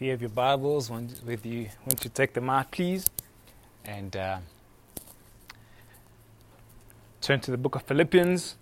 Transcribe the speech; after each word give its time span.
If 0.00 0.04
you 0.04 0.10
have 0.12 0.22
your 0.22 0.30
Bibles 0.30 0.90
with 0.90 1.44
you, 1.44 1.68
won't 1.84 2.02
you 2.02 2.10
take 2.14 2.32
them 2.32 2.48
out, 2.48 2.70
please? 2.70 3.04
And 3.84 4.16
uh, 4.16 4.38
turn 7.20 7.40
to 7.40 7.50
the 7.50 7.58
book 7.58 7.74
of 7.74 7.82
Philippians. 7.82 8.56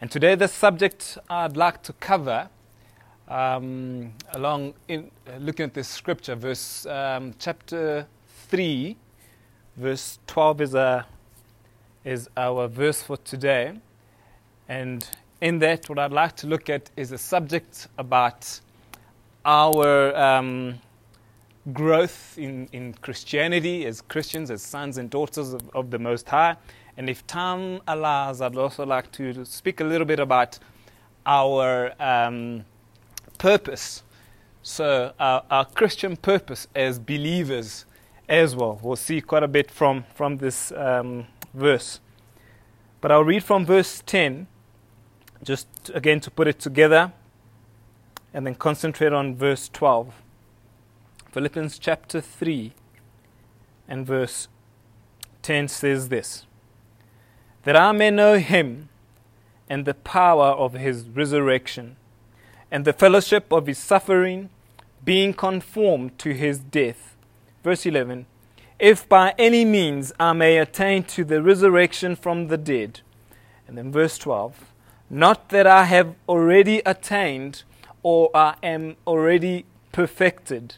And 0.00 0.08
today, 0.08 0.36
the 0.36 0.46
subject 0.46 1.18
I'd 1.28 1.56
like 1.56 1.82
to 1.82 1.92
cover, 1.94 2.50
um, 3.26 4.12
along 4.32 4.74
in 4.86 5.10
uh, 5.26 5.38
looking 5.38 5.64
at 5.64 5.74
this 5.74 5.88
scripture, 5.88 6.36
verse 6.36 6.86
um, 6.86 7.34
chapter 7.40 8.06
three, 8.46 8.96
verse 9.76 10.20
twelve 10.28 10.60
is 10.60 10.72
a 10.72 11.04
is 12.04 12.30
our 12.36 12.68
verse 12.68 13.02
for 13.02 13.16
today, 13.16 13.72
and 14.68 15.04
in 15.40 15.58
that, 15.58 15.88
what 15.88 15.98
I'd 15.98 16.12
like 16.12 16.36
to 16.36 16.46
look 16.46 16.70
at 16.70 16.90
is 16.96 17.10
a 17.10 17.18
subject 17.18 17.88
about 17.98 18.60
our 19.44 20.16
um, 20.16 20.78
growth 21.72 22.36
in, 22.38 22.68
in 22.72 22.94
Christianity 22.94 23.86
as 23.86 24.00
Christians, 24.00 24.50
as 24.50 24.62
sons 24.62 24.98
and 24.98 25.10
daughters 25.10 25.52
of, 25.52 25.62
of, 25.74 25.90
the 25.90 25.98
Most 25.98 26.28
High. 26.28 26.56
And 26.96 27.08
if 27.08 27.26
time 27.26 27.80
allows, 27.86 28.40
I'd 28.40 28.56
also 28.56 28.84
like 28.84 29.10
to 29.12 29.44
speak 29.44 29.80
a 29.80 29.84
little 29.84 30.06
bit 30.06 30.18
about 30.18 30.58
our 31.26 31.92
um, 32.00 32.64
purpose. 33.38 34.02
So, 34.62 35.12
our, 35.18 35.44
our, 35.50 35.64
Christian 35.64 36.16
purpose 36.16 36.66
as 36.74 36.98
believers 36.98 37.86
as 38.28 38.56
well. 38.56 38.78
We'll 38.82 38.96
see 38.96 39.20
quite 39.20 39.42
a 39.42 39.48
bit 39.48 39.70
from, 39.70 40.04
from 40.14 40.38
this 40.38 40.72
um, 40.72 41.26
verse. 41.54 42.00
But 43.00 43.12
I'll 43.12 43.24
read 43.24 43.44
from 43.44 43.64
verse 43.64 44.02
10, 44.04 44.46
just 45.44 45.68
again 45.94 46.20
to 46.20 46.30
put 46.30 46.48
it 46.48 46.58
together 46.58 47.12
and 48.32 48.46
then 48.46 48.54
concentrate 48.54 49.12
on 49.12 49.34
verse 49.34 49.68
12. 49.68 50.14
Philippians 51.32 51.78
chapter 51.78 52.20
3 52.20 52.72
and 53.86 54.06
verse 54.06 54.48
10 55.42 55.68
says 55.68 56.08
this 56.08 56.46
That 57.62 57.76
I 57.76 57.92
may 57.92 58.10
know 58.10 58.38
him 58.38 58.88
and 59.68 59.84
the 59.84 59.94
power 59.94 60.48
of 60.48 60.72
his 60.74 61.04
resurrection, 61.08 61.96
and 62.70 62.84
the 62.84 62.92
fellowship 62.92 63.52
of 63.52 63.66
his 63.66 63.78
suffering, 63.78 64.50
being 65.04 65.32
conformed 65.32 66.18
to 66.18 66.32
his 66.32 66.58
death. 66.58 67.16
Verse 67.62 67.86
11 67.86 68.26
If 68.78 69.08
by 69.08 69.34
any 69.38 69.64
means 69.64 70.12
I 70.18 70.32
may 70.32 70.58
attain 70.58 71.04
to 71.04 71.24
the 71.24 71.42
resurrection 71.42 72.16
from 72.16 72.48
the 72.48 72.58
dead. 72.58 73.00
And 73.66 73.76
then 73.76 73.92
verse 73.92 74.18
12 74.18 74.72
Not 75.10 75.50
that 75.50 75.66
I 75.66 75.84
have 75.84 76.14
already 76.28 76.80
attained 76.86 77.62
or 78.02 78.30
I 78.34 78.54
am 78.62 78.96
already 79.06 79.64
perfected, 79.92 80.76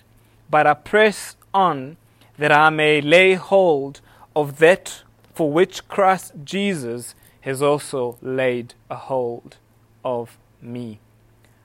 but 0.51 0.67
I 0.67 0.75
press 0.75 1.37
on 1.53 1.97
that 2.39 2.53
I 2.53 2.71
may 2.71 3.01
lay 3.01 3.35
hold 3.35 4.01
of 4.35 4.59
that 4.59 5.03
for 5.35 5.53
which 5.53 5.87
Christ 5.89 6.33
Jesus 6.45 7.15
has 7.43 7.63
also 7.63 8.19
laid 8.21 8.75
a 8.91 8.97
hold 8.97 9.57
of 10.05 10.39
me. 10.61 10.99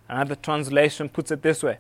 Another 0.08 0.36
translation 0.36 1.10
puts 1.10 1.32
it 1.32 1.42
this 1.42 1.64
way 1.64 1.80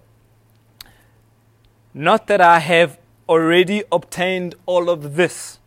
Not 1.94 2.28
that 2.28 2.42
I 2.42 2.59
have 2.59 2.98
already 3.28 3.84
obtained 3.92 4.56
all 4.66 4.90
of 4.90 5.16
this, 5.16 5.59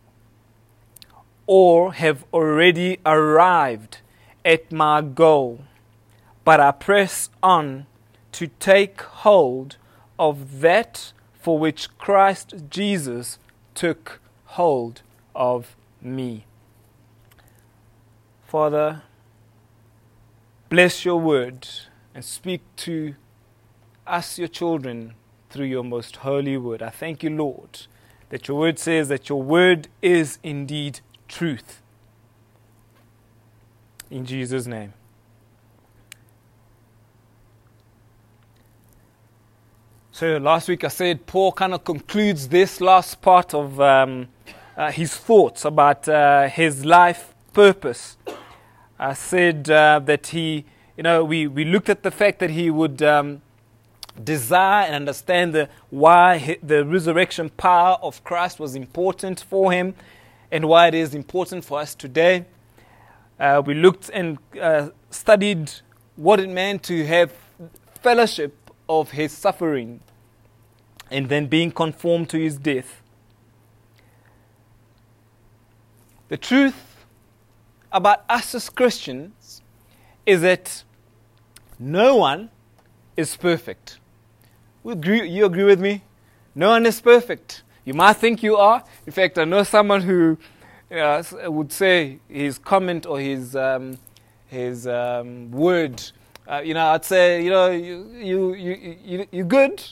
or 1.45 1.93
have 1.93 2.25
already 2.33 2.99
arrived 3.05 3.99
at 4.45 4.71
my 4.71 5.01
goal, 5.01 5.61
but 6.43 6.59
I 6.59 6.71
press 6.71 7.29
on 7.41 7.85
to 8.33 8.47
take 8.59 9.01
hold 9.01 9.77
of 10.17 10.61
that 10.61 11.13
for 11.33 11.57
which 11.57 11.97
Christ 11.97 12.53
Jesus 12.69 13.39
took 13.73 14.19
hold 14.45 15.01
of 15.33 15.75
me. 16.01 16.45
Father, 18.45 19.03
bless 20.69 21.05
your 21.05 21.19
word 21.19 21.67
and 22.13 22.25
speak 22.25 22.61
to 22.77 23.15
us, 24.05 24.39
your 24.39 24.47
children, 24.47 25.13
through 25.49 25.65
your 25.65 25.83
most 25.83 26.17
holy 26.17 26.57
word. 26.57 26.81
I 26.81 26.89
thank 26.89 27.23
you, 27.23 27.29
Lord, 27.29 27.87
that 28.29 28.47
your 28.47 28.57
word 28.57 28.79
says 28.79 29.07
that 29.09 29.29
your 29.29 29.41
word 29.41 29.87
is 30.01 30.39
indeed 30.43 30.99
truth. 31.27 31.81
In 34.09 34.25
Jesus' 34.25 34.67
name. 34.67 34.93
So 40.19 40.35
last 40.35 40.67
week 40.67 40.83
I 40.83 40.89
said 40.89 41.25
Paul 41.25 41.53
kind 41.53 41.73
of 41.73 41.85
concludes 41.85 42.49
this 42.49 42.81
last 42.81 43.21
part 43.21 43.53
of 43.53 43.79
um, 43.79 44.27
uh, 44.75 44.91
his 44.91 45.15
thoughts 45.15 45.63
about 45.63 46.09
uh, 46.09 46.49
his 46.49 46.83
life 46.83 47.33
purpose. 47.53 48.17
I 48.99 49.13
said 49.13 49.69
uh, 49.69 49.99
that 49.99 50.27
he, 50.27 50.65
you 50.97 51.03
know, 51.03 51.23
we, 51.23 51.47
we 51.47 51.63
looked 51.63 51.87
at 51.87 52.03
the 52.03 52.11
fact 52.11 52.39
that 52.39 52.49
he 52.49 52.69
would 52.69 53.01
um, 53.01 53.41
desire 54.21 54.87
and 54.87 54.93
understand 54.93 55.55
the, 55.55 55.69
why 55.89 56.57
the 56.61 56.83
resurrection 56.83 57.49
power 57.51 57.97
of 58.01 58.21
Christ 58.25 58.59
was 58.59 58.75
important 58.75 59.39
for 59.39 59.71
him 59.71 59.95
and 60.51 60.67
why 60.67 60.87
it 60.87 60.95
is 60.95 61.15
important 61.15 61.63
for 61.63 61.79
us 61.79 61.95
today. 61.95 62.43
Uh, 63.39 63.61
we 63.65 63.73
looked 63.73 64.09
and 64.09 64.37
uh, 64.61 64.89
studied 65.11 65.71
what 66.17 66.41
it 66.41 66.49
meant 66.49 66.83
to 66.83 67.05
have 67.05 67.31
fellowship 68.01 68.53
of 68.89 69.11
his 69.11 69.31
suffering 69.31 70.01
and 71.11 71.29
then 71.29 71.47
being 71.47 71.71
conformed 71.71 72.29
to 72.29 72.37
his 72.39 72.57
death. 72.57 73.01
The 76.27 76.37
truth 76.37 77.05
about 77.91 78.23
us 78.29 78.53
as 78.53 78.69
Christians 78.69 79.61
is 80.25 80.41
that 80.41 80.83
no 81.79 82.17
one 82.17 82.49
is 83.17 83.35
perfect. 83.35 83.99
You 84.83 85.45
agree 85.45 85.63
with 85.63 85.79
me? 85.79 86.03
No 86.53 86.69
one 86.69 86.85
is 86.85 87.01
perfect. 87.01 87.63
You 87.85 87.93
might 87.93 88.13
think 88.13 88.43
you 88.43 88.55
are. 88.57 88.83
In 89.05 89.11
fact, 89.11 89.37
I 89.37 89.45
know 89.45 89.63
someone 89.63 90.01
who 90.01 90.37
uh, 90.91 91.23
would 91.45 91.71
say 91.71 92.19
his 92.27 92.57
comment 92.57 93.05
or 93.05 93.19
his 93.19 93.55
um, 93.55 93.97
his 94.47 94.87
um, 94.87 95.51
word. 95.51 96.01
Uh, 96.47 96.61
you 96.63 96.73
know, 96.73 96.87
I'd 96.87 97.05
say, 97.05 97.43
you 97.43 97.49
know, 97.49 97.69
you 97.71 98.11
you 98.13 98.53
you 98.53 98.97
you 99.03 99.27
you 99.31 99.43
good, 99.43 99.83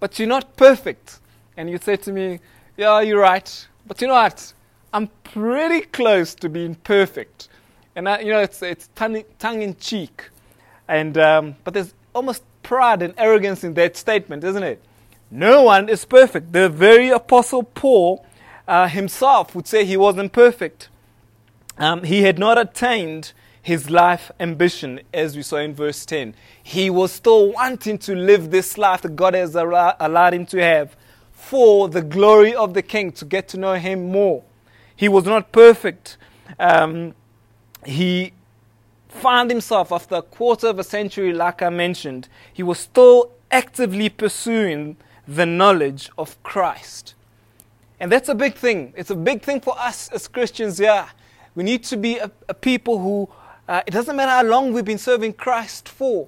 but 0.00 0.18
you're 0.18 0.28
not 0.28 0.56
perfect. 0.56 1.20
And 1.56 1.68
you 1.68 1.78
say 1.78 1.96
to 1.96 2.12
me, 2.12 2.40
Yeah, 2.76 3.00
you're 3.00 3.20
right. 3.20 3.66
But 3.86 4.00
you 4.00 4.06
know 4.06 4.14
what? 4.14 4.52
I'm 4.92 5.08
pretty 5.24 5.82
close 5.82 6.34
to 6.36 6.48
being 6.48 6.74
perfect. 6.76 7.48
And 7.96 8.08
I, 8.08 8.20
you 8.20 8.32
know, 8.32 8.40
it's, 8.40 8.62
it's 8.62 8.88
tongue, 8.94 9.24
tongue 9.38 9.62
in 9.62 9.76
cheek. 9.76 10.30
And, 10.86 11.18
um, 11.18 11.56
but 11.64 11.74
there's 11.74 11.92
almost 12.14 12.42
pride 12.62 13.02
and 13.02 13.12
arrogance 13.18 13.64
in 13.64 13.74
that 13.74 13.96
statement, 13.96 14.44
isn't 14.44 14.62
it? 14.62 14.82
No 15.30 15.62
one 15.62 15.88
is 15.88 16.04
perfect. 16.04 16.52
The 16.52 16.68
very 16.68 17.10
Apostle 17.10 17.62
Paul 17.62 18.24
uh, 18.66 18.88
himself 18.88 19.54
would 19.54 19.66
say 19.66 19.84
he 19.84 19.96
wasn't 19.96 20.32
perfect. 20.32 20.88
Um, 21.76 22.04
he 22.04 22.22
had 22.22 22.38
not 22.38 22.58
attained 22.58 23.32
his 23.62 23.90
life 23.90 24.30
ambition, 24.40 25.00
as 25.12 25.36
we 25.36 25.42
saw 25.42 25.56
in 25.56 25.74
verse 25.74 26.06
10. 26.06 26.34
He 26.62 26.90
was 26.90 27.12
still 27.12 27.52
wanting 27.52 27.98
to 27.98 28.14
live 28.14 28.50
this 28.50 28.78
life 28.78 29.02
that 29.02 29.16
God 29.16 29.34
has 29.34 29.54
allowed 29.54 30.34
him 30.34 30.46
to 30.46 30.62
have 30.62 30.96
for 31.32 31.88
the 31.88 32.02
glory 32.02 32.54
of 32.54 32.74
the 32.74 32.82
King, 32.82 33.12
to 33.12 33.24
get 33.24 33.48
to 33.48 33.56
know 33.56 33.74
him 33.74 34.10
more. 34.10 34.42
He 34.94 35.08
was 35.08 35.24
not 35.24 35.52
perfect. 35.52 36.16
Um, 36.58 37.14
he 37.84 38.32
found 39.08 39.50
himself, 39.50 39.92
after 39.92 40.16
a 40.16 40.22
quarter 40.22 40.66
of 40.66 40.78
a 40.78 40.84
century, 40.84 41.32
like 41.32 41.62
I 41.62 41.70
mentioned, 41.70 42.28
he 42.52 42.62
was 42.62 42.78
still 42.78 43.32
actively 43.50 44.08
pursuing 44.08 44.96
the 45.26 45.46
knowledge 45.46 46.10
of 46.18 46.42
Christ. 46.42 47.14
And 48.00 48.10
that's 48.10 48.28
a 48.28 48.34
big 48.34 48.54
thing. 48.54 48.92
It's 48.96 49.10
a 49.10 49.16
big 49.16 49.42
thing 49.42 49.60
for 49.60 49.78
us 49.78 50.08
as 50.10 50.28
Christians, 50.28 50.78
yeah. 50.78 51.08
We 51.54 51.64
need 51.64 51.82
to 51.84 51.96
be 51.96 52.18
a, 52.18 52.30
a 52.48 52.54
people 52.54 52.98
who 52.98 53.28
uh, 53.68 53.82
it 53.86 53.90
doesn't 53.90 54.16
matter 54.16 54.30
how 54.30 54.42
long 54.42 54.72
we've 54.72 54.84
been 54.84 54.98
serving 54.98 55.34
Christ 55.34 55.88
for. 55.88 56.26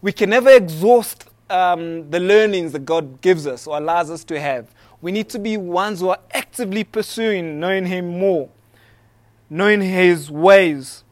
We 0.00 0.12
can 0.12 0.30
never 0.30 0.50
exhaust 0.50 1.28
um, 1.50 2.08
the 2.10 2.20
learnings 2.20 2.72
that 2.72 2.84
God 2.84 3.20
gives 3.20 3.46
us 3.46 3.66
or 3.66 3.76
allows 3.76 4.10
us 4.10 4.22
to 4.24 4.38
have. 4.38 4.68
We 5.00 5.10
need 5.10 5.28
to 5.30 5.38
be 5.40 5.56
ones 5.56 6.00
who 6.00 6.10
are 6.10 6.20
actively 6.32 6.84
pursuing 6.84 7.58
knowing 7.58 7.86
Him 7.86 8.18
more, 8.18 8.48
knowing 9.50 9.82
His 9.82 10.30
ways. 10.30 11.02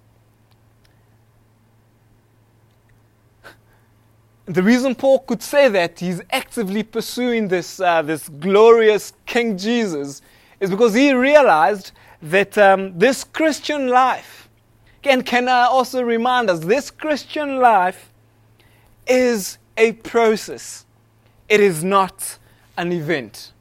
The 4.47 4.63
reason 4.63 4.95
Paul 4.95 5.21
could 5.21 5.43
say 5.43 5.69
that 5.71 5.99
he's 5.99 6.21
actively 6.31 6.83
pursuing 6.83 7.49
this, 7.49 7.81
uh, 7.81 8.03
this 8.03 8.29
glorious 8.29 9.15
King 9.25 9.57
Jesus 9.57 10.21
is 10.61 10.69
because 10.69 10.93
he 10.93 11.15
realized 11.15 11.93
that 12.21 12.59
um, 12.59 12.99
this 12.99 13.25
Christian 13.25 13.89
life 13.89 14.44
and 15.07 15.25
can 15.25 15.49
I 15.49 15.65
also 15.65 16.03
remind 16.03 16.51
us 16.51 16.61
this 16.61 16.91
Christian 16.91 17.59
life 17.59 18.13
is 19.07 19.59
a 19.77 19.93
process. 19.93 20.87
it 21.49 21.61
is 21.61 21.85
not 21.85 22.39
an 22.77 22.91
event. 22.93 23.53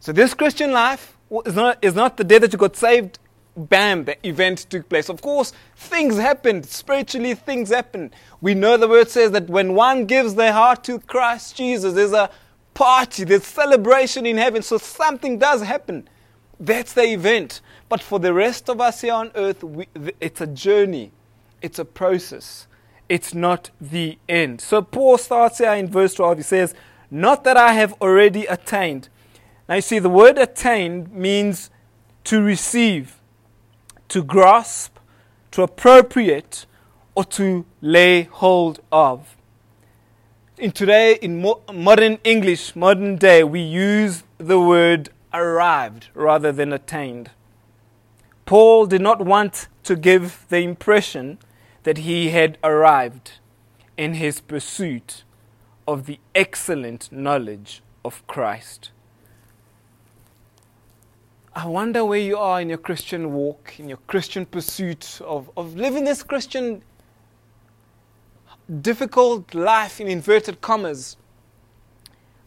So 0.00 0.12
this 0.12 0.34
Christian 0.34 0.72
life 0.72 1.16
is 1.44 1.54
not, 1.54 1.78
is 1.82 1.94
not 1.94 2.16
the 2.16 2.24
day 2.24 2.38
that 2.38 2.52
you 2.52 2.58
got 2.58 2.76
saved, 2.76 3.18
bam, 3.56 4.04
the 4.04 4.26
event 4.26 4.66
took 4.70 4.88
place. 4.88 5.08
Of 5.08 5.22
course, 5.22 5.52
things 5.74 6.16
happened. 6.16 6.66
Spiritually, 6.66 7.34
things 7.34 7.70
happen. 7.70 8.12
We 8.40 8.54
know 8.54 8.76
the 8.76 8.88
word 8.88 9.08
says 9.08 9.30
that 9.32 9.48
when 9.48 9.74
one 9.74 10.04
gives 10.04 10.34
their 10.34 10.52
heart 10.52 10.84
to 10.84 10.98
Christ 11.00 11.56
Jesus, 11.56 11.94
there's 11.94 12.12
a 12.12 12.30
party, 12.74 13.24
there's 13.24 13.46
celebration 13.46 14.26
in 14.26 14.36
heaven. 14.36 14.62
So 14.62 14.78
something 14.78 15.38
does 15.38 15.62
happen. 15.62 16.08
That's 16.60 16.92
the 16.92 17.04
event. 17.04 17.60
But 17.88 18.00
for 18.00 18.18
the 18.18 18.34
rest 18.34 18.68
of 18.68 18.80
us 18.80 19.00
here 19.00 19.14
on 19.14 19.30
earth, 19.34 19.62
we, 19.62 19.86
it's 20.20 20.40
a 20.40 20.46
journey, 20.46 21.12
it's 21.62 21.78
a 21.78 21.84
process. 21.84 22.66
It's 23.08 23.34
not 23.34 23.70
the 23.80 24.18
end. 24.28 24.60
So 24.60 24.82
Paul 24.82 25.16
starts 25.18 25.58
here 25.58 25.72
in 25.74 25.88
verse 25.88 26.14
12. 26.14 26.38
He 26.38 26.42
says, 26.42 26.74
Not 27.10 27.44
that 27.44 27.56
I 27.56 27.72
have 27.74 27.92
already 28.00 28.46
attained. 28.46 29.08
Now 29.68 29.76
you 29.76 29.80
see, 29.80 30.00
the 30.00 30.08
word 30.08 30.38
attained 30.38 31.12
means 31.12 31.70
to 32.24 32.42
receive, 32.42 33.20
to 34.08 34.24
grasp, 34.24 34.98
to 35.52 35.62
appropriate, 35.62 36.66
or 37.14 37.24
to 37.24 37.64
lay 37.80 38.24
hold 38.24 38.80
of. 38.90 39.36
In 40.58 40.72
today, 40.72 41.18
in 41.22 41.42
mo- 41.42 41.60
modern 41.72 42.18
English, 42.24 42.74
modern 42.74 43.16
day, 43.16 43.44
we 43.44 43.60
use 43.60 44.24
the 44.38 44.60
word 44.60 45.10
arrived 45.32 46.08
rather 46.14 46.50
than 46.50 46.72
attained. 46.72 47.30
Paul 48.46 48.86
did 48.86 49.02
not 49.02 49.20
want 49.20 49.66
to 49.82 49.96
give 49.96 50.46
the 50.48 50.60
impression 50.60 51.38
that 51.82 51.98
he 51.98 52.30
had 52.30 52.58
arrived 52.62 53.32
in 53.96 54.14
his 54.14 54.40
pursuit 54.40 55.24
of 55.86 56.06
the 56.06 56.20
excellent 56.34 57.10
knowledge 57.10 57.82
of 58.04 58.24
Christ. 58.28 58.90
I 61.54 61.66
wonder 61.66 62.04
where 62.04 62.20
you 62.20 62.36
are 62.36 62.60
in 62.60 62.68
your 62.68 62.78
Christian 62.78 63.32
walk, 63.32 63.74
in 63.78 63.88
your 63.88 63.98
Christian 64.06 64.46
pursuit 64.46 65.20
of, 65.24 65.50
of 65.56 65.74
living 65.74 66.04
this 66.04 66.22
Christian 66.22 66.82
difficult 68.80 69.54
life 69.54 70.00
in 70.00 70.06
inverted 70.06 70.60
commas. 70.60 71.16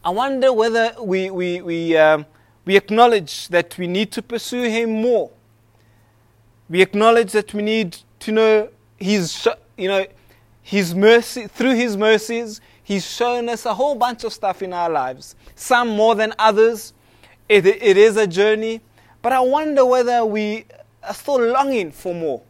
I 0.02 0.10
wonder 0.10 0.50
whether 0.52 0.94
we, 1.02 1.30
we, 1.30 1.60
we, 1.60 1.96
um, 1.96 2.24
we 2.64 2.76
acknowledge 2.76 3.48
that 3.48 3.76
we 3.76 3.86
need 3.86 4.12
to 4.12 4.22
pursue 4.22 4.62
Him 4.62 5.02
more. 5.02 5.30
We 6.70 6.80
acknowledge 6.82 7.32
that 7.32 7.52
we 7.52 7.62
need 7.62 7.98
to 8.20 8.30
know 8.32 8.68
His, 8.96 9.48
you 9.76 9.88
know, 9.88 10.06
His 10.62 10.94
mercy, 10.94 11.48
through 11.48 11.74
His 11.74 11.96
mercies, 11.96 12.60
He's 12.84 13.04
shown 13.04 13.48
us 13.48 13.66
a 13.66 13.74
whole 13.74 13.96
bunch 13.96 14.22
of 14.22 14.32
stuff 14.32 14.62
in 14.62 14.72
our 14.72 14.88
lives, 14.88 15.34
some 15.56 15.88
more 15.88 16.14
than 16.14 16.32
others. 16.38 16.92
It, 17.48 17.66
it 17.66 17.96
is 17.96 18.16
a 18.16 18.26
journey, 18.26 18.80
but 19.20 19.32
I 19.32 19.40
wonder 19.40 19.84
whether 19.84 20.24
we 20.24 20.64
are 21.02 21.12
still 21.12 21.44
longing 21.44 21.90
for 21.90 22.14
more. 22.14 22.42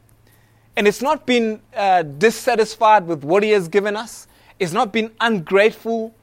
And 0.76 0.86
it's 0.86 1.00
not 1.00 1.26
been 1.26 1.62
uh, 1.74 2.02
dissatisfied 2.02 3.06
with 3.06 3.24
what 3.24 3.42
He 3.42 3.50
has 3.50 3.68
given 3.68 3.96
us, 3.96 4.28
it's 4.58 4.72
not 4.72 4.92
been 4.92 5.10
ungrateful 5.18 6.14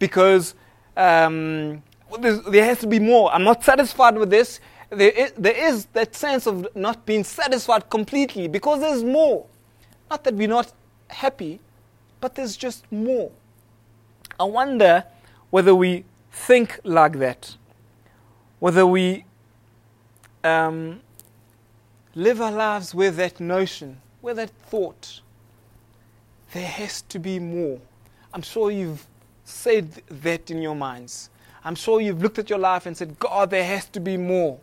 because 0.00 0.56
um, 0.96 1.82
there 2.20 2.64
has 2.64 2.80
to 2.80 2.88
be 2.88 2.98
more. 2.98 3.32
I'm 3.32 3.44
not 3.44 3.62
satisfied 3.62 4.16
with 4.16 4.30
this. 4.30 4.58
There 4.90 5.10
is, 5.10 5.32
there 5.36 5.56
is 5.56 5.86
that 5.86 6.14
sense 6.14 6.46
of 6.46 6.68
not 6.74 7.06
being 7.06 7.24
satisfied 7.24 7.90
completely 7.90 8.48
because 8.48 8.80
there's 8.80 9.02
more. 9.02 9.46
Not 10.10 10.24
that 10.24 10.34
we're 10.34 10.48
not 10.48 10.72
happy, 11.08 11.60
but 12.20 12.34
there's 12.34 12.56
just 12.56 12.90
more. 12.92 13.30
I 14.38 14.44
wonder 14.44 15.04
whether 15.50 15.74
we 15.74 16.04
think 16.30 16.80
like 16.84 17.18
that, 17.18 17.56
whether 18.58 18.86
we 18.86 19.24
um, 20.42 21.00
live 22.14 22.40
our 22.40 22.52
lives 22.52 22.94
with 22.94 23.16
that 23.16 23.40
notion, 23.40 24.00
with 24.22 24.36
that 24.36 24.50
thought. 24.68 25.20
There 26.52 26.66
has 26.66 27.02
to 27.02 27.18
be 27.18 27.38
more. 27.38 27.80
I'm 28.32 28.42
sure 28.42 28.70
you've 28.70 29.06
said 29.44 30.02
that 30.08 30.50
in 30.50 30.62
your 30.62 30.76
minds. 30.76 31.30
I'm 31.64 31.74
sure 31.74 32.00
you've 32.00 32.22
looked 32.22 32.38
at 32.38 32.50
your 32.50 32.58
life 32.58 32.86
and 32.86 32.96
said, 32.96 33.18
God, 33.18 33.50
there 33.50 33.64
has 33.64 33.86
to 33.90 34.00
be 34.00 34.16
more. 34.16 34.58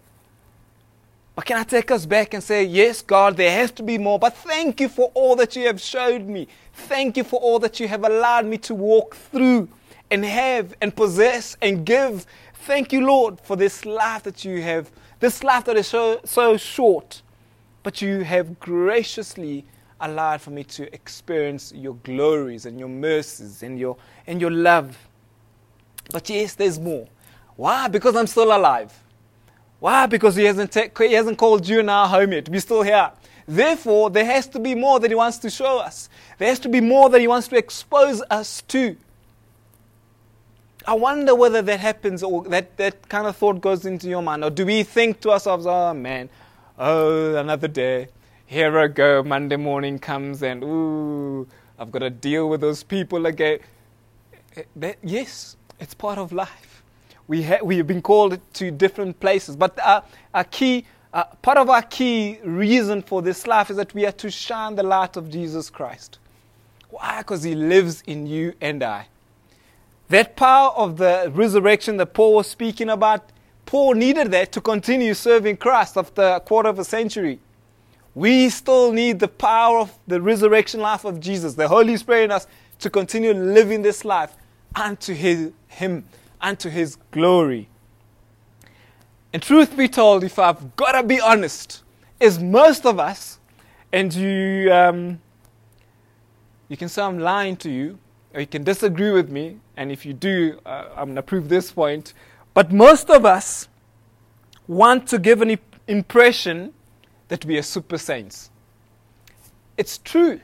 But 1.41 1.47
can 1.47 1.57
I 1.57 1.63
take 1.63 1.89
us 1.89 2.05
back 2.05 2.35
and 2.35 2.43
say, 2.43 2.63
Yes, 2.63 3.01
God, 3.01 3.35
there 3.35 3.49
has 3.49 3.71
to 3.71 3.81
be 3.81 3.97
more, 3.97 4.19
but 4.19 4.37
thank 4.37 4.79
you 4.79 4.87
for 4.87 5.09
all 5.15 5.35
that 5.37 5.55
you 5.55 5.65
have 5.65 5.81
showed 5.81 6.27
me. 6.27 6.47
Thank 6.71 7.17
you 7.17 7.23
for 7.23 7.39
all 7.39 7.57
that 7.57 7.79
you 7.79 7.87
have 7.87 8.03
allowed 8.03 8.45
me 8.45 8.59
to 8.59 8.75
walk 8.75 9.15
through 9.15 9.67
and 10.11 10.23
have 10.23 10.75
and 10.81 10.95
possess 10.95 11.57
and 11.59 11.83
give. 11.83 12.27
Thank 12.53 12.93
you, 12.93 13.03
Lord, 13.03 13.41
for 13.41 13.55
this 13.55 13.85
life 13.85 14.21
that 14.21 14.45
you 14.45 14.61
have, 14.61 14.91
this 15.19 15.43
life 15.43 15.65
that 15.65 15.77
is 15.77 15.87
so, 15.87 16.21
so 16.25 16.57
short, 16.57 17.23
but 17.81 18.03
you 18.03 18.19
have 18.19 18.59
graciously 18.59 19.65
allowed 19.99 20.41
for 20.41 20.51
me 20.51 20.63
to 20.65 20.93
experience 20.93 21.73
your 21.75 21.95
glories 22.03 22.67
and 22.67 22.77
your 22.79 22.87
mercies 22.87 23.63
and 23.63 23.79
your, 23.79 23.97
and 24.27 24.39
your 24.39 24.51
love. 24.51 24.95
But 26.11 26.29
yes, 26.29 26.53
there's 26.53 26.79
more. 26.79 27.07
Why? 27.55 27.87
Because 27.87 28.15
I'm 28.15 28.27
still 28.27 28.55
alive. 28.55 28.95
Why? 29.81 30.05
Because 30.05 30.35
he 30.35 30.43
hasn't, 30.43 30.75
he 30.75 31.13
hasn't 31.13 31.39
called 31.39 31.67
you 31.67 31.79
and 31.79 31.89
I 31.89 32.07
home 32.07 32.33
yet. 32.33 32.47
We're 32.47 32.61
still 32.61 32.83
here. 32.83 33.11
Therefore, 33.47 34.11
there 34.11 34.25
has 34.25 34.45
to 34.49 34.59
be 34.59 34.75
more 34.75 34.99
that 34.99 35.09
he 35.09 35.15
wants 35.15 35.39
to 35.39 35.49
show 35.49 35.79
us. 35.79 36.07
There 36.37 36.47
has 36.47 36.59
to 36.59 36.69
be 36.69 36.81
more 36.81 37.09
that 37.09 37.19
he 37.19 37.27
wants 37.27 37.47
to 37.47 37.57
expose 37.57 38.21
us 38.29 38.61
to. 38.67 38.95
I 40.85 40.93
wonder 40.93 41.33
whether 41.33 41.63
that 41.63 41.79
happens 41.79 42.21
or 42.21 42.43
that, 42.43 42.77
that 42.77 43.09
kind 43.09 43.25
of 43.25 43.35
thought 43.35 43.59
goes 43.59 43.83
into 43.87 44.07
your 44.07 44.21
mind. 44.21 44.43
Or 44.43 44.51
do 44.51 44.67
we 44.67 44.83
think 44.83 45.19
to 45.21 45.31
ourselves, 45.31 45.65
oh 45.65 45.95
man, 45.95 46.29
oh, 46.77 47.35
another 47.35 47.67
day. 47.67 48.09
Here 48.45 48.77
I 48.77 48.87
go. 48.87 49.23
Monday 49.23 49.55
morning 49.55 49.97
comes 49.97 50.43
and, 50.43 50.63
ooh, 50.63 51.47
I've 51.79 51.91
got 51.91 51.99
to 51.99 52.11
deal 52.11 52.49
with 52.49 52.61
those 52.61 52.83
people 52.83 53.25
again. 53.25 53.61
Eh, 54.55 54.63
that, 54.75 54.97
yes, 55.01 55.57
it's 55.79 55.95
part 55.95 56.19
of 56.19 56.31
life. 56.31 56.70
We, 57.31 57.43
ha- 57.43 57.63
we 57.63 57.77
have 57.77 57.87
been 57.87 58.01
called 58.01 58.41
to 58.55 58.71
different 58.71 59.17
places. 59.21 59.55
But 59.55 59.79
our, 59.79 60.03
our 60.33 60.43
key, 60.43 60.83
uh, 61.13 61.23
part 61.41 61.57
of 61.57 61.69
our 61.69 61.81
key 61.81 62.39
reason 62.43 63.01
for 63.01 63.21
this 63.21 63.47
life 63.47 63.69
is 63.69 63.77
that 63.77 63.93
we 63.93 64.05
are 64.05 64.11
to 64.11 64.29
shine 64.29 64.75
the 64.75 64.83
light 64.83 65.15
of 65.15 65.29
Jesus 65.29 65.69
Christ. 65.69 66.19
Why? 66.89 67.19
Because 67.19 67.43
He 67.43 67.55
lives 67.55 68.03
in 68.05 68.27
you 68.27 68.53
and 68.59 68.83
I. 68.83 69.07
That 70.09 70.35
power 70.35 70.71
of 70.71 70.97
the 70.97 71.31
resurrection 71.33 71.95
that 71.97 72.07
Paul 72.07 72.35
was 72.35 72.47
speaking 72.47 72.89
about, 72.89 73.29
Paul 73.65 73.93
needed 73.93 74.31
that 74.31 74.51
to 74.51 74.59
continue 74.59 75.13
serving 75.13 75.55
Christ 75.55 75.95
after 75.95 76.21
a 76.21 76.41
quarter 76.41 76.67
of 76.67 76.79
a 76.79 76.83
century. 76.83 77.39
We 78.13 78.49
still 78.49 78.91
need 78.91 79.21
the 79.21 79.29
power 79.29 79.79
of 79.79 79.97
the 80.05 80.19
resurrection 80.19 80.81
life 80.81 81.05
of 81.05 81.21
Jesus, 81.21 81.53
the 81.53 81.69
Holy 81.69 81.95
Spirit 81.95 82.25
in 82.25 82.31
us, 82.31 82.45
to 82.79 82.89
continue 82.89 83.33
living 83.33 83.83
this 83.83 84.03
life 84.03 84.35
unto 84.75 85.13
his, 85.13 85.51
Him, 85.69 86.03
unto 86.41 86.69
His 86.69 86.97
glory. 87.11 87.69
And 89.33 89.41
truth 89.41 89.77
be 89.77 89.87
told, 89.87 90.23
if 90.23 90.37
I've 90.37 90.75
got 90.75 90.93
to 90.93 91.03
be 91.03 91.19
honest, 91.19 91.83
is 92.19 92.39
most 92.39 92.85
of 92.85 92.99
us, 92.99 93.39
and 93.93 94.13
you, 94.13 94.71
um, 94.71 95.21
you 96.67 96.77
can 96.77 96.89
say 96.89 97.01
I'm 97.01 97.19
lying 97.19 97.55
to 97.57 97.69
you, 97.69 97.97
or 98.33 98.41
you 98.41 98.47
can 98.47 98.63
disagree 98.63 99.11
with 99.11 99.29
me, 99.29 99.57
and 99.77 99.91
if 99.91 100.05
you 100.05 100.13
do, 100.13 100.59
uh, 100.65 100.89
I'm 100.95 101.05
going 101.05 101.15
to 101.15 101.23
prove 101.23 101.49
this 101.49 101.71
point. 101.71 102.13
But 102.53 102.71
most 102.71 103.09
of 103.09 103.25
us 103.25 103.67
want 104.67 105.07
to 105.07 105.19
give 105.19 105.41
an 105.41 105.57
impression 105.87 106.73
that 107.29 107.45
we 107.45 107.57
are 107.57 107.63
super 107.63 107.97
saints. 107.97 108.49
It's 109.77 109.97
true. 109.97 110.39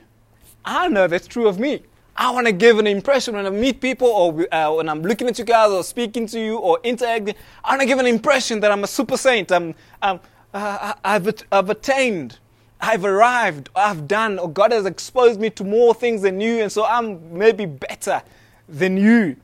I 0.64 0.88
know 0.88 1.06
that's 1.06 1.26
true 1.26 1.46
of 1.46 1.58
me. 1.58 1.82
I 2.20 2.30
want 2.32 2.48
to 2.48 2.52
give 2.52 2.80
an 2.80 2.88
impression 2.88 3.36
when 3.36 3.46
I 3.46 3.50
meet 3.50 3.80
people 3.80 4.08
or 4.08 4.52
uh, 4.52 4.74
when 4.74 4.88
I'm 4.88 5.02
looking 5.02 5.28
at 5.28 5.38
you 5.38 5.44
guys 5.44 5.70
or 5.70 5.84
speaking 5.84 6.26
to 6.26 6.40
you 6.40 6.58
or 6.58 6.80
interacting. 6.82 7.36
I 7.62 7.70
want 7.70 7.82
to 7.82 7.86
give 7.86 8.00
an 8.00 8.06
impression 8.06 8.58
that 8.58 8.72
I'm 8.72 8.82
a 8.82 8.88
super 8.88 9.16
saint. 9.16 9.52
I'm, 9.52 9.72
I'm, 10.02 10.18
uh, 10.52 10.94
I've, 11.04 11.32
I've 11.52 11.70
attained. 11.70 12.40
I've 12.80 13.04
arrived. 13.04 13.68
I've 13.76 14.08
done. 14.08 14.40
Or 14.40 14.50
God 14.50 14.72
has 14.72 14.84
exposed 14.84 15.38
me 15.38 15.48
to 15.50 15.62
more 15.62 15.94
things 15.94 16.22
than 16.22 16.40
you. 16.40 16.60
And 16.60 16.72
so 16.72 16.84
I'm 16.84 17.38
maybe 17.38 17.66
better 17.66 18.20
than 18.68 18.96
you 18.96 19.36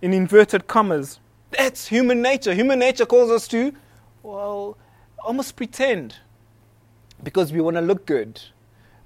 in 0.00 0.14
inverted 0.14 0.68
commas. 0.68 1.18
That's 1.50 1.88
human 1.88 2.22
nature. 2.22 2.54
Human 2.54 2.78
nature 2.78 3.06
calls 3.06 3.32
us 3.32 3.48
to, 3.48 3.72
well, 4.22 4.78
almost 5.24 5.56
pretend 5.56 6.14
because 7.24 7.52
we 7.52 7.60
want 7.60 7.76
to 7.76 7.80
look 7.80 8.06
good, 8.06 8.40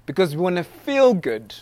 because 0.05 0.35
we 0.35 0.43
want 0.43 0.57
to 0.57 0.63
feel 0.63 1.15
good 1.15 1.55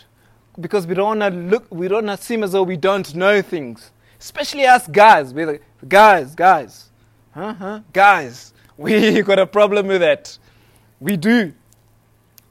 because 0.60 0.86
we 0.86 0.94
don't 0.94 1.18
want 1.18 1.32
to 1.32 1.38
look, 1.38 1.66
we 1.70 1.88
don't 1.88 2.06
want 2.06 2.20
to 2.20 2.26
seem 2.26 2.42
as 2.42 2.52
though 2.52 2.62
we 2.62 2.76
don't 2.76 3.14
know 3.14 3.42
things. 3.42 3.90
Especially 4.18 4.66
us 4.66 4.86
guys. 4.88 5.32
We're 5.32 5.46
like, 5.46 5.62
guys, 5.86 6.34
guys, 6.34 6.90
huh, 7.32 7.54
huh, 7.54 7.80
guys. 7.92 8.52
We 8.78 9.22
got 9.22 9.40
a 9.40 9.46
problem 9.46 9.88
with 9.88 10.02
that. 10.02 10.38
We 11.00 11.16
do. 11.16 11.52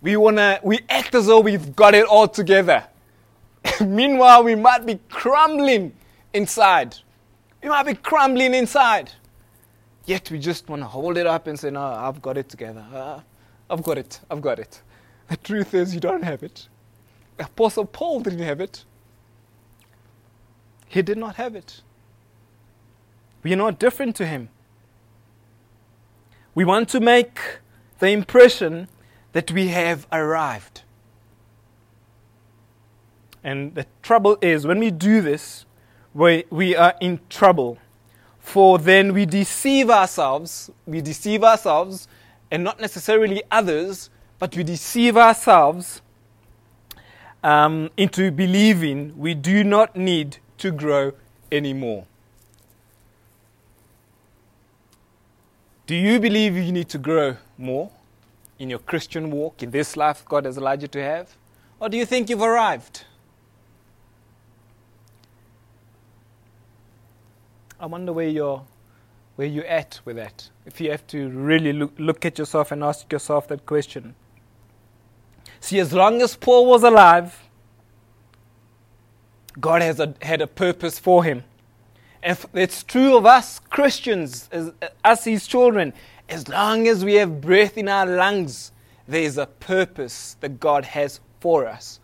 We 0.02 0.18
wanna, 0.18 0.60
we 0.62 0.82
act 0.90 1.16
as 1.16 1.28
though 1.28 1.40
we've 1.40 1.74
got 1.74 1.96
it 1.96 2.06
all 2.06 2.28
together. 2.28 2.86
Meanwhile, 3.82 4.44
we 4.44 4.54
might 4.56 4.86
be 4.86 5.00
crumbling 5.10 5.94
inside. 6.34 6.98
We 7.64 7.70
might 7.70 7.86
be 7.86 7.94
crumbling 7.94 8.54
inside. 8.54 9.12
Yet 10.06 10.30
we 10.30 10.40
just 10.40 10.68
want 10.68 10.82
to 10.82 10.88
hold 10.88 11.18
it 11.18 11.28
up 11.28 11.48
and 11.48 11.58
say, 11.58 11.70
No, 11.70 11.82
I've 11.82 12.22
got 12.22 12.38
it 12.38 12.50
together. 12.50 12.86
Uh, 12.94 13.22
I've 13.70 13.84
got 13.84 13.98
it. 13.98 14.20
I've 14.30 14.42
got 14.42 14.60
it. 14.60 14.82
The 15.30 15.38
truth 15.38 15.74
is, 15.74 15.94
you 15.94 16.00
don't 16.00 16.24
have 16.24 16.44
it. 16.44 16.68
Apostle 17.40 17.86
Paul 17.86 18.22
didn't 18.22 18.40
have 18.40 18.60
it. 18.60 18.84
He 20.88 21.02
did 21.02 21.18
not 21.18 21.36
have 21.36 21.56
it. 21.56 21.82
We 23.44 23.54
are 23.54 23.58
not 23.58 23.80
different 23.80 24.16
to 24.18 24.26
him. 24.26 24.50
We 26.56 26.66
want 26.66 26.90
to 26.90 27.00
make 27.00 27.60
the 28.00 28.10
impression 28.10 28.88
that 29.34 29.52
we 29.52 29.68
have 29.68 30.08
arrived. 30.12 30.82
And 33.44 33.76
the 33.76 33.86
trouble 34.02 34.38
is, 34.42 34.66
when 34.66 34.80
we 34.80 34.92
do 34.92 35.22
this, 35.22 35.66
we, 36.14 36.46
we 36.50 36.76
are 36.76 36.96
in 37.00 37.20
trouble. 37.30 37.78
For 38.40 38.80
then 38.80 39.14
we 39.14 39.26
deceive 39.26 39.90
ourselves, 39.90 40.72
we 40.86 41.02
deceive 41.02 41.44
ourselves, 41.44 42.08
and 42.50 42.64
not 42.64 42.80
necessarily 42.80 43.44
others, 43.52 44.10
but 44.40 44.56
we 44.56 44.64
deceive 44.64 45.18
ourselves 45.18 46.02
um, 47.44 47.90
into 47.98 48.32
believing 48.32 49.18
we 49.18 49.34
do 49.34 49.64
not 49.64 49.96
need 49.96 50.38
to 50.58 50.72
grow 50.72 51.14
anymore. 51.52 52.06
Do 55.86 55.96
you 55.96 56.20
believe 56.20 56.58
you 56.58 56.72
need 56.72 56.90
to 56.90 56.98
grow 56.98 57.38
more 57.58 57.90
in 58.60 58.70
your 58.70 58.80
Christian 58.80 59.32
walk, 59.32 59.64
in 59.64 59.72
this 59.72 59.96
life 59.96 60.26
God 60.26 60.46
has 60.46 60.58
allowed 60.58 60.82
you 60.82 60.88
to 60.90 61.02
have? 61.02 61.38
Or 61.80 61.90
do 61.90 61.98
you 61.98 62.06
think 62.06 62.30
you've 62.30 62.42
arrived? 62.42 63.06
I 67.80 67.86
wonder 67.86 68.12
where 68.12 68.28
you're, 68.28 68.64
where 69.36 69.48
you're 69.48 69.66
at 69.66 70.02
with 70.04 70.16
that. 70.16 70.50
If 70.66 70.82
you 70.82 70.90
have 70.92 71.06
to 71.08 71.30
really 71.30 71.72
look, 71.72 71.94
look 72.00 72.26
at 72.26 72.40
yourself 72.40 72.72
and 72.72 72.84
ask 72.84 73.12
yourself 73.12 73.48
that 73.50 73.66
question. 73.66 74.16
See, 75.60 75.80
as 75.80 75.94
long 75.94 76.22
as 76.22 76.36
Paul 76.36 76.66
was 76.66 76.84
alive, 76.84 77.44
God 79.60 79.82
has 79.82 80.00
a, 80.00 80.14
had 80.22 80.42
a 80.42 80.48
purpose 80.48 81.00
for 81.00 81.24
him. 81.24 81.44
And 82.24 82.38
it's 82.54 82.84
true 82.84 83.16
of 83.16 83.26
us 83.26 83.60
Christians, 83.60 84.50
as, 84.52 84.72
us 85.04 85.24
his 85.24 85.48
children. 85.48 85.94
As 86.30 86.48
long 86.48 86.88
as 86.88 87.06
we 87.06 87.16
have 87.16 87.42
breath 87.42 87.78
in 87.78 87.88
our 87.88 88.06
lungs, 88.06 88.72
there 89.08 89.22
is 89.22 89.38
a 89.38 89.46
purpose 89.46 90.36
that 90.42 90.60
God 90.60 90.86
has 90.86 91.20
for 91.40 91.68
us. 91.68 92.00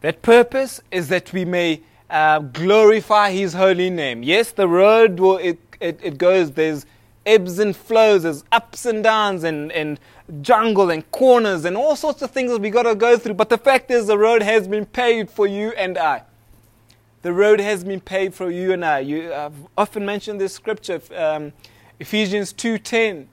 That 0.00 0.22
purpose 0.22 0.80
is 0.90 1.08
that 1.08 1.32
we 1.32 1.44
may 1.44 1.82
uh, 2.10 2.38
glorify 2.40 3.30
his 3.30 3.54
holy 3.54 3.90
name. 3.90 4.22
Yes, 4.22 4.52
the 4.52 4.68
road 4.68 5.18
will, 5.18 5.38
it, 5.38 5.58
it, 5.80 6.00
it 6.02 6.18
goes, 6.18 6.52
there's 6.52 6.86
ebbs 7.26 7.58
and 7.58 7.76
flows, 7.76 8.22
there's 8.22 8.44
ups 8.52 8.86
and 8.86 9.02
downs 9.02 9.44
and, 9.44 9.72
and 9.72 9.98
jungle 10.40 10.90
and 10.90 11.10
corners 11.10 11.64
and 11.64 11.76
all 11.76 11.96
sorts 11.96 12.22
of 12.22 12.30
things 12.30 12.50
that 12.50 12.60
we 12.60 12.70
got 12.70 12.84
to 12.84 12.94
go 12.94 13.16
through. 13.16 13.34
But 13.34 13.48
the 13.48 13.58
fact 13.58 13.90
is, 13.90 14.06
the 14.06 14.18
road 14.18 14.42
has 14.42 14.68
been 14.68 14.86
paved 14.86 15.30
for 15.30 15.46
you 15.46 15.72
and 15.76 15.98
I. 15.98 16.22
The 17.22 17.32
road 17.32 17.60
has 17.60 17.84
been 17.84 18.00
paved 18.00 18.34
for 18.34 18.50
you 18.50 18.72
and 18.72 18.84
I. 18.84 18.98
You, 19.00 19.32
I've 19.32 19.54
often 19.78 20.04
mentioned 20.04 20.40
this 20.40 20.52
scripture, 20.52 21.00
um, 21.16 21.52
Ephesians 21.98 22.52
2:10. 22.52 23.28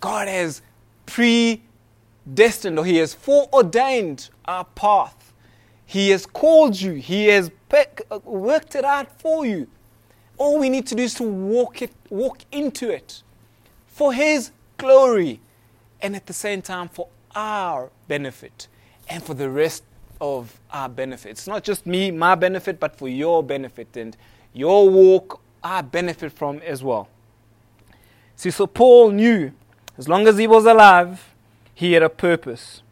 God 0.00 0.28
has 0.28 0.62
predestined, 1.04 2.78
or 2.78 2.84
He 2.86 2.96
has 2.96 3.12
foreordained 3.12 4.30
our 4.46 4.64
path. 4.64 5.32
He 5.84 6.10
has 6.10 6.24
called 6.24 6.80
you. 6.80 6.94
He 6.94 7.26
has 7.26 7.50
worked 8.24 8.74
it 8.74 8.84
out 8.84 9.20
for 9.20 9.44
you. 9.44 9.66
All 10.38 10.58
we 10.58 10.68
need 10.68 10.86
to 10.86 10.94
do 10.94 11.02
is 11.02 11.14
to 11.14 11.22
walk 11.22 11.82
it, 11.82 11.92
walk 12.10 12.38
into 12.50 12.88
it, 12.90 13.22
for 13.94 14.12
His 14.12 14.50
glory, 14.76 15.40
and 16.02 16.16
at 16.16 16.26
the 16.26 16.32
same 16.32 16.60
time 16.60 16.88
for 16.88 17.06
our 17.34 17.90
benefit 18.08 18.66
and 19.08 19.22
for 19.22 19.34
the 19.34 19.48
rest 19.48 19.84
of 20.20 20.60
our 20.72 20.88
benefit. 20.88 21.30
It's 21.30 21.46
not 21.46 21.62
just 21.62 21.86
me, 21.86 22.10
my 22.10 22.34
benefit, 22.34 22.80
but 22.80 22.96
for 22.96 23.08
your 23.08 23.42
benefit 23.42 23.96
and 23.96 24.16
your 24.52 24.90
walk, 24.90 25.40
I 25.62 25.80
benefit 25.82 26.32
from 26.32 26.58
as 26.58 26.82
well. 26.82 27.08
See, 28.34 28.50
so 28.50 28.66
Paul 28.66 29.12
knew 29.12 29.52
as 29.96 30.08
long 30.08 30.26
as 30.26 30.38
he 30.38 30.48
was 30.48 30.66
alive, 30.66 31.32
he 31.72 31.92
had 31.92 32.02
a 32.02 32.08
purpose. 32.08 32.82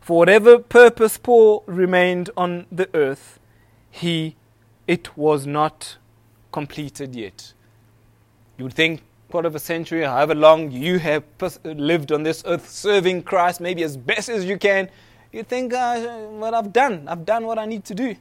For 0.00 0.16
whatever 0.16 0.58
purpose 0.58 1.18
Paul 1.18 1.64
remained 1.66 2.30
on 2.36 2.66
the 2.70 2.88
earth, 2.94 3.40
he 3.90 4.36
it 4.86 5.16
was 5.16 5.46
not 5.46 5.96
completed 6.52 7.16
yet. 7.16 7.54
You 8.56 8.64
would 8.64 8.74
think 8.74 9.02
quarter 9.34 9.48
of 9.48 9.56
a 9.56 9.58
century, 9.58 10.04
however 10.04 10.32
long 10.32 10.70
you 10.70 11.00
have 11.00 11.24
lived 11.64 12.12
on 12.12 12.22
this 12.22 12.44
earth 12.46 12.70
serving 12.70 13.20
Christ, 13.20 13.60
maybe 13.60 13.82
as 13.82 13.96
best 13.96 14.28
as 14.28 14.44
you 14.44 14.56
can, 14.56 14.88
you 15.32 15.42
think, 15.42 15.74
uh, 15.74 16.28
well, 16.30 16.54
I've 16.54 16.72
done. 16.72 17.08
I've 17.08 17.24
done 17.24 17.44
what 17.44 17.58
I 17.58 17.66
need 17.66 17.84
to 17.86 17.96
do. 17.96 18.14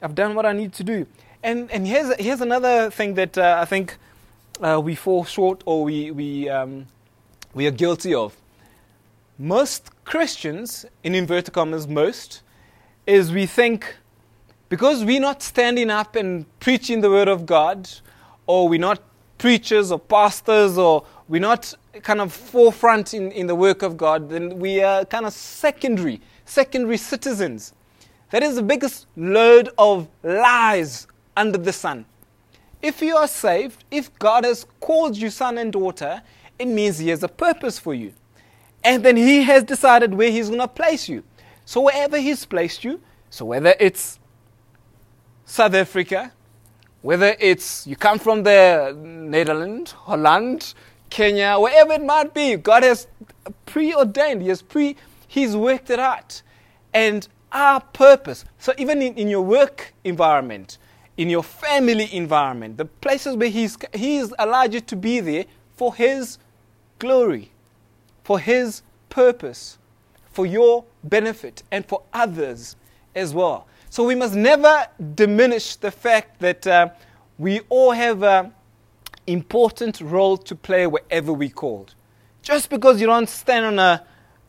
I've 0.00 0.14
done 0.14 0.34
what 0.34 0.46
I 0.46 0.54
need 0.54 0.72
to 0.80 0.82
do. 0.82 1.06
And, 1.42 1.70
and 1.70 1.86
here's, 1.86 2.16
here's 2.18 2.40
another 2.40 2.88
thing 2.90 3.12
that 3.16 3.36
uh, 3.36 3.58
I 3.60 3.66
think 3.66 3.98
uh, 4.62 4.80
we 4.82 4.94
fall 4.94 5.26
short 5.26 5.62
or 5.66 5.84
we, 5.84 6.10
we, 6.10 6.48
um, 6.48 6.86
we 7.52 7.66
are 7.66 7.70
guilty 7.70 8.14
of. 8.14 8.34
Most 9.38 9.90
Christians, 10.06 10.86
in 11.02 11.14
inverted 11.14 11.52
commas, 11.52 11.86
most, 11.86 12.40
is 13.06 13.30
we 13.30 13.44
think 13.44 13.96
because 14.70 15.04
we're 15.04 15.20
not 15.20 15.42
standing 15.42 15.90
up 15.90 16.16
and 16.16 16.46
preaching 16.60 17.02
the 17.02 17.10
Word 17.10 17.28
of 17.28 17.44
God, 17.44 17.90
or 18.46 18.70
we're 18.70 18.80
not 18.80 19.02
preachers 19.38 19.90
or 19.92 19.98
pastors 19.98 20.78
or 20.78 21.04
we're 21.28 21.40
not 21.40 21.72
kind 22.02 22.20
of 22.20 22.32
forefront 22.32 23.14
in, 23.14 23.30
in 23.32 23.46
the 23.46 23.54
work 23.54 23.82
of 23.82 23.96
God, 23.96 24.28
then 24.28 24.58
we 24.58 24.82
are 24.82 25.04
kind 25.04 25.26
of 25.26 25.32
secondary, 25.32 26.20
secondary 26.44 26.96
citizens. 26.96 27.72
That 28.30 28.42
is 28.42 28.56
the 28.56 28.62
biggest 28.62 29.06
load 29.16 29.70
of 29.78 30.08
lies 30.22 31.06
under 31.36 31.58
the 31.58 31.72
sun. 31.72 32.04
If 32.82 33.00
you 33.00 33.16
are 33.16 33.28
saved, 33.28 33.84
if 33.90 34.16
God 34.18 34.44
has 34.44 34.66
called 34.80 35.16
you 35.16 35.30
son 35.30 35.56
and 35.56 35.72
daughter, 35.72 36.22
it 36.58 36.66
means 36.66 36.98
He 36.98 37.08
has 37.08 37.22
a 37.22 37.28
purpose 37.28 37.78
for 37.78 37.94
you. 37.94 38.12
And 38.82 39.02
then 39.04 39.16
He 39.16 39.42
has 39.44 39.64
decided 39.64 40.12
where 40.12 40.30
He's 40.30 40.48
going 40.48 40.60
to 40.60 40.68
place 40.68 41.08
you. 41.08 41.24
So 41.64 41.80
wherever 41.82 42.18
He's 42.18 42.44
placed 42.44 42.84
you, 42.84 43.00
so 43.30 43.46
whether 43.46 43.74
it's 43.80 44.18
South 45.46 45.74
Africa, 45.74 46.32
whether 47.04 47.36
it's 47.38 47.86
you 47.86 47.96
come 47.96 48.18
from 48.18 48.44
the 48.44 48.96
Netherlands, 48.98 49.92
Holland, 49.92 50.72
Kenya, 51.10 51.58
wherever 51.58 51.92
it 51.92 52.02
might 52.02 52.32
be, 52.32 52.56
God 52.56 52.82
has 52.82 53.06
preordained, 53.66 54.40
He 54.40 54.48
has 54.48 54.62
pre 54.62 54.96
He's 55.28 55.54
worked 55.54 55.90
it 55.90 55.98
out. 55.98 56.40
And 56.94 57.28
our 57.52 57.80
purpose, 57.80 58.46
so 58.58 58.72
even 58.78 59.02
in, 59.02 59.14
in 59.16 59.28
your 59.28 59.42
work 59.42 59.92
environment, 60.02 60.78
in 61.18 61.28
your 61.28 61.42
family 61.42 62.08
environment, 62.10 62.78
the 62.78 62.86
places 62.86 63.36
where 63.36 63.50
He's 63.50 63.76
He's 63.92 64.32
allowed 64.38 64.72
you 64.72 64.80
to 64.80 64.96
be 64.96 65.20
there 65.20 65.44
for 65.76 65.94
His 65.94 66.38
glory, 66.98 67.50
for 68.22 68.38
His 68.38 68.80
purpose, 69.10 69.76
for 70.32 70.46
your 70.46 70.86
benefit, 71.04 71.64
and 71.70 71.84
for 71.84 72.00
others 72.14 72.76
as 73.14 73.34
well. 73.34 73.66
So 73.94 74.02
we 74.02 74.16
must 74.16 74.34
never 74.34 74.88
diminish 75.14 75.76
the 75.76 75.92
fact 75.92 76.40
that 76.40 76.66
uh, 76.66 76.88
we 77.38 77.60
all 77.68 77.92
have 77.92 78.24
an 78.24 78.52
important 79.28 80.00
role 80.00 80.36
to 80.36 80.56
play 80.56 80.88
wherever 80.88 81.32
we're 81.32 81.48
called. 81.48 81.94
Just 82.42 82.70
because 82.70 83.00
you 83.00 83.06
don't 83.06 83.28
stand 83.28 83.66
on 83.66 83.78
a, 83.78 84.04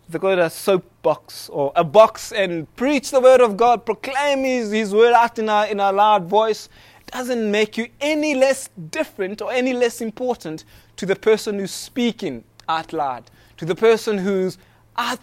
they 0.10 0.18
call 0.18 0.32
it 0.32 0.40
a 0.40 0.50
soapbox 0.50 1.48
or 1.50 1.72
a 1.76 1.84
box 1.84 2.32
and 2.32 2.76
preach 2.76 3.12
the 3.12 3.20
word 3.20 3.40
of 3.40 3.56
God, 3.56 3.86
proclaim 3.86 4.44
His, 4.44 4.72
his 4.72 4.96
word 4.96 5.14
out 5.14 5.38
in 5.38 5.48
a, 5.48 5.68
in 5.68 5.80
a 5.80 5.92
loud 5.92 6.26
voice, 6.26 6.68
doesn't 7.12 7.52
make 7.52 7.78
you 7.78 7.88
any 8.02 8.34
less 8.34 8.72
different 8.90 9.44
or 9.44 9.52
any 9.52 9.74
less 9.74 10.02
important 10.02 10.64
to 10.96 11.06
the 11.06 11.16
person 11.16 11.60
who's 11.60 11.70
speaking 11.70 12.44
out 12.68 12.94
loud, 12.94 13.30
to 13.58 13.66
the 13.66 13.76
person 13.76 14.18
who's 14.18 14.58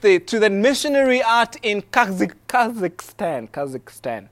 there 0.00 0.20
to 0.20 0.38
the 0.38 0.50
missionary 0.50 1.22
art 1.22 1.56
in 1.62 1.82
Kazakhstan. 1.82 3.50
Kazakhstan. 3.50 4.28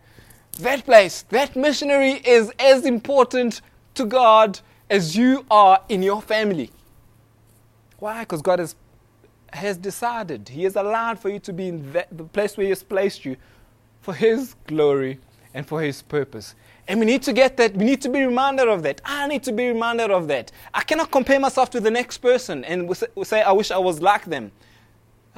That 0.59 0.85
place, 0.85 1.23
that 1.31 1.57
missionary 1.57 2.21
is 2.25 2.53
as 2.59 2.85
important 2.85 3.63
to 3.95 4.05
God 4.05 4.61
as 4.91 5.17
you 5.17 5.47
are 5.51 5.81
in 5.89 6.03
your 6.03 6.21
family. 6.21 6.71
Why? 7.99 8.21
Because 8.21 8.43
God 8.43 8.59
has, 8.59 8.75
has 9.53 9.77
decided, 9.79 10.49
He 10.49 10.65
has 10.65 10.77
allowed 10.77 11.19
for 11.19 11.29
you 11.29 11.39
to 11.41 11.53
be 11.53 11.69
in 11.69 11.93
that, 11.93 12.09
the 12.17 12.25
place 12.25 12.57
where 12.57 12.65
He 12.65 12.71
has 12.71 12.83
placed 12.83 13.25
you 13.25 13.37
for 14.01 14.13
His 14.15 14.55
glory 14.67 15.19
and 15.55 15.67
for 15.67 15.81
His 15.81 16.03
purpose. 16.03 16.55
And 16.89 16.99
we 16.99 17.07
need 17.07 17.23
to 17.23 17.33
get 17.33 17.57
that. 17.59 17.77
We 17.77 17.85
need 17.85 18.03
to 18.03 18.09
be 18.09 18.25
reminded 18.25 18.69
of 18.69 18.83
that. 18.83 19.01
I 19.05 19.29
need 19.29 19.45
to 19.45 19.53
be 19.53 19.69
reminded 19.69 20.11
of 20.11 20.29
that. 20.29 20.51
I 20.75 20.83
cannot 20.83 21.11
compare 21.11 21.39
myself 21.39 21.71
to 21.71 21.81
the 21.81 21.91
next 21.91 22.19
person 22.19 22.65
and 22.65 22.91
say, 23.23 23.43
I 23.43 23.53
wish 23.53 23.71
I 23.71 23.79
was 23.79 24.03
like 24.03 24.25
them. 24.25 24.51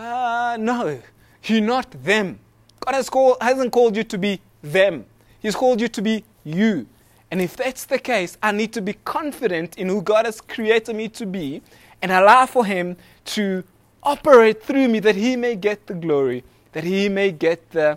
Uh, 0.03 0.57
no, 0.59 1.01
you're 1.45 1.61
not 1.61 1.89
them. 2.03 2.37
God 2.81 2.97
has 2.97 3.09
called, 3.09 3.37
hasn't 3.41 3.71
called 3.71 3.97
you 3.97 4.03
to 4.03 4.19
be 4.19 4.41
them. 4.61 5.05
He's 5.41 5.55
called 5.55 5.81
you 5.81 5.87
to 5.87 6.03
be 6.03 6.25
you. 6.43 6.87
And 7.31 7.41
if 7.41 7.57
that's 7.57 7.85
the 7.85 8.01
case, 8.01 8.37
I 8.43 8.51
need 8.51 8.73
to 8.73 8.83
be 8.83 8.95
confident 9.05 9.79
in 9.79 9.89
who 9.89 10.03
God 10.03 10.27
has 10.27 10.41
created 10.41 10.97
me 10.97 11.09
to 11.11 11.25
be 11.25 11.63
and 12.03 12.11
allow 12.11 12.47
for 12.47 12.65
Him 12.65 12.97
to 13.27 13.63
operate 14.03 14.61
through 14.61 14.89
me 14.89 14.99
that 14.99 15.15
He 15.15 15.37
may 15.37 15.55
get 15.55 15.87
the 15.87 15.95
glory, 15.95 16.43
that 16.73 16.83
He 16.83 17.09
may 17.09 17.31
get 17.31 17.71
the, 17.71 17.97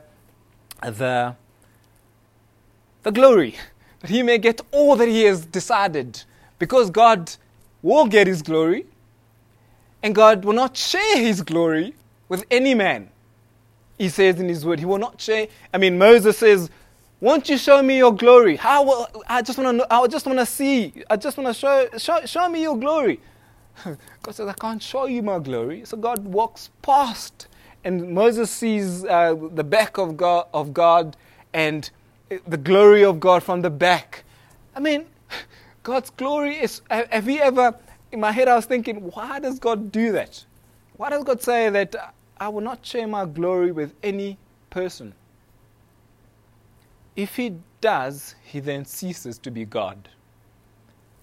the, 0.84 1.36
the 3.02 3.12
glory, 3.12 3.56
that 4.02 4.12
He 4.12 4.22
may 4.22 4.38
get 4.38 4.62
all 4.72 4.96
that 4.96 5.08
He 5.08 5.24
has 5.24 5.44
decided. 5.44 6.22
Because 6.60 6.92
God 6.92 7.32
will 7.82 8.06
get 8.06 8.28
His 8.28 8.44
glory, 8.44 8.86
and 10.06 10.14
God 10.14 10.46
will 10.46 10.54
not 10.54 10.78
share 10.78 11.18
His 11.18 11.42
glory 11.42 11.96
with 12.30 12.46
any 12.52 12.76
man. 12.76 13.10
He 13.98 14.08
says 14.10 14.40
in 14.40 14.48
His 14.48 14.64
word, 14.64 14.78
He 14.78 14.86
will 14.86 15.00
not 15.00 15.20
share. 15.20 15.48
I 15.74 15.80
mean, 15.80 15.98
Moses 15.98 16.38
says, 16.38 16.70
won't 17.20 17.50
you 17.50 17.58
show 17.58 17.82
me 17.82 17.98
your 17.98 18.14
glory? 18.14 18.56
How 18.56 18.84
will, 18.84 19.08
I 19.28 19.42
just 19.42 19.58
want 19.58 19.80
to 19.80 19.88
I 19.92 20.06
just 20.06 20.28
want 20.28 20.38
to 20.38 20.46
see. 20.46 20.94
I 21.10 21.16
just 21.16 21.38
want 21.38 21.48
to 21.48 21.54
show, 21.56 21.90
show 21.98 22.24
show 22.26 22.48
me 22.48 22.62
your 22.62 22.78
glory. 22.78 23.20
God 23.84 24.36
says, 24.36 24.48
I 24.48 24.54
can't 24.54 24.84
show 24.84 25.08
you 25.08 25.24
my 25.24 25.40
glory. 25.40 25.86
So 25.86 25.98
God 25.98 26.24
walks 26.24 26.70
past, 26.84 27.48
and 27.84 28.12
Moses 28.12 28.52
sees 28.52 29.06
uh, 29.06 29.34
the 29.54 29.64
back 29.64 29.98
of 29.98 30.18
God, 30.18 30.46
of 30.54 30.72
God 30.72 31.18
and 31.52 31.90
the 32.46 32.58
glory 32.58 33.04
of 33.04 33.20
God 33.20 33.42
from 33.42 33.64
the 33.64 33.72
back. 33.72 34.24
I 34.76 34.82
mean, 34.82 35.08
God's 35.84 36.12
glory 36.12 36.58
is. 36.58 36.82
Have 36.92 37.28
you 37.28 37.40
ever, 37.40 37.74
in 38.16 38.22
my 38.22 38.32
head, 38.32 38.48
I 38.48 38.56
was 38.56 38.66
thinking, 38.66 39.12
why 39.12 39.40
does 39.40 39.60
God 39.60 39.92
do 39.92 40.14
that? 40.14 40.44
Why 40.96 41.10
does 41.10 41.26
God 41.26 41.44
say 41.44 41.70
that 41.70 42.16
I 42.38 42.48
will 42.48 42.62
not 42.62 42.84
share 42.86 43.06
my 43.06 43.26
glory 43.26 43.74
with 43.74 43.94
any 44.02 44.38
person? 44.70 45.14
If 47.18 47.36
he 47.36 47.58
does, 47.82 48.36
he 48.42 48.62
then 48.62 48.86
ceases 48.86 49.38
to 49.40 49.52
be 49.52 49.66
God. 49.66 50.08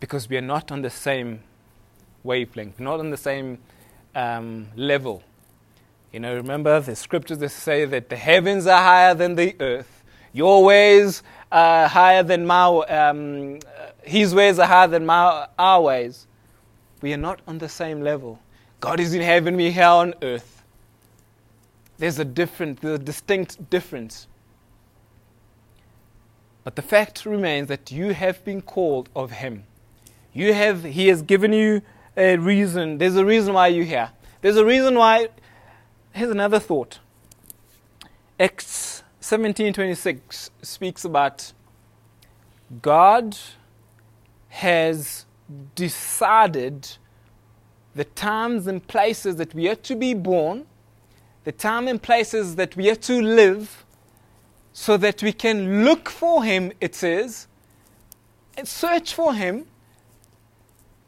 Because 0.00 0.28
we 0.28 0.36
are 0.36 0.42
not 0.42 0.70
on 0.70 0.82
the 0.82 0.90
same 0.90 1.40
wavelength, 2.24 2.78
not 2.78 3.00
on 3.00 3.08
the 3.08 3.16
same 3.16 3.58
um, 4.14 4.68
level. 4.76 5.22
You 6.12 6.20
know, 6.20 6.34
remember 6.34 6.78
the 6.80 6.94
scriptures 6.94 7.38
that 7.38 7.48
say 7.48 7.86
that 7.86 8.10
the 8.10 8.16
heavens 8.16 8.66
are 8.66 8.82
higher 8.82 9.14
than 9.14 9.34
the 9.34 9.56
earth, 9.60 10.04
your 10.34 10.62
ways 10.62 11.22
are 11.50 11.88
higher 11.88 12.22
than 12.22 12.46
my, 12.46 12.66
um, 12.66 13.60
his 14.02 14.34
ways 14.34 14.58
are 14.58 14.66
higher 14.66 14.88
than 14.88 15.06
my, 15.06 15.46
our 15.58 15.80
ways. 15.80 16.26
We 17.02 17.12
are 17.12 17.18
not 17.18 17.40
on 17.46 17.58
the 17.58 17.68
same 17.68 18.00
level. 18.00 18.38
God 18.80 19.00
is 19.00 19.12
in 19.12 19.22
heaven, 19.22 19.56
we 19.56 19.68
are 19.68 19.72
here 19.72 19.84
on 19.84 20.14
earth. 20.22 20.62
There's 21.98 22.18
a 22.18 22.24
different, 22.24 22.80
there's 22.80 22.98
a 22.98 23.02
distinct 23.02 23.68
difference. 23.70 24.26
But 26.64 26.76
the 26.76 26.82
fact 26.82 27.26
remains 27.26 27.68
that 27.68 27.90
you 27.90 28.14
have 28.14 28.44
been 28.44 28.62
called 28.62 29.08
of 29.14 29.32
Him. 29.32 29.64
You 30.32 30.54
have, 30.54 30.84
He 30.84 31.08
has 31.08 31.22
given 31.22 31.52
you 31.52 31.82
a 32.16 32.36
reason. 32.36 32.98
There's 32.98 33.16
a 33.16 33.24
reason 33.24 33.54
why 33.54 33.68
you're 33.68 33.84
here. 33.84 34.10
There's 34.40 34.56
a 34.56 34.64
reason 34.64 34.96
why. 34.96 35.28
Here's 36.12 36.30
another 36.30 36.58
thought. 36.58 36.98
Acts 38.38 39.02
17:26 39.20 40.50
speaks 40.62 41.04
about 41.04 41.52
God 42.80 43.36
has 44.48 45.26
decided 45.74 46.88
the 47.94 48.04
times 48.04 48.66
and 48.66 48.86
places 48.86 49.36
that 49.36 49.54
we 49.54 49.68
are 49.68 49.74
to 49.76 49.94
be 49.94 50.14
born, 50.14 50.66
the 51.44 51.52
time 51.52 51.88
and 51.88 52.00
places 52.00 52.56
that 52.56 52.76
we 52.76 52.90
are 52.90 52.96
to 52.96 53.20
live, 53.20 53.84
so 54.72 54.96
that 54.96 55.22
we 55.22 55.32
can 55.32 55.84
look 55.84 56.08
for 56.08 56.44
Him, 56.44 56.72
it 56.80 56.94
says, 56.94 57.46
and 58.56 58.66
search 58.66 59.14
for 59.14 59.34
Him. 59.34 59.66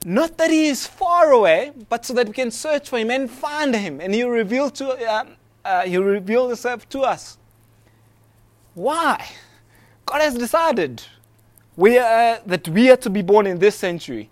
Not 0.05 0.37
that 0.37 0.51
He 0.51 0.67
is 0.67 0.87
far 0.87 1.31
away, 1.31 1.73
but 1.89 2.05
so 2.05 2.13
that 2.15 2.27
we 2.27 2.35
can 2.35 2.51
search 2.51 2.91
for 2.91 2.99
Him 2.99 3.11
and 3.11 3.31
find 3.31 3.75
Him, 3.75 4.01
and 4.01 4.13
He'll 4.13 4.29
reveal, 4.29 4.69
to, 4.71 4.89
uh, 4.89 5.25
uh, 5.65 5.83
he'll 5.83 6.05
reveal 6.05 6.49
Himself 6.49 6.87
to 6.91 7.01
us. 7.01 7.39
Why? 8.75 9.25
God 10.05 10.21
has 10.21 10.35
decided 10.35 11.03
we 11.77 11.97
are, 11.99 12.41
that 12.45 12.69
we 12.69 12.91
are 12.91 12.97
to 12.99 13.09
be 13.09 13.23
born 13.23 13.47
in 13.47 13.59
this 13.59 13.77
century. 13.77 14.29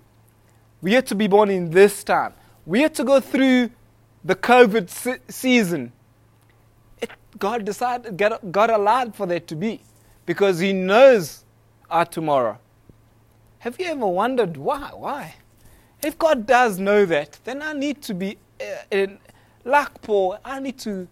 We 0.83 0.93
had 0.93 1.07
to 1.07 1.15
be 1.15 1.29
born 1.29 1.49
in 1.49 1.71
this 1.71 2.05
time. 2.05 2.35
We 2.67 2.83
had 2.83 2.95
to 2.97 3.05
go 3.05 3.21
through 3.21 3.71
the 4.25 4.35
COVID 4.37 4.91
se- 4.91 5.21
season 5.29 5.93
God 7.39 7.65
decided, 7.65 8.17
God 8.53 8.71
allowed 8.71 9.15
for 9.15 9.27
that 9.27 9.47
to 9.49 9.57
be 9.57 9.81
because 10.27 10.59
He 10.59 10.73
knows 10.73 11.45
our 11.91 12.05
tomorrow. 12.05 12.59
Have 13.59 13.79
you 13.81 13.87
ever 13.87 14.07
wondered 14.07 14.57
why? 14.57 14.91
Why? 14.95 15.35
If 16.03 16.19
God 16.19 16.47
does 16.47 16.79
know 16.79 17.05
that, 17.07 17.39
then 17.45 17.63
I 17.63 17.73
need 17.73 18.03
to 18.03 18.15
be, 18.15 18.39
uh, 18.61 18.65
in, 18.91 19.19
like 19.65 20.03
Paul, 20.03 20.39
I 20.45 20.61
need 20.61 20.79
to 20.81 21.09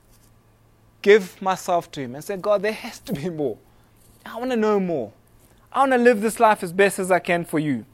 give 1.02 1.40
myself 1.40 1.90
to 1.92 2.00
Him 2.00 2.14
and 2.14 2.24
say, 2.24 2.37
God, 2.37 2.62
there 2.62 2.72
has 2.72 2.98
to 3.00 3.12
be 3.12 3.30
more. 3.30 3.56
I 4.26 4.38
want 4.38 4.50
to 4.50 4.56
know 4.56 4.78
more. 4.78 5.12
I 5.72 5.80
want 5.80 5.92
to 5.92 5.98
live 5.98 6.20
this 6.20 6.40
life 6.40 6.62
as 6.62 6.72
best 6.72 6.98
as 6.98 7.11
I 7.11 7.20
can 7.20 7.44
for 7.44 7.59
you. 7.59 7.87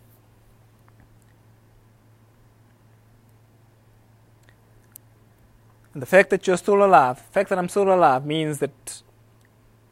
And 5.97 6.03
the 6.03 6.07
fact 6.07 6.29
that 6.29 6.47
you're 6.47 6.59
still 6.59 6.85
alive, 6.85 7.17
the 7.17 7.33
fact 7.33 7.49
that 7.49 7.59
I'm 7.59 7.71
still 7.71 7.91
alive, 7.91 8.27
means 8.27 8.59
that 8.59 9.03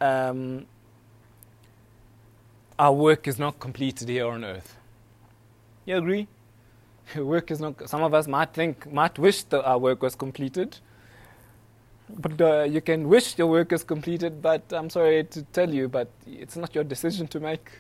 um, 0.03 0.67
our 2.79 2.93
work 2.93 3.27
is 3.27 3.39
not 3.39 3.59
completed 3.59 4.11
here 4.11 4.27
on 4.27 4.45
earth. 4.45 4.77
You 5.87 5.97
agree? 5.97 6.29
Your 7.15 7.25
work 7.35 7.51
is 7.51 7.59
not. 7.59 7.89
Some 7.89 8.03
of 8.03 8.13
us 8.13 8.27
might 8.29 8.53
think, 8.53 8.93
might 8.93 9.19
wish 9.19 9.45
that 9.45 9.65
our 9.65 9.79
work 9.79 10.03
was 10.03 10.15
completed. 10.15 10.77
But 12.11 12.39
uh, 12.39 12.65
you 12.65 12.83
can 12.83 13.09
wish 13.09 13.39
your 13.39 13.47
work 13.47 13.73
is 13.73 13.83
completed, 13.83 14.43
but 14.43 14.63
I'm 14.73 14.91
sorry 14.91 15.25
to 15.25 15.43
tell 15.55 15.73
you, 15.73 15.89
but 15.89 16.11
it's 16.27 16.55
not 16.55 16.75
your 16.75 16.85
decision 16.85 17.29
to 17.29 17.41
make. 17.41 17.71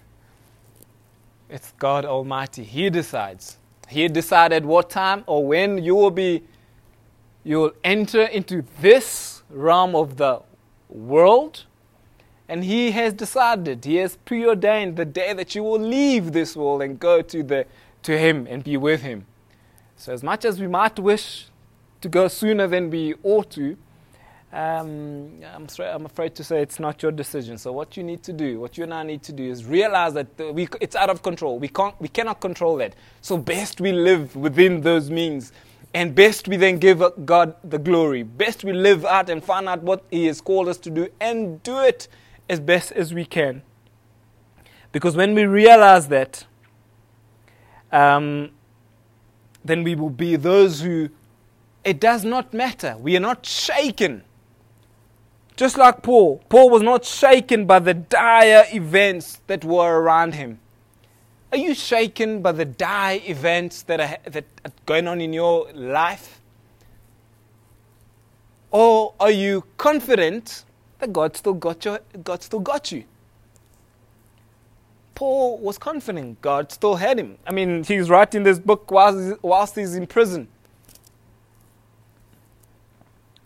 It's 1.50 1.72
God 1.72 2.06
Almighty. 2.06 2.64
He 2.64 2.88
decides. 2.88 3.58
He 3.86 4.08
decided 4.08 4.64
what 4.64 4.88
time 4.88 5.24
or 5.26 5.46
when 5.46 5.84
you 5.84 5.94
will 5.94 6.10
be 6.10 6.42
you'll 7.44 7.72
enter 7.84 8.22
into 8.22 8.64
this 8.80 9.42
realm 9.50 9.94
of 9.94 10.16
the 10.16 10.40
world. 10.88 11.64
And 12.48 12.64
He 12.64 12.90
has 12.90 13.12
decided, 13.12 13.84
He 13.84 13.96
has 13.96 14.16
preordained 14.16 14.96
the 14.96 15.04
day 15.04 15.32
that 15.32 15.54
you 15.54 15.62
will 15.62 15.80
leave 15.80 16.32
this 16.32 16.56
world 16.56 16.82
and 16.82 16.98
go 16.98 17.22
to, 17.22 17.42
the, 17.42 17.66
to 18.02 18.18
Him 18.18 18.46
and 18.48 18.64
be 18.64 18.76
with 18.76 19.02
Him. 19.02 19.26
So, 19.96 20.12
as 20.12 20.22
much 20.22 20.44
as 20.44 20.60
we 20.60 20.66
might 20.66 20.98
wish 20.98 21.46
to 22.00 22.08
go 22.08 22.28
sooner 22.28 22.66
than 22.66 22.90
we 22.90 23.14
ought 23.22 23.50
to, 23.52 23.76
um, 24.52 25.40
I'm, 25.52 25.68
sorry, 25.68 25.90
I'm, 25.90 26.04
afraid 26.04 26.34
to 26.36 26.44
say 26.44 26.62
it's 26.62 26.78
not 26.78 27.02
your 27.02 27.10
decision. 27.10 27.58
So, 27.58 27.72
what 27.72 27.96
you 27.96 28.02
need 28.02 28.22
to 28.24 28.32
do, 28.32 28.60
what 28.60 28.76
you 28.76 28.84
and 28.84 28.94
I 28.94 29.02
need 29.02 29.22
to 29.24 29.32
do, 29.32 29.50
is 29.50 29.64
realize 29.64 30.12
that 30.14 30.28
we, 30.54 30.68
it's 30.80 30.94
out 30.94 31.10
of 31.10 31.22
control. 31.22 31.58
We, 31.58 31.68
can't, 31.68 31.98
we 32.00 32.08
cannot 32.08 32.40
control 32.40 32.76
that. 32.76 32.94
So, 33.20 33.36
best 33.36 33.80
we 33.80 33.92
live 33.92 34.36
within 34.36 34.82
those 34.82 35.10
means 35.10 35.52
and 35.94 36.12
best 36.12 36.48
we 36.48 36.56
then 36.56 36.78
give 36.78 37.02
God 37.24 37.54
the 37.62 37.78
glory. 37.78 38.24
Best 38.24 38.64
we 38.64 38.72
live 38.72 39.04
out 39.04 39.30
and 39.30 39.42
find 39.42 39.68
out 39.68 39.82
what 39.82 40.04
He 40.10 40.26
has 40.26 40.40
called 40.40 40.68
us 40.68 40.76
to 40.78 40.90
do 40.90 41.08
and 41.20 41.62
do 41.62 41.78
it 41.78 42.08
as 42.50 42.58
best 42.58 42.90
as 42.92 43.14
we 43.14 43.24
can. 43.24 43.62
Because 44.90 45.16
when 45.16 45.34
we 45.34 45.44
realize 45.44 46.08
that, 46.08 46.46
um, 47.92 48.50
then 49.64 49.84
we 49.84 49.94
will 49.94 50.10
be 50.10 50.34
those 50.36 50.80
who, 50.80 51.10
it 51.84 52.00
does 52.00 52.24
not 52.24 52.52
matter. 52.52 52.96
We 52.98 53.16
are 53.16 53.20
not 53.20 53.46
shaken. 53.46 54.24
Just 55.56 55.78
like 55.78 56.02
Paul, 56.02 56.42
Paul 56.48 56.70
was 56.70 56.82
not 56.82 57.04
shaken 57.04 57.66
by 57.66 57.78
the 57.78 57.94
dire 57.94 58.64
events 58.72 59.40
that 59.46 59.64
were 59.64 60.00
around 60.00 60.34
him. 60.34 60.58
Are 61.54 61.56
you 61.56 61.72
shaken 61.72 62.42
by 62.42 62.50
the 62.50 62.64
dire 62.64 63.20
events 63.26 63.82
that 63.82 64.00
are, 64.00 64.18
that 64.28 64.44
are 64.64 64.72
going 64.86 65.06
on 65.06 65.20
in 65.20 65.32
your 65.32 65.70
life? 65.72 66.40
Or 68.72 69.14
are 69.20 69.30
you 69.30 69.62
confident 69.76 70.64
that 70.98 71.12
God 71.12 71.36
still 71.36 71.54
got, 71.54 71.84
your, 71.84 72.00
God 72.24 72.42
still 72.42 72.58
got 72.58 72.90
you? 72.90 73.04
Paul 75.14 75.58
was 75.58 75.78
confident 75.78 76.42
God 76.42 76.72
still 76.72 76.96
had 76.96 77.20
him. 77.20 77.38
I 77.46 77.52
mean, 77.52 77.84
he's 77.84 78.10
writing 78.10 78.42
this 78.42 78.58
book 78.58 78.90
whilst, 78.90 79.40
whilst 79.40 79.76
he's 79.76 79.94
in 79.94 80.08
prison. 80.08 80.48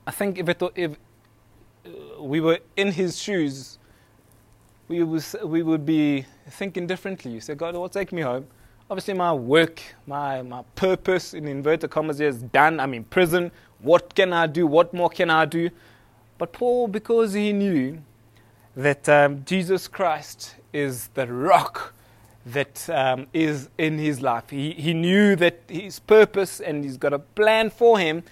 I 0.07 0.13
think 0.13 0.39
if, 0.39 0.49
it, 0.49 0.63
if 0.75 0.93
uh, 1.85 2.23
we 2.23 2.41
were 2.41 2.61
in 2.75 2.91
his 2.91 3.21
shoes, 3.21 3.79
we 4.89 5.03
would, 5.03 5.25
we 5.45 5.63
would 5.63 5.85
be 5.85 6.25
thinking 6.51 6.87
differently. 6.87 7.33
You 7.33 7.41
say, 7.41 7.55
God, 7.55 7.75
will 7.75 7.89
take 7.89 8.13
me 8.13 8.23
home? 8.23 8.47
Obviously, 8.91 9.15
my 9.15 9.33
work, 9.33 9.83
my, 10.07 10.43
my 10.43 10.63
purpose, 10.75 11.35
in 11.35 11.47
inverted 11.47 11.91
commas, 11.91 12.21
is 12.21 12.43
done. 12.43 12.81
I'm 12.81 12.95
in 12.95 13.05
prison. 13.05 13.51
What 13.81 14.15
can 14.15 14.33
I 14.33 14.47
do? 14.47 14.67
What 14.67 14.95
more 14.95 15.11
can 15.11 15.31
I 15.31 15.45
do? 15.45 15.71
But 16.39 16.53
Paul, 16.53 16.89
because 16.89 17.35
he 17.35 17.53
knew 17.53 17.99
that 18.77 19.09
um, 19.09 19.45
Jesus 19.45 19.89
Christ 19.89 20.55
is 20.73 21.09
the 21.15 21.27
rock 21.27 21.93
that 22.47 22.89
um, 22.89 23.27
is 23.33 23.69
in 23.77 23.99
his 23.99 24.23
life. 24.23 24.51
He, 24.51 24.73
he 24.73 24.95
knew 24.95 25.37
that 25.37 25.61
his 25.69 25.99
purpose 25.99 26.61
and 26.61 26.85
he's 26.85 26.97
got 26.97 27.13
a 27.13 27.19
plan 27.19 27.71
for 27.71 27.99
him. 27.99 28.23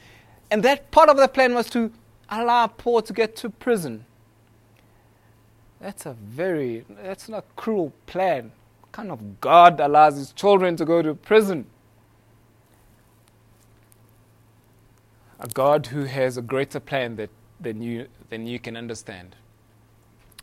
And 0.51 0.63
that 0.63 0.91
part 0.91 1.09
of 1.09 1.17
the 1.17 1.29
plan 1.29 1.55
was 1.55 1.69
to 1.71 1.93
allow 2.31 2.69
Paul 2.69 3.03
to 3.03 3.13
get 3.13 3.37
to 3.37 3.51
prison. 3.51 4.07
That's 5.81 6.07
a 6.07 6.15
very, 6.15 6.85
that's 7.03 7.29
not 7.29 7.45
a 7.45 7.61
cruel 7.61 7.93
plan. 8.07 8.53
What 8.81 8.93
kind 8.93 9.11
of 9.11 9.41
God 9.41 9.81
allows 9.81 10.17
his 10.17 10.33
children 10.33 10.77
to 10.77 10.85
go 10.85 11.03
to 11.03 11.15
prison? 11.15 11.67
A 15.39 15.49
God 15.49 15.89
who 15.89 16.05
has 16.05 16.37
a 16.39 16.43
greater 16.43 16.81
plan 16.81 17.17
that, 17.17 17.31
than, 17.61 17.83
you, 17.83 18.09
than 18.31 18.47
you 18.47 18.59
can 18.59 18.77
understand. 18.77 19.37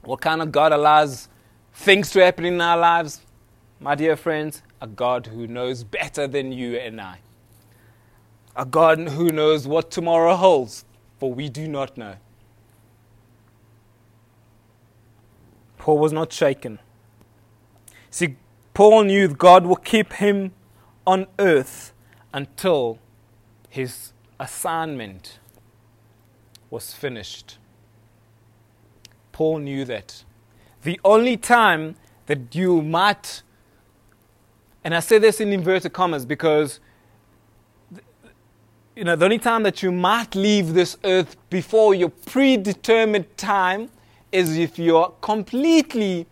What 0.04 0.22
kind 0.22 0.42
of 0.42 0.52
God 0.52 0.72
allows 0.72 1.30
things 1.74 2.12
to 2.12 2.24
happen 2.24 2.46
in 2.46 2.62
our 2.62 2.78
lives? 2.78 3.22
My 3.80 3.96
dear 3.96 4.16
friends, 4.16 4.62
a 4.82 4.88
God 4.88 5.28
who 5.28 5.48
knows 5.48 5.84
better 5.84 6.28
than 6.28 6.52
you 6.52 6.76
and 6.78 7.02
I. 7.02 7.20
A 8.56 8.66
God 8.66 9.00
who 9.10 9.30
knows 9.30 9.68
what 9.68 9.90
tomorrow 9.90 10.36
holds, 10.36 10.86
for 11.20 11.34
we 11.34 11.50
do 11.50 11.68
not 11.68 11.98
know. 11.98 12.16
Paul 15.84 15.98
was 15.98 16.14
not 16.14 16.32
shaken. 16.32 16.80
See, 18.10 18.38
Paul 18.74 19.04
knew 19.04 19.28
God 19.28 19.66
will 19.66 19.76
keep 19.76 20.14
him 20.14 20.54
on 21.06 21.28
earth 21.40 21.92
until 22.34 23.00
his 23.68 24.14
assignment 24.40 25.40
was 26.70 26.94
finished. 26.94 27.58
Paul 29.34 29.58
knew 29.58 29.84
that. 29.84 30.24
The 30.84 31.02
only 31.04 31.36
time 31.36 31.96
that 32.28 32.56
you 32.56 32.82
might, 32.82 33.44
and 34.86 34.96
I 34.96 35.02
say 35.02 35.18
this 35.18 35.42
in 35.42 35.52
inverted 35.52 35.92
commas 35.92 36.26
because, 36.26 36.80
you 38.96 39.04
know, 39.04 39.18
the 39.18 39.26
only 39.26 39.38
time 39.38 39.64
that 39.64 39.84
you 39.84 39.92
might 39.92 40.34
leave 40.34 40.76
this 40.76 40.96
earth 41.04 41.36
before 41.50 41.94
your 41.94 42.08
predetermined 42.08 43.36
time 43.36 43.90
is 44.34 44.58
if 44.58 44.78
you're 44.80 45.14
completely 45.22 46.26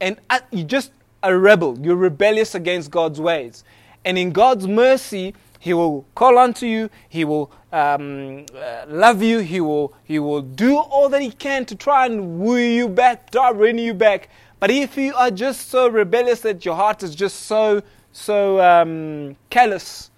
and 0.00 0.18
uh, 0.28 0.40
you're 0.50 0.66
just 0.66 0.90
a 1.22 1.36
rebel. 1.36 1.78
You're 1.80 1.96
rebellious 1.96 2.54
against 2.54 2.90
God's 2.90 3.20
ways. 3.20 3.64
And 4.04 4.18
in 4.18 4.32
God's 4.32 4.66
mercy, 4.66 5.34
He 5.58 5.72
will 5.72 6.04
call 6.14 6.36
unto 6.36 6.66
you. 6.66 6.90
He 7.08 7.24
will 7.24 7.50
um, 7.72 8.44
uh, 8.54 8.84
love 8.86 9.22
you. 9.22 9.38
He 9.38 9.60
will, 9.60 9.94
he 10.04 10.18
will 10.18 10.42
do 10.42 10.76
all 10.76 11.08
that 11.08 11.22
He 11.22 11.30
can 11.30 11.64
to 11.66 11.74
try 11.74 12.06
and 12.06 12.38
woo 12.38 12.58
you 12.58 12.88
back, 12.88 13.30
try 13.30 13.52
to 13.52 13.80
you 13.80 13.94
back. 13.94 14.28
But 14.60 14.70
if 14.70 14.96
you 14.96 15.14
are 15.14 15.30
just 15.30 15.70
so 15.70 15.88
rebellious 15.88 16.40
that 16.40 16.64
your 16.64 16.74
heart 16.74 17.02
is 17.02 17.14
just 17.14 17.44
so, 17.44 17.82
so 18.12 18.60
um, 18.60 19.36
callous, 19.48 20.10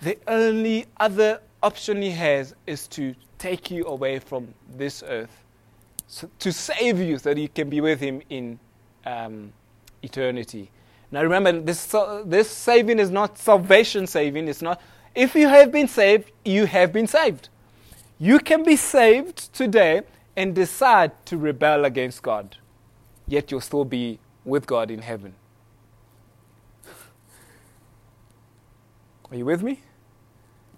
the 0.00 0.18
only 0.26 0.86
other 0.98 1.40
option 1.62 2.00
He 2.00 2.10
has 2.10 2.54
is 2.66 2.88
to 2.88 3.14
take 3.38 3.70
you 3.70 3.84
away 3.86 4.18
from 4.18 4.54
this 4.76 5.02
earth 5.06 5.41
to 6.38 6.52
save 6.52 6.98
you 6.98 7.18
so 7.18 7.32
that 7.34 7.40
you 7.40 7.48
can 7.48 7.70
be 7.70 7.80
with 7.80 8.00
Him 8.00 8.22
in 8.28 8.58
um, 9.06 9.52
eternity. 10.02 10.70
Now 11.10 11.22
remember, 11.22 11.60
this, 11.60 11.94
this 12.24 12.50
saving 12.50 12.98
is 12.98 13.10
not 13.10 13.38
salvation 13.38 14.06
saving. 14.06 14.48
It's 14.48 14.62
not, 14.62 14.80
if 15.14 15.34
you 15.34 15.48
have 15.48 15.70
been 15.70 15.88
saved, 15.88 16.32
you 16.44 16.66
have 16.66 16.92
been 16.92 17.06
saved. 17.06 17.48
You 18.18 18.38
can 18.38 18.62
be 18.62 18.76
saved 18.76 19.52
today 19.52 20.02
and 20.36 20.54
decide 20.54 21.12
to 21.26 21.36
rebel 21.36 21.84
against 21.84 22.22
God, 22.22 22.56
yet 23.26 23.50
you'll 23.50 23.60
still 23.60 23.84
be 23.84 24.18
with 24.44 24.66
God 24.66 24.90
in 24.90 25.02
heaven. 25.02 25.34
Are 29.30 29.36
you 29.36 29.44
with 29.44 29.62
me? 29.62 29.80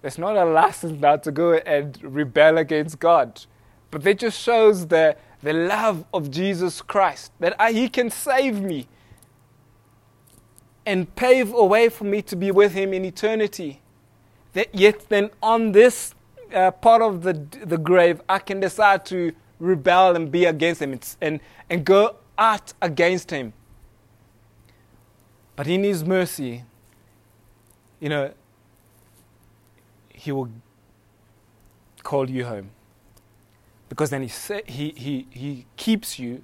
There's 0.01 0.19
not 0.19 0.37
a 0.37 0.45
license 0.45 1.01
now 1.01 1.17
to 1.17 1.33
go 1.33 1.55
and 1.55 1.99
rebel 2.03 2.59
against 2.59 2.99
God. 2.99 3.41
But 3.95 4.03
that 4.03 4.19
just 4.19 4.43
shows 4.43 4.89
the, 4.89 5.17
the 5.41 5.53
love 5.53 6.05
of 6.13 6.29
Jesus 6.29 6.83
Christ, 6.83 7.31
that 7.39 7.55
I, 7.61 7.71
He 7.71 7.89
can 7.89 8.11
save 8.11 8.61
me 8.61 8.89
and 10.85 11.15
pave 11.15 11.55
a 11.55 11.65
way 11.65 11.89
for 11.89 12.03
me 12.03 12.21
to 12.23 12.35
be 12.35 12.51
with 12.51 12.73
Him 12.73 12.93
in 12.93 13.05
eternity. 13.05 13.81
That 14.55 14.75
yet, 14.75 15.09
then 15.11 15.31
on 15.41 15.71
this 15.71 16.13
uh, 16.53 16.73
part 16.73 17.03
of 17.03 17.23
the, 17.23 17.35
the 17.65 17.79
grave, 17.79 18.21
I 18.29 18.41
can 18.41 18.59
decide 18.59 19.07
to 19.07 19.31
rebel 19.61 20.17
and 20.17 20.29
be 20.29 20.45
against 20.45 20.83
Him 20.83 20.99
and, 21.21 21.39
and 21.71 21.85
go 21.85 22.17
out 22.37 22.73
against 22.83 23.31
Him. 23.31 23.53
But 25.55 25.69
in 25.69 25.85
His 25.85 26.03
mercy, 26.03 26.65
you 28.01 28.09
know, 28.09 28.35
He 30.09 30.33
will 30.33 30.51
call 32.03 32.29
you 32.29 32.45
home 32.45 32.71
because 33.95 34.11
then 34.11 34.23
he, 34.23 34.63
he, 34.67 34.93
he, 34.97 35.27
he 35.31 35.67
keeps 35.77 36.19
you. 36.19 36.43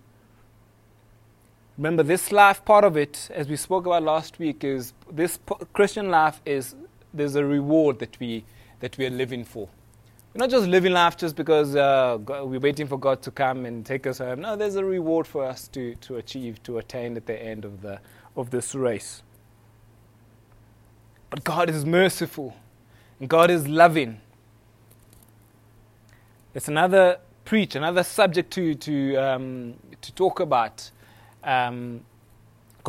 Remember, 1.77 2.05
this 2.05 2.31
life 2.31 2.65
part 2.65 2.85
of 2.85 2.97
it, 2.97 3.29
as 3.35 3.49
we 3.49 3.57
spoke 3.57 3.87
about 3.87 4.05
last 4.05 4.39
week, 4.39 4.63
is 4.63 4.93
this 5.11 5.41
Christian 5.73 6.11
life 6.11 6.41
is 6.47 6.77
there's 7.13 7.35
a 7.35 7.45
reward 7.45 7.99
that 7.99 8.17
we 8.21 8.45
that 8.79 8.97
we 8.99 9.05
are 9.05 9.11
living 9.11 9.45
for. 9.45 9.69
We're 10.33 10.39
not 10.39 10.51
just 10.51 10.69
living 10.69 10.93
life 10.93 11.17
just 11.17 11.35
because 11.35 11.75
uh, 11.75 12.19
God, 12.25 12.45
we're 12.45 12.61
waiting 12.61 12.87
for 12.87 12.97
God 12.97 13.21
to 13.23 13.33
come 13.33 13.67
and 13.67 13.85
take 13.85 14.07
us 14.07 14.19
home. 14.19 14.43
No, 14.43 14.55
there's 14.55 14.77
a 14.77 14.85
reward 14.85 15.27
for 15.27 15.45
us 15.45 15.67
to, 15.69 15.97
to 15.97 16.19
achieve, 16.19 16.63
to 16.63 16.79
attain 16.79 17.17
at 17.17 17.27
the 17.27 17.43
end 17.43 17.65
of, 17.65 17.83
the, 17.83 17.99
of 18.37 18.51
this 18.51 18.77
race. 18.77 19.25
But 21.31 21.43
God 21.43 21.69
is 21.69 21.85
merciful, 21.85 22.57
and 23.19 23.29
God 23.29 23.51
is 23.51 23.67
loving. 23.67 24.21
It's 26.55 26.69
another 26.69 27.19
preach, 27.51 27.75
another 27.75 28.05
subject 28.05 28.53
to, 28.53 28.77
to, 28.77 29.17
um, 29.17 29.75
to 30.01 30.13
talk 30.15 30.39
about. 30.39 30.89
Because 31.41 31.69
um, 31.69 32.01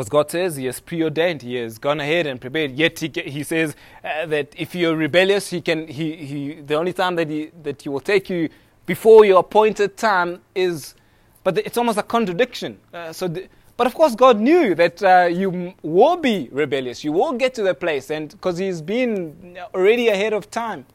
God 0.08 0.30
says 0.30 0.56
He 0.56 0.66
has 0.66 0.80
preordained, 0.80 1.42
He 1.42 1.56
has 1.56 1.80
gone 1.80 2.00
ahead 2.00 2.28
and 2.28 2.40
prepared. 2.40 2.74
Yet 2.74 3.00
He, 3.00 3.12
he 3.26 3.42
says 3.42 3.76
uh, 4.04 4.28
that 4.28 4.54
if 4.56 4.76
you're 4.76 4.96
rebellious, 4.96 5.50
He 5.50 5.62
can. 5.62 5.88
He, 5.88 6.16
he, 6.16 6.54
the 6.62 6.76
only 6.76 6.94
time 6.94 7.16
that 7.16 7.28
he, 7.28 7.50
that 7.64 7.82
he 7.82 7.90
will 7.90 8.02
take 8.02 8.30
you 8.30 8.50
before 8.86 9.26
your 9.26 9.40
appointed 9.40 9.98
time 9.98 10.42
is. 10.54 10.94
But 11.44 11.58
it's 11.58 11.78
almost 11.80 11.98
a 11.98 12.04
contradiction. 12.04 12.78
Uh, 12.94 13.12
so, 13.14 13.28
the, 13.28 13.48
but 13.78 13.88
of 13.88 13.96
course, 13.96 14.14
God 14.14 14.40
knew 14.40 14.76
that 14.76 15.02
uh, 15.02 15.28
you 15.32 15.74
will 15.82 16.18
be 16.18 16.50
rebellious. 16.52 17.04
You 17.04 17.14
will 17.14 17.34
get 17.34 17.56
to 17.56 17.64
the 17.64 17.74
place, 17.74 18.12
and 18.12 18.30
because 18.30 18.60
He's 18.60 18.80
been 18.80 19.58
already 19.74 20.10
ahead 20.10 20.34
of 20.34 20.52
time. 20.52 20.86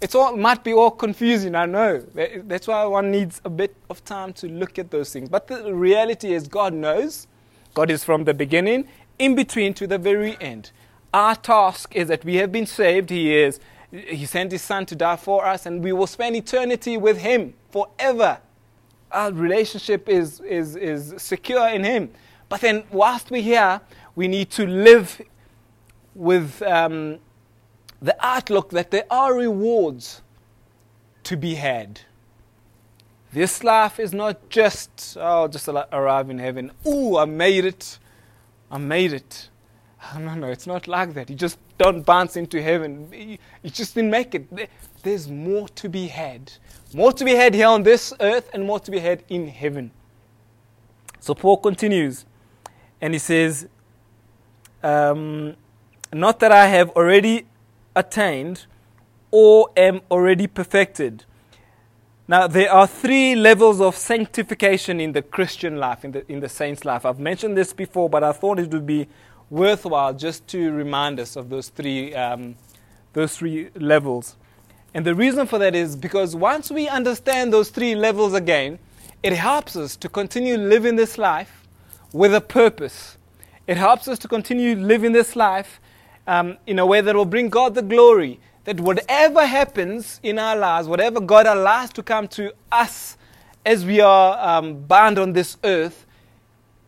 It's 0.00 0.14
all 0.14 0.34
might 0.34 0.64
be 0.64 0.72
all 0.72 0.90
confusing, 0.90 1.54
I 1.54 1.66
know. 1.66 1.98
That's 2.44 2.66
why 2.66 2.84
one 2.86 3.10
needs 3.10 3.42
a 3.44 3.50
bit 3.50 3.76
of 3.90 4.02
time 4.04 4.32
to 4.34 4.48
look 4.48 4.78
at 4.78 4.90
those 4.90 5.12
things. 5.12 5.28
But 5.28 5.46
the 5.46 5.74
reality 5.74 6.32
is, 6.32 6.48
God 6.48 6.72
knows. 6.72 7.26
God 7.74 7.90
is 7.90 8.02
from 8.02 8.24
the 8.24 8.34
beginning, 8.34 8.88
in 9.18 9.34
between 9.34 9.74
to 9.74 9.86
the 9.86 9.98
very 9.98 10.36
end. 10.40 10.70
Our 11.12 11.36
task 11.36 11.94
is 11.94 12.08
that 12.08 12.24
we 12.24 12.36
have 12.36 12.50
been 12.50 12.66
saved. 12.66 13.10
He 13.10 13.36
is. 13.36 13.60
He 13.90 14.24
sent 14.24 14.52
His 14.52 14.62
Son 14.62 14.86
to 14.86 14.96
die 14.96 15.16
for 15.16 15.44
us, 15.44 15.66
and 15.66 15.84
we 15.84 15.92
will 15.92 16.06
spend 16.06 16.34
eternity 16.34 16.96
with 16.96 17.18
Him 17.18 17.54
forever. 17.70 18.38
Our 19.12 19.32
relationship 19.32 20.08
is, 20.08 20.40
is, 20.40 20.76
is 20.76 21.14
secure 21.18 21.68
in 21.68 21.84
Him. 21.84 22.10
But 22.48 22.62
then, 22.62 22.84
whilst 22.90 23.30
we're 23.30 23.42
here, 23.42 23.80
we 24.14 24.28
need 24.28 24.50
to 24.52 24.66
live 24.66 25.20
with 26.14 26.62
um, 26.62 27.18
the 28.00 28.16
outlook 28.24 28.70
that 28.70 28.90
there 28.90 29.04
are 29.10 29.34
rewards 29.34 30.22
to 31.24 31.36
be 31.36 31.54
had. 31.54 32.00
This 33.32 33.62
life 33.62 34.00
is 34.00 34.12
not 34.12 34.48
just, 34.48 35.16
oh, 35.20 35.46
just 35.46 35.68
arrive 35.68 36.30
in 36.30 36.38
heaven. 36.38 36.72
Ooh, 36.86 37.16
I 37.16 37.26
made 37.26 37.64
it. 37.64 37.98
I 38.70 38.78
made 38.78 39.12
it. 39.12 39.48
No, 40.18 40.34
no, 40.34 40.48
it's 40.48 40.66
not 40.66 40.88
like 40.88 41.14
that. 41.14 41.30
You 41.30 41.36
just 41.36 41.58
don't 41.78 42.04
bounce 42.04 42.36
into 42.36 42.60
heaven. 42.60 43.38
You 43.62 43.70
just 43.70 43.94
didn't 43.94 44.10
make 44.10 44.34
it. 44.34 44.48
There's 45.02 45.28
more 45.28 45.68
to 45.68 45.88
be 45.88 46.08
had. 46.08 46.52
More 46.92 47.12
to 47.12 47.24
be 47.24 47.34
had 47.34 47.54
here 47.54 47.68
on 47.68 47.82
this 47.82 48.12
earth 48.20 48.50
and 48.52 48.66
more 48.66 48.80
to 48.80 48.90
be 48.90 48.98
had 48.98 49.22
in 49.28 49.46
heaven. 49.46 49.90
So 51.20 51.34
Paul 51.34 51.58
continues 51.58 52.24
and 53.00 53.12
he 53.12 53.18
says, 53.18 53.68
um, 54.82 55.54
Not 56.12 56.40
that 56.40 56.50
I 56.50 56.66
have 56.66 56.90
already 56.90 57.46
attained 57.96 58.66
or 59.30 59.70
am 59.76 60.00
already 60.10 60.46
perfected. 60.46 61.24
Now, 62.28 62.46
there 62.46 62.72
are 62.72 62.86
three 62.86 63.34
levels 63.34 63.80
of 63.80 63.96
sanctification 63.96 65.00
in 65.00 65.12
the 65.12 65.22
Christian 65.22 65.78
life, 65.78 66.04
in 66.04 66.12
the, 66.12 66.32
in 66.32 66.40
the 66.40 66.48
saint's 66.48 66.84
life. 66.84 67.04
I've 67.04 67.18
mentioned 67.18 67.56
this 67.56 67.72
before, 67.72 68.08
but 68.08 68.22
I 68.22 68.32
thought 68.32 68.58
it 68.58 68.70
would 68.72 68.86
be 68.86 69.08
worthwhile 69.50 70.14
just 70.14 70.46
to 70.48 70.70
remind 70.72 71.18
us 71.20 71.36
of 71.36 71.48
those 71.50 71.68
three, 71.68 72.14
um, 72.14 72.56
those 73.12 73.36
three 73.36 73.70
levels. 73.74 74.36
And 74.94 75.04
the 75.04 75.14
reason 75.14 75.46
for 75.46 75.58
that 75.58 75.74
is 75.74 75.96
because 75.96 76.36
once 76.36 76.70
we 76.70 76.88
understand 76.88 77.52
those 77.52 77.70
three 77.70 77.94
levels 77.94 78.34
again, 78.34 78.78
it 79.22 79.32
helps 79.32 79.76
us 79.76 79.96
to 79.96 80.08
continue 80.08 80.56
living 80.56 80.96
this 80.96 81.18
life 81.18 81.66
with 82.12 82.34
a 82.34 82.40
purpose 82.40 83.16
It 83.66 83.76
helps 83.76 84.08
us 84.08 84.18
to 84.20 84.28
continue 84.28 84.74
living 84.74 85.12
this 85.12 85.36
life 85.36 85.80
um, 86.30 86.58
in 86.64 86.78
a 86.78 86.86
way 86.86 87.00
that 87.00 87.16
will 87.16 87.24
bring 87.24 87.48
God 87.48 87.74
the 87.74 87.82
glory. 87.82 88.38
That 88.64 88.78
whatever 88.78 89.44
happens 89.44 90.20
in 90.22 90.38
our 90.38 90.54
lives, 90.54 90.86
whatever 90.86 91.18
God 91.20 91.46
allows 91.46 91.90
to 91.94 92.04
come 92.04 92.28
to 92.28 92.52
us 92.70 93.16
as 93.66 93.84
we 93.84 94.00
are 94.00 94.38
um, 94.38 94.78
bound 94.78 95.18
on 95.18 95.32
this 95.32 95.56
earth, 95.64 96.06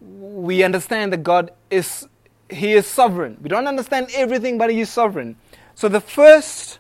we 0.01 0.63
understand 0.63 1.13
that 1.13 1.25
God 1.25 1.51
is 1.71 2.07
He 2.49 2.73
is 2.73 2.87
sovereign. 2.87 3.37
We 3.43 3.49
don't 3.49 3.67
understand 3.67 4.11
everything, 4.15 4.59
but 4.59 4.71
He 4.71 4.81
is 4.81 4.91
sovereign. 4.91 5.35
So 5.75 5.89
the 5.89 6.01
first 6.01 6.79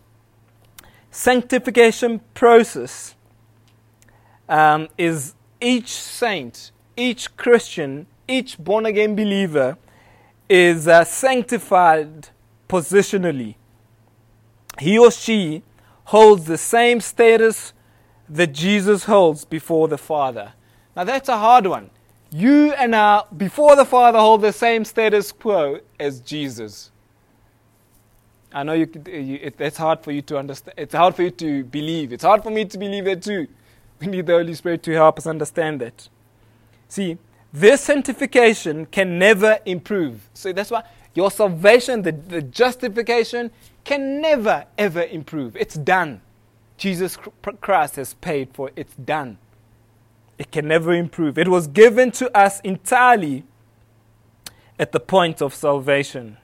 sanctification 1.11 2.21
process 2.33 3.17
um, 4.49 4.87
is 4.97 5.35
each 5.61 5.89
saint, 5.91 6.71
each 6.97 7.37
Christian, 7.37 8.07
each 8.29 8.57
born 8.57 8.87
again 8.87 9.17
believer 9.17 9.79
is 10.49 10.87
uh, 10.87 11.03
sanctified 11.03 12.29
positionally. 12.73 13.55
He 14.79 14.99
or 14.99 15.11
she 15.11 15.63
holds 16.05 16.47
the 16.47 16.57
same 16.57 17.01
status 17.01 17.75
that 18.29 18.55
Jesus 18.55 19.05
holds 19.05 19.45
before 19.45 19.89
the 19.89 19.99
Father. 19.99 20.55
Now 20.97 21.05
that's 21.05 21.29
a 21.29 21.37
hard 21.37 21.67
one. 21.67 21.91
You 22.31 22.73
and 22.73 22.97
I, 22.97 23.25
before 23.37 23.77
the 23.77 23.85
Father, 23.85 24.19
hold 24.19 24.41
the 24.41 24.55
same 24.55 24.87
status 24.87 25.33
quo 25.33 25.81
as 26.01 26.21
Jesus. 26.21 26.91
I 28.55 28.63
know 28.63 28.73
you, 28.73 28.89
you, 29.07 29.39
it, 29.43 29.55
it's 29.59 29.77
hard 29.77 30.01
for 30.01 30.13
you 30.13 30.23
to 30.23 30.39
understand. 30.39 30.75
It's 30.79 30.95
hard 30.95 31.15
for 31.15 31.25
you 31.25 31.31
to 31.31 31.65
believe. 31.65 32.11
It's 32.11 32.25
hard 32.25 32.43
for 32.43 32.51
me 32.51 32.65
to 32.65 32.79
believe 32.79 33.05
that 33.05 33.23
too. 33.23 33.49
We 34.01 34.07
need 34.07 34.27
the 34.27 34.33
Holy 34.33 34.55
Spirit 34.55 34.83
to 34.85 34.93
help 34.93 35.19
us 35.19 35.27
understand 35.27 35.83
that. 35.83 36.09
See, 36.89 37.19
this 37.53 37.83
sanctification 37.83 38.87
can 38.87 39.19
never 39.19 39.59
improve. 39.67 40.31
So 40.33 40.55
that's 40.55 40.71
why 40.71 40.85
your 41.15 41.31
salvation, 41.31 42.03
the, 42.03 42.13
the 42.13 42.43
justification, 42.43 43.51
can 43.85 44.21
never, 44.21 44.67
ever 44.79 45.03
improve. 45.03 45.57
It's 45.57 45.75
done. 45.75 46.21
Jesus 46.77 47.19
Christ 47.61 47.97
has 47.97 48.15
paid 48.15 48.51
for 48.53 48.69
it. 48.69 48.75
It's 48.77 48.95
done. 48.95 49.39
It 50.39 50.51
can 50.51 50.69
never 50.69 50.93
improve. 50.93 51.39
It 51.39 51.49
was 51.49 51.67
given 51.67 52.11
to 52.13 52.37
us 52.37 52.61
entirely 52.61 53.45
at 54.79 54.93
the 54.93 55.01
point 55.01 55.41
of 55.41 55.55
salvation, 55.55 56.39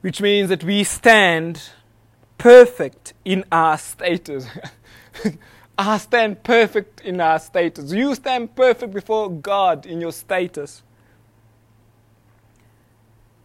which 0.00 0.20
means 0.20 0.48
that 0.48 0.64
we 0.64 0.84
stand 0.84 1.68
perfect 2.38 3.12
in 3.24 3.44
our 3.52 3.76
status. 3.76 4.46
I 5.78 5.98
stand 5.98 6.42
perfect 6.42 7.00
in 7.00 7.20
our 7.20 7.38
status. 7.38 7.92
You 7.92 8.14
stand 8.14 8.54
perfect 8.54 8.94
before 8.94 9.30
God 9.30 9.84
in 9.84 10.00
your 10.00 10.12
status. 10.12 10.82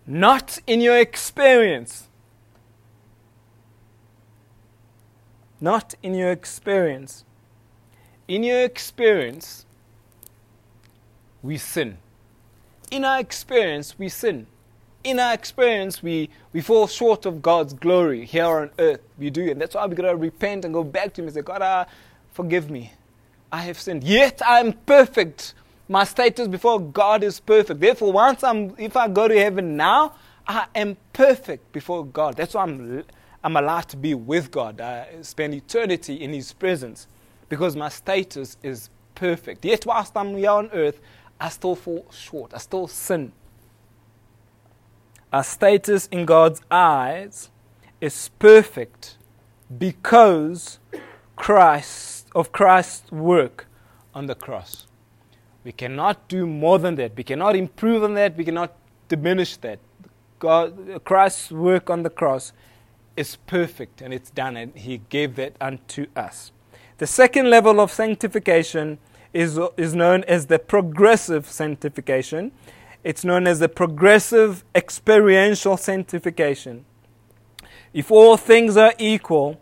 Not 0.08 0.60
in 0.66 0.80
your 0.80 0.98
experience. 0.98 2.08
Not 5.60 5.96
in 6.02 6.14
your 6.14 6.32
experience. 6.32 7.26
In 8.28 8.44
your 8.44 8.64
experience, 8.64 9.66
we 11.44 11.58
sin. 11.58 11.98
In 12.90 13.04
our 13.04 13.20
experience, 13.20 14.00
we 14.00 14.08
sin. 14.08 14.48
In 15.04 15.20
our 15.20 15.34
experience, 15.34 16.02
we, 16.02 16.30
we 16.54 16.62
fall 16.62 16.88
short 16.88 17.26
of 17.26 17.42
God's 17.42 17.74
glory 17.74 18.26
here 18.26 18.46
on 18.46 18.70
earth. 18.80 19.02
We 19.18 19.30
do. 19.30 19.52
And 19.52 19.60
that's 19.60 19.76
why 19.76 19.86
we 19.86 19.96
got 19.96 20.10
to 20.10 20.16
repent 20.16 20.64
and 20.64 20.74
go 20.74 20.84
back 20.84 21.14
to 21.16 21.22
Him 21.22 21.28
and 21.28 21.34
say, 21.36 21.42
God, 21.42 21.62
uh, 21.62 21.86
forgive 22.32 22.70
me. 22.70 22.94
I 23.52 23.62
have 23.64 23.80
sinned. 23.80 24.04
Yet 24.04 24.42
I 24.46 24.60
am 24.60 24.74
perfect. 24.74 25.54
My 25.90 26.04
status 26.04 26.48
before 26.48 26.80
God 26.80 27.24
is 27.24 27.40
perfect. 27.40 27.80
Therefore, 27.80 28.12
once 28.12 28.44
I'm, 28.44 28.76
if 28.78 28.98
I 28.98 29.08
go 29.08 29.28
to 29.28 29.38
heaven 29.38 29.78
now, 29.78 30.14
I 30.48 30.66
am 30.76 30.98
perfect 31.14 31.72
before 31.72 32.06
God. 32.06 32.36
That's 32.36 32.54
why 32.54 32.64
I'm, 32.64 33.04
I'm 33.44 33.56
allowed 33.56 33.88
to 33.90 33.98
be 33.98 34.14
with 34.14 34.52
God. 34.52 34.82
I 34.82 35.08
spend 35.22 35.54
eternity 35.54 36.16
in 36.16 36.34
His 36.34 36.52
presence 36.52 37.08
because 37.50 37.76
my 37.76 37.90
status 37.90 38.58
is 38.64 38.90
perfect. 39.16 39.64
Yet, 39.64 39.86
whilst 39.86 40.16
I'm 40.18 40.36
here 40.36 40.52
on 40.52 40.70
earth, 40.74 41.00
I 41.40 41.50
still 41.50 41.76
fall 41.76 42.06
short. 42.12 42.54
I 42.54 42.58
still 42.58 42.88
sin. 42.88 43.32
Our 45.32 45.44
status 45.44 46.08
in 46.08 46.26
God's 46.26 46.62
eyes 46.72 47.50
is 48.02 48.30
perfect 48.40 49.18
because 49.78 50.80
Christ 51.36 52.28
of 52.34 52.52
Christ's 52.52 53.12
work 53.12 53.68
on 54.14 54.26
the 54.26 54.36
cross. 54.36 54.87
We 55.68 55.74
cannot 55.74 56.30
do 56.30 56.48
more 56.48 56.80
than 56.80 56.96
that. 56.96 57.18
We 57.18 57.26
cannot 57.26 57.58
improve 57.58 58.02
on 58.02 58.14
that. 58.14 58.38
We 58.38 58.46
cannot 58.46 58.74
diminish 59.10 59.58
that. 59.58 59.80
God, 60.40 61.02
Christ's 61.04 61.52
work 61.52 61.90
on 61.90 62.04
the 62.04 62.10
cross 62.10 62.54
is 63.18 63.36
perfect 63.48 64.02
and 64.02 64.14
it's 64.14 64.30
done, 64.30 64.56
and 64.56 64.74
He 64.78 65.02
gave 65.10 65.36
that 65.36 65.58
unto 65.60 66.06
us. 66.16 66.54
The 67.00 67.06
second 67.06 67.50
level 67.50 67.82
of 67.82 67.92
sanctification 67.92 68.98
is, 69.34 69.60
is 69.76 69.94
known 69.94 70.24
as 70.24 70.46
the 70.46 70.58
progressive 70.58 71.50
sanctification. 71.50 72.54
It's 73.04 73.26
known 73.26 73.46
as 73.46 73.60
the 73.60 73.68
progressive 73.68 74.64
experiential 74.74 75.76
sanctification. 75.76 76.86
If 77.92 78.10
all 78.10 78.38
things 78.38 78.78
are 78.78 78.94
equal, 78.98 79.60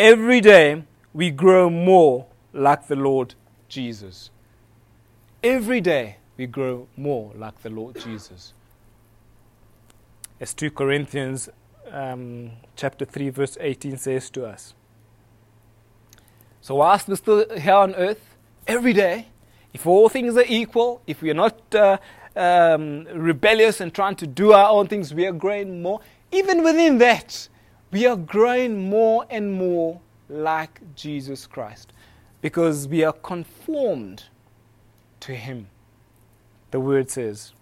every 0.00 0.40
day 0.40 0.82
we 1.12 1.30
grow 1.30 1.70
more 1.70 2.26
like 2.52 2.88
the 2.88 2.96
Lord 2.96 3.36
Jesus. 3.68 4.30
Every 5.44 5.82
day 5.82 6.16
we 6.38 6.46
grow 6.46 6.88
more 6.96 7.30
like 7.36 7.60
the 7.62 7.68
Lord 7.68 8.00
Jesus. 8.00 8.54
As 10.40 10.54
2 10.54 10.70
Corinthians 10.70 11.50
um, 11.92 12.52
chapter 12.76 13.04
3 13.04 13.28
verse 13.28 13.58
18 13.60 13.98
says 13.98 14.30
to 14.30 14.46
us. 14.46 14.72
So, 16.62 16.76
whilst 16.76 17.08
we're 17.08 17.16
still 17.16 17.58
here 17.58 17.74
on 17.74 17.94
earth, 17.94 18.36
every 18.66 18.94
day, 18.94 19.26
if 19.74 19.86
all 19.86 20.08
things 20.08 20.34
are 20.38 20.46
equal, 20.48 21.02
if 21.06 21.20
we 21.20 21.30
are 21.30 21.34
not 21.34 21.74
uh, 21.74 21.98
um, 22.34 23.04
rebellious 23.12 23.82
and 23.82 23.92
trying 23.92 24.16
to 24.16 24.26
do 24.26 24.54
our 24.54 24.70
own 24.70 24.86
things, 24.86 25.12
we 25.12 25.26
are 25.26 25.32
growing 25.32 25.82
more. 25.82 26.00
Even 26.32 26.64
within 26.64 26.96
that, 26.96 27.50
we 27.90 28.06
are 28.06 28.16
growing 28.16 28.88
more 28.88 29.26
and 29.28 29.52
more 29.52 30.00
like 30.30 30.80
Jesus 30.94 31.46
Christ 31.46 31.92
because 32.40 32.88
we 32.88 33.04
are 33.04 33.12
conformed 33.12 34.24
to 35.24 35.34
Him. 35.34 35.68
The 36.70 36.80
word 36.80 37.10
says, 37.10 37.52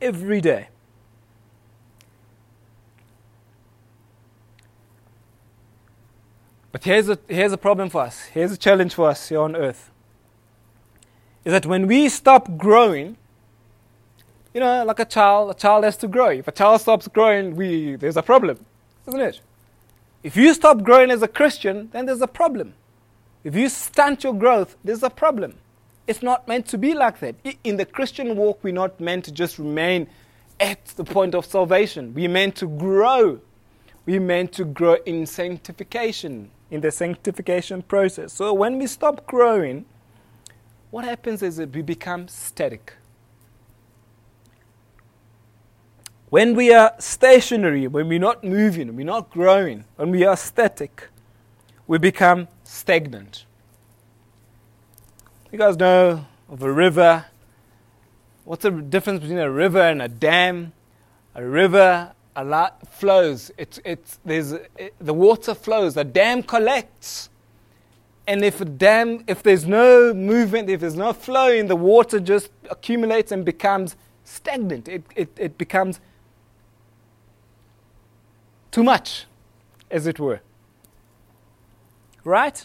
every 0.00 0.40
day. 0.40 0.68
But 6.72 6.84
here's 6.84 7.08
a, 7.08 7.18
here's 7.28 7.52
a 7.52 7.58
problem 7.58 7.90
for 7.90 8.02
us. 8.02 8.24
Here's 8.26 8.52
a 8.52 8.56
challenge 8.56 8.94
for 8.94 9.08
us 9.08 9.28
here 9.28 9.40
on 9.40 9.56
earth. 9.56 9.90
Is 11.44 11.52
that 11.52 11.66
when 11.66 11.86
we 11.86 12.08
stop 12.08 12.56
growing, 12.56 13.16
you 14.54 14.60
know, 14.60 14.84
like 14.84 14.98
a 14.98 15.04
child, 15.04 15.50
a 15.50 15.54
child 15.54 15.84
has 15.84 15.96
to 15.98 16.08
grow. 16.08 16.30
If 16.30 16.48
a 16.48 16.52
child 16.52 16.80
stops 16.80 17.08
growing, 17.08 17.56
we, 17.56 17.96
there's 17.96 18.16
a 18.16 18.22
problem, 18.22 18.64
isn't 19.08 19.20
it? 19.20 19.40
If 20.22 20.36
you 20.36 20.52
stop 20.52 20.82
growing 20.82 21.10
as 21.10 21.22
a 21.22 21.28
Christian, 21.28 21.88
then 21.92 22.06
there's 22.06 22.20
a 22.20 22.28
problem. 22.28 22.74
If 23.42 23.54
you 23.54 23.68
stunt 23.70 24.22
your 24.22 24.34
growth, 24.34 24.76
there's 24.84 25.02
a 25.02 25.08
problem. 25.08 25.54
It's 26.06 26.22
not 26.22 26.48
meant 26.48 26.66
to 26.68 26.78
be 26.78 26.94
like 26.94 27.20
that. 27.20 27.36
In 27.62 27.76
the 27.76 27.84
Christian 27.84 28.36
walk, 28.36 28.64
we're 28.64 28.72
not 28.72 29.00
meant 29.00 29.24
to 29.26 29.32
just 29.32 29.58
remain 29.58 30.08
at 30.58 30.84
the 30.96 31.04
point 31.04 31.34
of 31.34 31.46
salvation. 31.46 32.14
We're 32.14 32.28
meant 32.28 32.56
to 32.56 32.66
grow. 32.66 33.40
We're 34.06 34.20
meant 34.20 34.52
to 34.54 34.64
grow 34.64 34.96
in 35.06 35.26
sanctification 35.26 36.50
in 36.70 36.80
the 36.80 36.90
sanctification 36.90 37.82
process. 37.82 38.32
So 38.32 38.52
when 38.52 38.78
we 38.78 38.86
stop 38.86 39.26
growing, 39.26 39.84
what 40.90 41.04
happens 41.04 41.42
is 41.42 41.56
that 41.56 41.74
we 41.74 41.82
become 41.82 42.28
static. 42.28 42.94
When 46.28 46.54
we 46.54 46.72
are 46.72 46.92
stationary, 46.98 47.88
when 47.88 48.08
we're 48.08 48.20
not 48.20 48.44
moving, 48.44 48.94
we're 48.94 49.04
not 49.04 49.30
growing, 49.30 49.84
when 49.96 50.10
we 50.10 50.24
are 50.24 50.36
static, 50.36 51.08
we 51.88 51.98
become 51.98 52.46
stagnant. 52.62 53.46
You 55.52 55.58
guys 55.58 55.76
know 55.76 56.24
of 56.48 56.62
a 56.62 56.70
river. 56.70 57.24
What's 58.44 58.62
the 58.62 58.70
difference 58.70 59.18
between 59.18 59.38
a 59.38 59.50
river 59.50 59.80
and 59.80 60.00
a 60.00 60.06
dam? 60.06 60.72
A 61.34 61.44
river 61.44 62.12
a 62.36 62.44
lot 62.44 62.86
flows. 62.94 63.50
It's, 63.58 63.80
it's, 63.84 64.20
there's, 64.24 64.52
it, 64.52 64.94
the 65.00 65.12
water 65.12 65.56
flows. 65.56 65.94
The 65.94 66.04
dam 66.04 66.44
collects. 66.44 67.30
And 68.28 68.44
if 68.44 68.60
a 68.60 68.64
dam, 68.64 69.24
if 69.26 69.42
there's 69.42 69.66
no 69.66 70.14
movement, 70.14 70.70
if 70.70 70.82
there's 70.82 70.94
no 70.94 71.12
flowing, 71.12 71.66
the 71.66 71.74
water 71.74 72.20
just 72.20 72.50
accumulates 72.70 73.32
and 73.32 73.44
becomes 73.44 73.96
stagnant. 74.22 74.86
It, 74.86 75.02
it, 75.16 75.36
it 75.36 75.58
becomes 75.58 75.98
too 78.70 78.84
much, 78.84 79.26
as 79.90 80.06
it 80.06 80.20
were. 80.20 80.42
Right? 82.22 82.64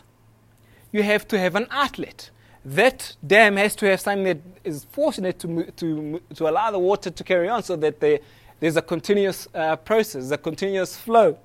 You 0.92 1.02
have 1.02 1.28
to 1.30 1.40
have 1.40 1.56
an 1.56 1.66
outlet. 1.72 2.30
That 2.66 3.16
dam 3.26 3.58
has 3.58 3.76
to 3.78 3.86
have 3.86 4.02
something 4.02 4.24
that 4.24 4.40
is 4.64 4.86
forcing 4.86 5.26
it 5.26 5.40
to, 5.40 5.72
to, 5.78 6.22
to 6.34 6.50
allow 6.50 6.72
the 6.72 6.80
water 6.80 7.12
to 7.12 7.24
carry 7.24 7.48
on 7.48 7.62
so 7.62 7.76
that 7.76 8.00
there, 8.00 8.20
there's 8.60 8.76
a 8.76 8.82
continuous 8.82 9.48
uh, 9.54 9.76
process, 9.76 10.32
a 10.32 10.38
continuous 10.38 10.98
flow. 10.98 11.38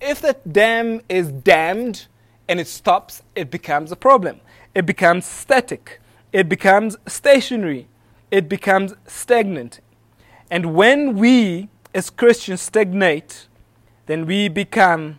If 0.00 0.20
that 0.22 0.52
dam 0.52 1.00
is 1.08 1.30
dammed 1.30 2.06
and 2.48 2.58
it 2.58 2.66
stops, 2.66 3.22
it 3.36 3.50
becomes 3.50 3.92
a 3.92 3.96
problem. 3.96 4.40
It 4.74 4.84
becomes 4.84 5.26
static. 5.26 6.00
It 6.32 6.48
becomes 6.48 6.96
stationary. 7.06 7.88
It 8.30 8.48
becomes 8.48 8.94
stagnant. 9.06 9.80
And 10.50 10.74
when 10.74 11.16
we 11.16 11.68
as 11.94 12.10
Christians 12.10 12.60
stagnate, 12.60 13.48
then 14.06 14.26
we 14.26 14.48
become 14.48 15.18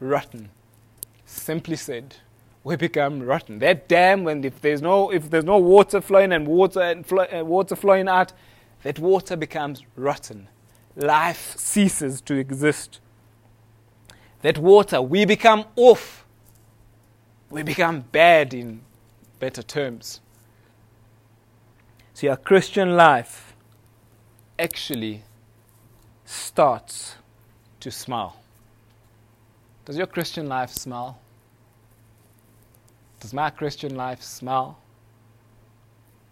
rotten. 0.00 0.50
Simply 1.24 1.76
said 1.76 2.16
we 2.64 2.76
become 2.76 3.22
rotten. 3.22 3.58
That 3.58 3.88
dam, 3.88 4.24
when 4.24 4.42
if 4.42 4.60
there's 4.62 4.80
no 4.80 5.10
if 5.12 5.28
there's 5.28 5.44
no 5.44 5.58
water 5.58 6.00
flowing 6.00 6.32
and 6.32 6.48
water 6.48 6.80
and 6.80 7.04
uh, 7.12 7.44
water 7.44 7.76
flowing 7.76 8.08
out, 8.08 8.32
that 8.82 8.98
water 8.98 9.36
becomes 9.36 9.82
rotten. 9.94 10.48
Life 10.96 11.54
ceases 11.58 12.22
to 12.22 12.34
exist. 12.34 13.00
That 14.40 14.58
water, 14.58 15.02
we 15.02 15.24
become 15.26 15.66
off. 15.76 16.24
We 17.50 17.62
become 17.62 18.04
bad 18.12 18.54
in 18.54 18.80
better 19.38 19.62
terms. 19.62 20.20
See, 22.14 22.28
our 22.28 22.36
Christian 22.36 22.96
life 22.96 23.54
actually 24.58 25.22
starts 26.24 27.16
to 27.80 27.90
smile. 27.90 28.36
Does 29.84 29.98
your 29.98 30.06
Christian 30.06 30.48
life 30.48 30.70
smile? 30.70 31.18
Does 33.24 33.32
my 33.32 33.48
Christian 33.48 33.96
life 33.96 34.22
smile? 34.22 34.76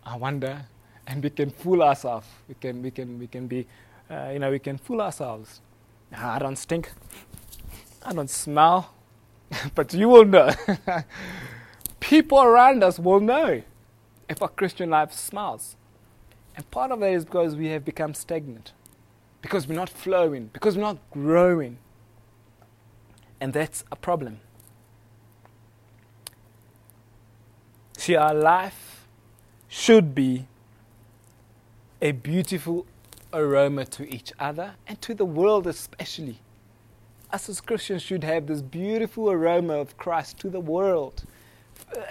I 0.04 0.14
wonder. 0.14 0.66
And 1.06 1.24
we 1.24 1.30
can 1.30 1.48
fool 1.48 1.82
ourselves. 1.82 2.26
We 2.46 2.54
can, 2.54 2.82
we 2.82 2.90
can, 2.90 3.18
we 3.18 3.26
can 3.28 3.46
be, 3.46 3.66
uh, 4.10 4.28
you 4.30 4.38
know, 4.38 4.50
we 4.50 4.58
can 4.58 4.76
fool 4.76 5.00
ourselves. 5.00 5.62
I 6.14 6.38
don't 6.38 6.56
stink. 6.56 6.92
I 8.04 8.12
don't 8.12 8.28
smell. 8.28 8.92
but 9.74 9.94
you 9.94 10.06
will 10.10 10.26
know. 10.26 10.50
People 12.00 12.42
around 12.42 12.84
us 12.84 12.98
will 12.98 13.20
know 13.20 13.62
if 14.28 14.42
our 14.42 14.50
Christian 14.50 14.90
life 14.90 15.14
smiles. 15.14 15.76
And 16.54 16.70
part 16.70 16.90
of 16.90 17.00
that 17.00 17.10
is 17.10 17.24
because 17.24 17.56
we 17.56 17.68
have 17.68 17.86
become 17.86 18.12
stagnant, 18.12 18.72
because 19.40 19.66
we're 19.66 19.76
not 19.76 19.88
flowing, 19.88 20.50
because 20.52 20.76
we're 20.76 20.82
not 20.82 20.98
growing. 21.10 21.78
And 23.40 23.54
that's 23.54 23.82
a 23.90 23.96
problem. 23.96 24.40
See, 28.02 28.16
our 28.16 28.34
life 28.34 29.06
should 29.68 30.12
be 30.12 30.48
a 32.00 32.10
beautiful 32.10 32.84
aroma 33.32 33.84
to 33.84 34.12
each 34.12 34.32
other 34.40 34.74
and 34.88 35.00
to 35.02 35.14
the 35.14 35.24
world, 35.24 35.68
especially. 35.68 36.40
Us 37.32 37.48
as 37.48 37.60
Christians 37.60 38.02
should 38.02 38.24
have 38.24 38.48
this 38.48 38.60
beautiful 38.60 39.30
aroma 39.30 39.74
of 39.74 39.96
Christ 39.98 40.40
to 40.40 40.50
the 40.50 40.58
world 40.58 41.22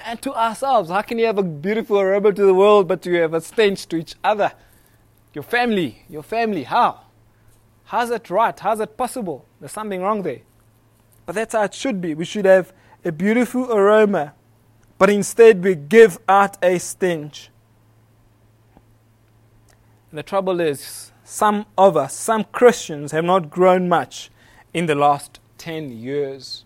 and 0.05 0.21
to 0.21 0.33
ourselves. 0.33 0.89
How 0.89 1.01
can 1.01 1.19
you 1.19 1.25
have 1.25 1.37
a 1.37 1.43
beautiful 1.43 1.99
aroma 1.99 2.31
to 2.31 2.45
the 2.45 2.53
world 2.53 2.87
but 2.87 3.05
you 3.05 3.15
have 3.15 3.33
a 3.33 3.41
stench 3.41 3.85
to 3.87 3.97
each 3.97 4.15
other? 4.23 4.53
Your 5.33 5.43
family, 5.43 6.03
your 6.07 6.23
family, 6.23 6.63
how? 6.63 7.01
How's 7.83 8.07
that 8.11 8.29
right? 8.29 8.57
How's 8.57 8.77
that 8.77 8.95
possible? 8.95 9.45
There's 9.59 9.73
something 9.73 10.01
wrong 10.01 10.21
there. 10.21 10.39
But 11.25 11.35
that's 11.35 11.53
how 11.53 11.63
it 11.63 11.73
should 11.73 11.99
be. 11.99 12.13
We 12.13 12.23
should 12.23 12.45
have 12.45 12.71
a 13.03 13.11
beautiful 13.11 13.69
aroma 13.69 14.35
but 15.01 15.09
instead 15.09 15.63
we 15.63 15.73
give 15.73 16.19
out 16.29 16.63
a 16.63 16.77
stench. 16.77 17.49
And 20.11 20.19
the 20.19 20.21
trouble 20.21 20.61
is, 20.61 21.11
some 21.23 21.65
of 21.75 21.97
us, 21.97 22.13
some 22.13 22.43
Christians, 22.43 23.11
have 23.11 23.25
not 23.25 23.49
grown 23.49 23.89
much 23.89 24.29
in 24.75 24.85
the 24.85 24.93
last 24.93 25.39
10 25.57 25.91
years. 25.91 26.65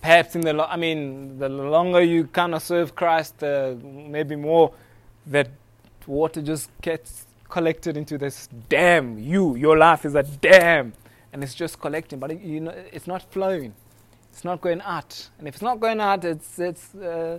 Perhaps 0.00 0.34
in 0.34 0.40
the, 0.40 0.52
lo- 0.52 0.66
I 0.68 0.76
mean, 0.76 1.38
the 1.38 1.48
longer 1.48 2.02
you 2.02 2.24
kind 2.24 2.52
of 2.52 2.64
serve 2.64 2.96
Christ, 2.96 3.38
the 3.38 3.78
maybe 3.80 4.34
more 4.34 4.72
that 5.26 5.48
water 6.04 6.42
just 6.42 6.68
gets 6.80 7.26
collected 7.48 7.96
into 7.96 8.18
this 8.18 8.48
dam. 8.68 9.20
You, 9.20 9.54
your 9.54 9.78
life 9.78 10.04
is 10.04 10.16
a 10.16 10.24
dam, 10.24 10.94
and 11.32 11.44
it's 11.44 11.54
just 11.54 11.80
collecting, 11.80 12.18
but 12.18 12.32
it, 12.32 12.40
you 12.40 12.58
know, 12.58 12.74
it's 12.92 13.06
not 13.06 13.22
flowing. 13.30 13.72
It's 14.32 14.44
not 14.44 14.62
going 14.62 14.80
out, 14.80 15.28
and 15.38 15.46
if 15.46 15.54
it's 15.54 15.62
not 15.62 15.78
going 15.78 16.00
out, 16.00 16.24
it's 16.24 16.58
it's 16.58 16.94
uh, 16.94 17.38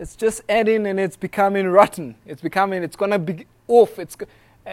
it's 0.00 0.16
just 0.16 0.40
adding 0.48 0.86
and 0.86 0.98
it's 0.98 1.16
becoming 1.16 1.68
rotten. 1.68 2.14
It's 2.24 2.40
becoming, 2.40 2.82
it's 2.82 2.96
going 2.96 3.10
to 3.10 3.18
be 3.18 3.46
off. 3.68 3.98
It's, 3.98 4.16
uh, 4.66 4.70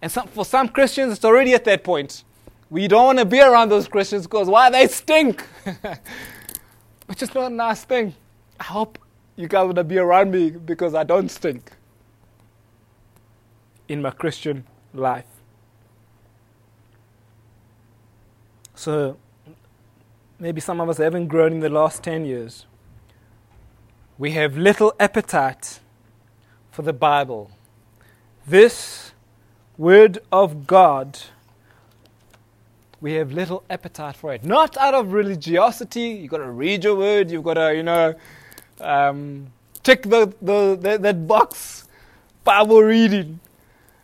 and 0.00 0.10
some, 0.10 0.28
for 0.28 0.44
some 0.44 0.68
Christians, 0.68 1.14
it's 1.14 1.24
already 1.24 1.52
at 1.52 1.64
that 1.64 1.82
point. 1.82 2.22
We 2.70 2.86
don't 2.86 3.06
want 3.06 3.18
to 3.18 3.24
be 3.24 3.40
around 3.40 3.70
those 3.70 3.88
Christians 3.88 4.28
because 4.28 4.46
why? 4.46 4.70
They 4.70 4.86
stink. 4.86 5.44
Which 7.06 7.22
is 7.24 7.34
not 7.34 7.50
a 7.50 7.54
nice 7.54 7.82
thing. 7.82 8.14
I 8.60 8.64
hope 8.64 9.00
you 9.34 9.48
guys 9.48 9.64
want 9.64 9.76
to 9.76 9.84
be 9.84 9.98
around 9.98 10.30
me 10.30 10.50
because 10.50 10.94
I 10.94 11.02
don't 11.02 11.28
stink 11.28 11.72
in 13.88 14.00
my 14.00 14.10
Christian 14.10 14.64
life. 14.94 15.26
So 18.76 19.16
maybe 20.38 20.60
some 20.60 20.80
of 20.80 20.88
us 20.88 20.98
haven't 20.98 21.26
grown 21.26 21.54
in 21.54 21.60
the 21.60 21.68
last 21.68 22.04
10 22.04 22.24
years 22.24 22.66
we 24.18 24.32
have 24.32 24.58
little 24.58 24.92
appetite 24.98 25.78
for 26.72 26.82
the 26.82 26.92
Bible. 26.92 27.52
This 28.46 29.12
Word 29.76 30.18
of 30.32 30.66
God, 30.66 31.20
we 33.00 33.12
have 33.12 33.30
little 33.30 33.62
appetite 33.70 34.16
for 34.16 34.34
it. 34.34 34.42
Not 34.42 34.76
out 34.76 34.94
of 34.94 35.12
religiosity, 35.12 36.08
you've 36.20 36.32
got 36.32 36.38
to 36.38 36.50
read 36.50 36.82
your 36.82 36.96
Word, 36.96 37.30
you've 37.30 37.44
got 37.44 37.54
to, 37.54 37.74
you 37.76 37.84
know, 37.84 38.14
um, 38.80 39.46
tick 39.84 40.02
the, 40.02 40.34
the, 40.42 40.76
the, 40.80 40.98
that 40.98 41.28
box, 41.28 41.86
Bible 42.42 42.82
reading. 42.82 43.38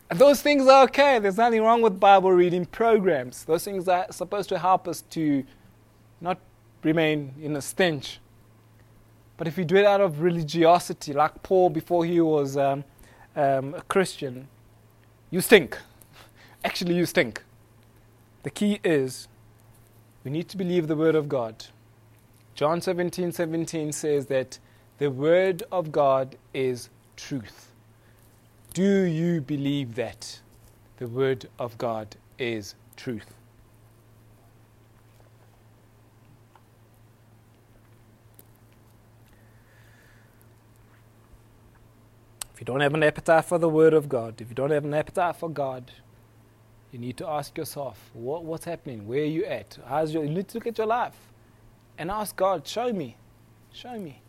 And 0.09 0.17
those 0.17 0.41
things 0.41 0.65
are 0.67 0.83
okay. 0.83 1.19
There's 1.19 1.37
nothing 1.37 1.61
wrong 1.61 1.81
with 1.81 1.99
Bible 1.99 2.31
reading 2.31 2.65
programs. 2.65 3.43
Those 3.43 3.65
things 3.65 3.89
are 3.89 4.05
supposed 4.11 4.47
to 4.49 4.59
help 4.59 4.87
us 4.87 5.01
to 5.09 5.43
not 6.21 6.39
remain 6.83 7.33
in 7.41 7.55
a 7.57 7.61
stench 7.61 8.19
but 9.37 9.47
if 9.47 9.57
you 9.57 9.65
do 9.65 9.75
it 9.75 9.85
out 9.85 10.01
of 10.01 10.21
religiosity, 10.21 11.13
like 11.13 11.43
Paul 11.43 11.69
before 11.69 12.05
he 12.05 12.21
was 12.21 12.57
um, 12.57 12.83
um, 13.35 13.73
a 13.73 13.81
Christian, 13.81 14.47
you 15.29 15.41
stink. 15.41 15.77
Actually, 16.63 16.95
you 16.95 17.05
stink. 17.05 17.43
The 18.43 18.49
key 18.49 18.79
is 18.83 19.27
we 20.23 20.31
need 20.31 20.49
to 20.49 20.57
believe 20.57 20.87
the 20.87 20.95
Word 20.95 21.15
of 21.15 21.29
God. 21.29 21.65
John 22.55 22.81
17 22.81 23.31
17 23.31 23.91
says 23.91 24.27
that 24.27 24.59
the 24.97 25.11
Word 25.11 25.63
of 25.71 25.91
God 25.91 26.37
is 26.53 26.89
truth. 27.17 27.71
Do 28.73 29.03
you 29.03 29.41
believe 29.41 29.95
that 29.95 30.39
the 30.97 31.07
Word 31.07 31.47
of 31.59 31.77
God 31.77 32.15
is 32.39 32.75
truth? 32.95 33.34
You 42.65 42.73
don't 42.73 42.81
have 42.81 42.95
an 42.95 43.03
appetite 43.03 43.45
for 43.45 43.59
the 43.59 43.69
Word 43.69 43.93
of 43.93 44.09
God, 44.09 44.41
if 44.41 44.49
you 44.49 44.55
don't 44.55 44.71
have 44.71 44.85
an 44.85 44.95
appetite 44.95 45.35
for 45.35 45.47
God, 45.47 45.91
you 46.91 46.97
need 46.97 47.15
to 47.17 47.27
ask 47.27 47.55
yourself, 47.55 48.09
what, 48.13 48.43
what's 48.43 48.65
happening? 48.65 49.07
Where 49.07 49.21
are 49.21 49.25
you 49.25 49.45
at? 49.45 49.77
How's 49.85 50.11
your, 50.11 50.23
you 50.23 50.31
need 50.31 50.47
to 50.47 50.57
look 50.57 50.65
at 50.65 50.75
your 50.79 50.87
life 50.87 51.13
and 51.99 52.09
ask 52.09 52.35
God, 52.35 52.67
show 52.67 52.91
me. 52.91 53.17
Show 53.71 53.99
me. 53.99 54.19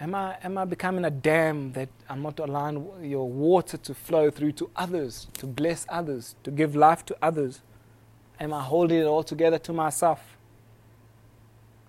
Am 0.00 0.14
I, 0.14 0.38
am 0.42 0.56
I 0.56 0.64
becoming 0.64 1.04
a 1.04 1.10
dam 1.10 1.72
that 1.72 1.90
I'm 2.08 2.22
not 2.22 2.38
allowing 2.38 2.88
your 3.02 3.28
water 3.28 3.76
to 3.76 3.92
flow 3.92 4.30
through 4.30 4.52
to 4.52 4.70
others, 4.76 5.26
to 5.34 5.46
bless 5.46 5.84
others, 5.90 6.36
to 6.42 6.50
give 6.50 6.74
life 6.74 7.04
to 7.04 7.16
others? 7.20 7.60
Am 8.40 8.54
I 8.54 8.62
holding 8.62 8.98
it 8.98 9.04
all 9.04 9.24
together 9.24 9.58
to 9.58 9.74
myself? 9.74 10.38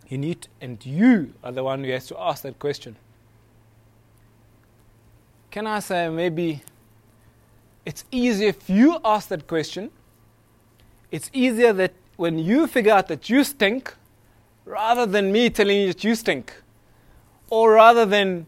You 0.09 0.17
need, 0.17 0.49
and 0.59 0.85
you 0.85 1.35
are 1.41 1.53
the 1.53 1.63
one 1.63 1.85
who 1.85 1.91
has 1.91 2.07
to 2.07 2.19
ask 2.19 2.43
that 2.43 2.59
question. 2.59 2.97
Can 5.51 5.65
I 5.65 5.79
say 5.79 6.09
maybe 6.09 6.61
it's 7.83 8.05
easier 8.11 8.49
if 8.49 8.69
you 8.69 8.99
ask 9.03 9.29
that 9.29 9.47
question? 9.47 9.89
It's 11.09 11.31
easier 11.33 11.73
that 11.73 11.93
when 12.17 12.37
you 12.37 12.67
figure 12.67 12.93
out 12.93 13.07
that 13.07 13.29
you 13.29 13.43
stink, 13.43 13.95
rather 14.63 15.07
than 15.07 15.31
me 15.31 15.49
telling 15.49 15.81
you 15.81 15.87
that 15.87 16.03
you 16.03 16.13
stink, 16.13 16.53
or 17.49 17.73
rather 17.73 18.05
than 18.05 18.45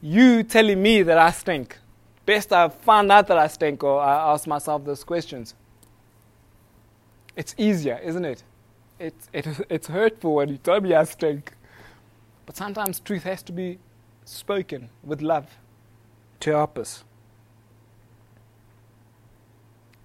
you 0.00 0.42
telling 0.42 0.82
me 0.82 1.02
that 1.02 1.18
I 1.18 1.32
stink. 1.32 1.76
Best 2.24 2.50
I 2.52 2.68
found 2.70 3.12
out 3.12 3.26
that 3.26 3.36
I 3.36 3.48
stink, 3.48 3.84
or 3.84 4.00
I 4.00 4.32
ask 4.32 4.46
myself 4.46 4.84
those 4.86 5.04
questions. 5.04 5.54
It's 7.36 7.54
easier, 7.58 8.00
isn't 8.02 8.24
it? 8.24 8.42
It's, 8.98 9.28
it, 9.34 9.46
it's 9.68 9.86
hurtful 9.86 10.36
when 10.36 10.48
you 10.48 10.56
tell 10.56 10.80
me 10.80 10.94
I 10.94 11.04
stink. 11.04 11.52
But 12.46 12.56
sometimes 12.56 13.00
truth 13.00 13.24
has 13.24 13.42
to 13.44 13.52
be 13.52 13.78
spoken 14.24 14.88
with 15.04 15.20
love 15.20 15.46
to 16.40 16.50
help 16.50 16.78
us. 16.78 17.04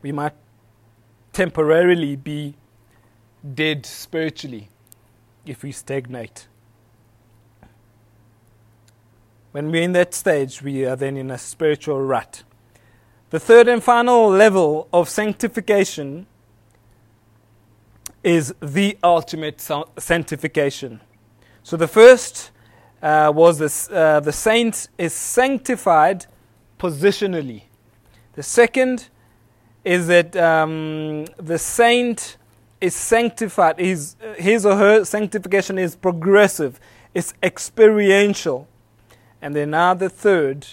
We 0.02 0.12
might 0.12 0.34
temporarily 1.32 2.16
be 2.16 2.56
dead 3.54 3.86
spiritually 3.86 4.70
if 5.46 5.64
we 5.64 5.72
stagnate. 5.72 6.48
When 9.52 9.72
we're 9.72 9.84
in 9.84 9.92
that 9.94 10.14
stage, 10.14 10.62
we 10.62 10.86
are 10.86 10.96
then 10.96 11.16
in 11.16 11.30
a 11.30 11.38
spiritual 11.38 12.02
rut. 12.02 12.44
The 13.30 13.40
third 13.40 13.68
and 13.68 13.84
final 13.84 14.30
level 14.30 14.88
of 14.92 15.10
sanctification 15.10 16.28
is 18.24 18.54
the 18.62 18.98
ultimate 19.04 19.62
sanctification. 19.98 21.02
So 21.62 21.78
the 21.78 21.88
first 21.88 22.52
uh, 23.04 23.32
was 23.36 23.60
this, 23.60 23.90
uh, 23.90 24.22
the 24.22 24.32
saint 24.32 24.88
is 24.98 25.14
sanctified 25.14 26.26
positionally. 26.80 27.64
The 28.34 28.44
second 28.44 29.10
is 29.84 30.08
that 30.08 30.36
um, 30.38 31.26
the 31.36 31.60
saint 31.60 32.38
is 32.80 32.96
sanctified. 32.96 33.78
His, 33.78 34.16
his 34.38 34.66
or 34.66 34.78
her 34.78 35.04
sanctification 35.04 35.78
is 35.78 35.98
progressive, 35.98 36.80
it's 37.14 37.34
experiential. 37.44 38.70
And 39.42 39.54
then 39.54 39.72
now 39.72 39.94
the 39.94 40.10
third 40.10 40.66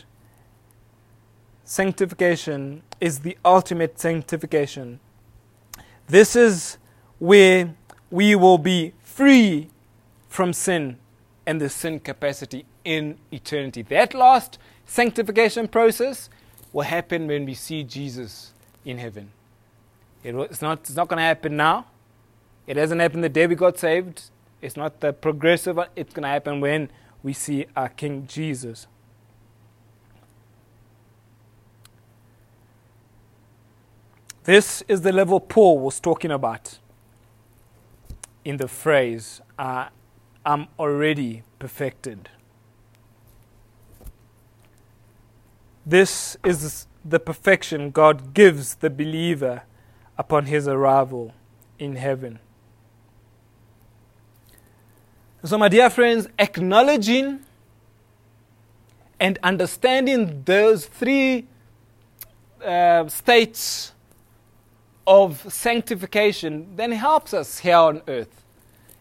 sanctification 1.64 2.82
is 3.00 3.18
the 3.18 3.36
ultimate 3.44 3.98
sanctification. 3.98 5.00
This 6.06 6.36
is 6.36 6.78
where 7.18 7.74
we 8.08 8.36
will 8.36 8.58
be 8.58 8.92
free 9.02 9.68
from 10.28 10.52
sin 10.52 10.99
and 11.50 11.60
the 11.60 11.68
sin 11.68 11.98
capacity 11.98 12.64
in 12.84 13.18
eternity. 13.32 13.82
That 13.82 14.14
last 14.14 14.56
sanctification 14.86 15.66
process 15.66 16.30
will 16.72 16.82
happen 16.84 17.26
when 17.26 17.44
we 17.44 17.54
see 17.54 17.82
Jesus 17.82 18.52
in 18.84 18.98
heaven. 18.98 19.32
it's 20.22 20.62
not, 20.62 20.78
it's 20.78 20.94
not 20.94 21.08
going 21.08 21.16
to 21.16 21.24
happen 21.24 21.56
now. 21.56 21.86
It 22.68 22.76
hasn't 22.76 23.00
happened 23.00 23.24
the 23.24 23.28
day 23.28 23.48
we 23.48 23.56
got 23.56 23.80
saved. 23.80 24.30
It's 24.62 24.76
not 24.76 25.00
the 25.00 25.12
progressive, 25.12 25.76
it's 25.96 26.14
going 26.14 26.22
to 26.22 26.28
happen 26.28 26.60
when 26.60 26.88
we 27.20 27.32
see 27.32 27.66
our 27.74 27.88
King 27.88 28.28
Jesus. 28.28 28.86
This 34.44 34.84
is 34.86 35.00
the 35.00 35.10
level 35.10 35.40
Paul 35.40 35.80
was 35.80 35.98
talking 35.98 36.30
about 36.30 36.78
in 38.44 38.56
the 38.58 38.68
phrase, 38.68 39.40
I'm 40.44 40.68
already 40.78 41.42
perfected. 41.58 42.28
This 45.84 46.36
is 46.44 46.86
the 47.04 47.18
perfection 47.18 47.90
God 47.90 48.34
gives 48.34 48.76
the 48.76 48.90
believer 48.90 49.62
upon 50.16 50.46
his 50.46 50.68
arrival 50.68 51.34
in 51.78 51.96
heaven. 51.96 52.38
So, 55.42 55.56
my 55.56 55.68
dear 55.68 55.88
friends, 55.88 56.28
acknowledging 56.38 57.40
and 59.18 59.38
understanding 59.42 60.42
those 60.44 60.86
three 60.86 61.46
uh, 62.64 63.08
states 63.08 63.92
of 65.06 65.52
sanctification 65.52 66.76
then 66.76 66.92
helps 66.92 67.32
us 67.32 67.58
here 67.58 67.76
on 67.76 68.02
earth. 68.06 68.44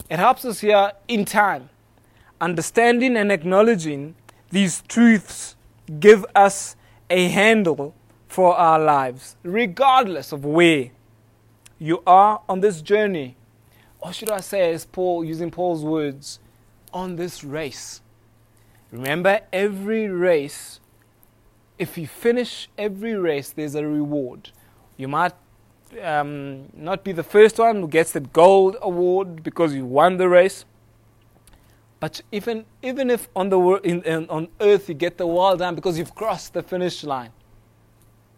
It 0.10 0.18
helps 0.18 0.43
us 0.45 0.60
here 0.60 0.93
in 1.07 1.26
time. 1.26 1.70
Understanding 2.41 3.16
and 3.16 3.32
acknowledging 3.32 4.16
these 4.49 4.82
truths 4.88 5.55
give 5.99 6.26
us 6.36 6.76
a 7.10 7.28
handle 7.30 7.93
for 8.28 8.55
our 8.55 8.80
lives, 8.80 9.36
regardless 9.43 10.32
of 10.32 10.45
where 10.45 10.91
you 11.78 12.01
are 12.05 12.41
on 12.47 12.60
this 12.60 12.82
journey. 12.82 13.36
Or 13.99 14.14
should 14.14 14.32
I 14.32 14.39
say, 14.39 14.74
as 14.74 14.86
Paul, 14.86 15.24
using 15.24 15.51
Paul's 15.51 15.84
words, 15.84 16.39
on 16.93 17.16
this 17.16 17.43
race. 17.43 18.01
Remember, 18.91 19.41
every 19.53 20.07
race, 20.07 20.80
if 21.78 21.97
you 21.97 22.07
finish 22.07 22.70
every 22.78 23.14
race, 23.14 23.51
there's 23.51 23.76
a 23.76 23.86
reward. 23.86 24.51
You 24.97 25.07
might 25.07 25.34
um, 26.02 26.70
not 26.74 27.04
be 27.04 27.12
the 27.12 27.24
first 27.24 27.58
one 27.60 27.82
who 27.82 27.88
gets 27.88 28.12
the 28.12 28.20
gold 28.20 28.78
award 28.82 29.44
because 29.44 29.74
you 29.74 29.86
won 29.86 30.18
the 30.18 30.30
race. 30.30 30.66
But 32.00 32.22
even, 32.32 32.66
even 32.82 33.10
if 33.10 33.28
on, 33.36 33.50
the, 33.50 33.60
in, 33.84 34.02
in, 34.04 34.30
on 34.30 34.48
earth 34.62 34.88
you 34.88 34.96
get 34.96 35.18
the 35.18 35.28
world 35.28 35.60
done 35.60 35.76
because 35.76 35.98
you've 35.98 36.16
crossed 36.16 36.54
the 36.54 36.64
finish 36.64 37.04
line, 37.04 37.32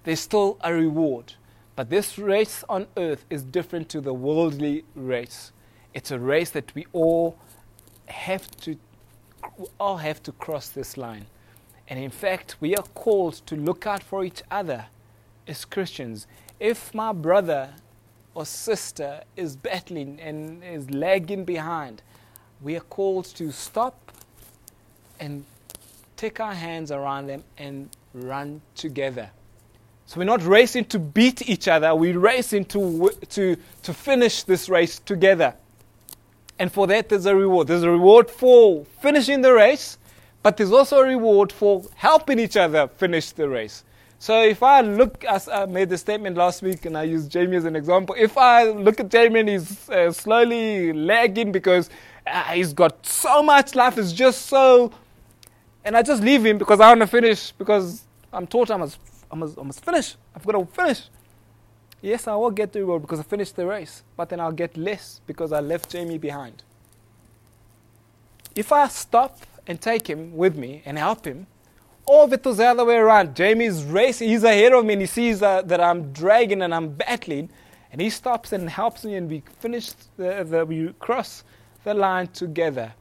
there's 0.04 0.20
still 0.20 0.58
a 0.62 0.74
reward. 0.74 1.34
But 1.76 1.90
this 1.90 2.18
race 2.18 2.64
on 2.68 2.88
earth 2.98 3.26
is 3.30 3.44
different 3.44 3.90
to 3.90 4.02
the 4.02 4.14
worldly 4.14 4.84
race. 4.96 5.52
It's 5.94 6.12
a 6.12 6.20
race 6.20 6.50
that 6.52 6.74
we 6.74 6.86
all 6.92 7.38
have 8.08 8.50
to, 8.62 8.78
all 9.80 9.98
have 9.98 10.24
to 10.24 10.32
cross 10.32 10.70
this 10.70 10.98
line. 10.98 11.28
And 11.88 12.00
in 12.00 12.10
fact, 12.10 12.56
we 12.60 12.76
are 12.76 12.84
called 12.94 13.46
to 13.46 13.56
look 13.56 13.86
out 13.86 14.02
for 14.02 14.24
each 14.24 14.42
other 14.50 14.86
as 15.48 15.66
Christians 15.66 16.26
if 16.62 16.94
my 16.94 17.12
brother 17.12 17.74
or 18.36 18.46
sister 18.46 19.24
is 19.36 19.56
battling 19.56 20.20
and 20.22 20.64
is 20.64 20.90
lagging 20.92 21.44
behind, 21.44 22.04
we 22.62 22.78
are 22.78 22.82
called 22.82 23.26
to 23.26 23.52
stop 23.52 24.12
and 25.20 25.44
take 26.16 26.40
our 26.40 26.54
hands 26.54 26.92
around 26.92 27.26
them 27.26 27.44
and 27.58 27.90
run 28.14 28.62
together. 28.76 29.32
So 30.06 30.20
we're 30.20 30.26
not 30.26 30.44
racing 30.46 30.86
to 30.86 31.00
beat 31.00 31.50
each 31.50 31.68
other, 31.68 31.96
we're 31.96 32.20
racing 32.20 32.66
to, 32.66 33.12
to, 33.30 33.58
to 33.82 33.94
finish 33.94 34.44
this 34.44 34.70
race 34.70 35.00
together. 35.00 35.56
And 36.60 36.72
for 36.72 36.86
that, 36.88 37.10
there's 37.10 37.26
a 37.26 37.36
reward. 37.36 37.68
There's 37.68 37.82
a 37.82 37.90
reward 37.90 38.30
for 38.30 38.86
finishing 39.02 39.42
the 39.42 39.52
race, 39.52 39.98
but 40.44 40.58
there's 40.58 40.72
also 40.72 41.00
a 41.00 41.06
reward 41.08 41.52
for 41.52 41.84
helping 41.96 42.38
each 42.38 42.56
other 42.56 42.88
finish 42.88 43.32
the 43.32 43.50
race. 43.50 43.84
So 44.22 44.44
if 44.44 44.62
I 44.62 44.82
look, 44.82 45.24
as 45.24 45.50
I 45.50 45.66
made 45.66 45.90
the 45.90 45.98
statement 45.98 46.38
last 46.38 46.62
week, 46.62 46.86
and 46.86 46.96
I 46.96 47.06
used 47.06 47.32
Jamie 47.32 47.58
as 47.58 47.66
an 47.66 47.76
example, 47.76 48.16
if 48.16 48.38
I 48.38 48.66
look 48.70 49.00
at 49.00 49.10
Jamie 49.10 49.40
and 49.40 49.50
he's 49.50 49.90
uh, 49.90 50.12
slowly 50.12 50.94
lagging 50.94 51.52
because 51.52 51.90
uh, 52.28 52.44
he's 52.54 52.72
got 52.72 53.04
so 53.04 53.42
much 53.42 53.74
life, 53.74 53.98
it's 53.98 54.14
just 54.14 54.46
so, 54.46 54.92
and 55.84 55.98
I 55.98 56.04
just 56.04 56.22
leave 56.22 56.46
him 56.46 56.60
because 56.60 56.80
I 56.80 56.90
want 56.90 57.02
to 57.02 57.08
finish 57.08 57.52
because 57.54 58.04
I'm 58.32 58.46
taught 58.46 58.70
I 58.70 58.78
must, 58.78 59.00
I 59.32 59.36
must, 59.36 59.58
I 59.58 59.64
must 59.64 59.84
finish. 59.84 60.16
I've 60.36 60.46
got 60.46 60.52
to 60.52 60.66
finish. 60.68 61.02
Yes, 62.00 62.28
I 62.28 62.36
will 62.36 62.52
get 62.52 62.74
the 62.74 62.82
reward 62.82 63.02
because 63.02 63.20
I 63.20 63.24
finished 63.24 63.56
the 63.56 63.66
race, 63.66 64.04
but 64.16 64.30
then 64.30 64.40
I'll 64.40 64.52
get 64.52 64.78
less 64.78 65.20
because 65.26 65.52
I 65.52 65.62
left 65.62 65.90
Jamie 65.90 66.20
behind. 66.20 66.62
If 68.56 68.72
I 68.72 68.88
stop 68.88 69.40
and 69.66 69.82
take 69.82 70.08
him 70.08 70.38
with 70.38 70.56
me 70.56 70.84
and 70.86 71.00
help 71.00 71.26
him, 71.26 71.48
it 72.32 72.46
was 72.46 72.58
the 72.58 72.66
other 72.66 72.86
way 72.86 72.96
around, 72.96 73.36
Jamie's 73.36 73.84
racing, 73.84 74.30
he's 74.30 74.44
ahead 74.44 74.74
of 74.74 74.86
me 74.86 74.94
and 74.94 75.02
he 75.02 75.08
sees 75.08 75.42
uh, 75.42 75.62
that 75.64 75.80
I'm 75.80 76.12
dragging 76.12 76.62
and 76.62 76.74
I'm 76.74 76.90
battling, 76.90 77.50
and 77.92 78.02
he 78.02 78.10
stops 78.10 78.54
and 78.54 78.70
helps 78.70 79.04
me, 79.04 79.16
and 79.16 79.30
we 79.30 79.44
finish, 79.60 79.92
the, 80.18 80.46
the, 80.48 80.66
we 80.66 80.94
cross 81.00 81.44
the 81.84 81.94
line 81.94 82.28
together. 82.28 82.94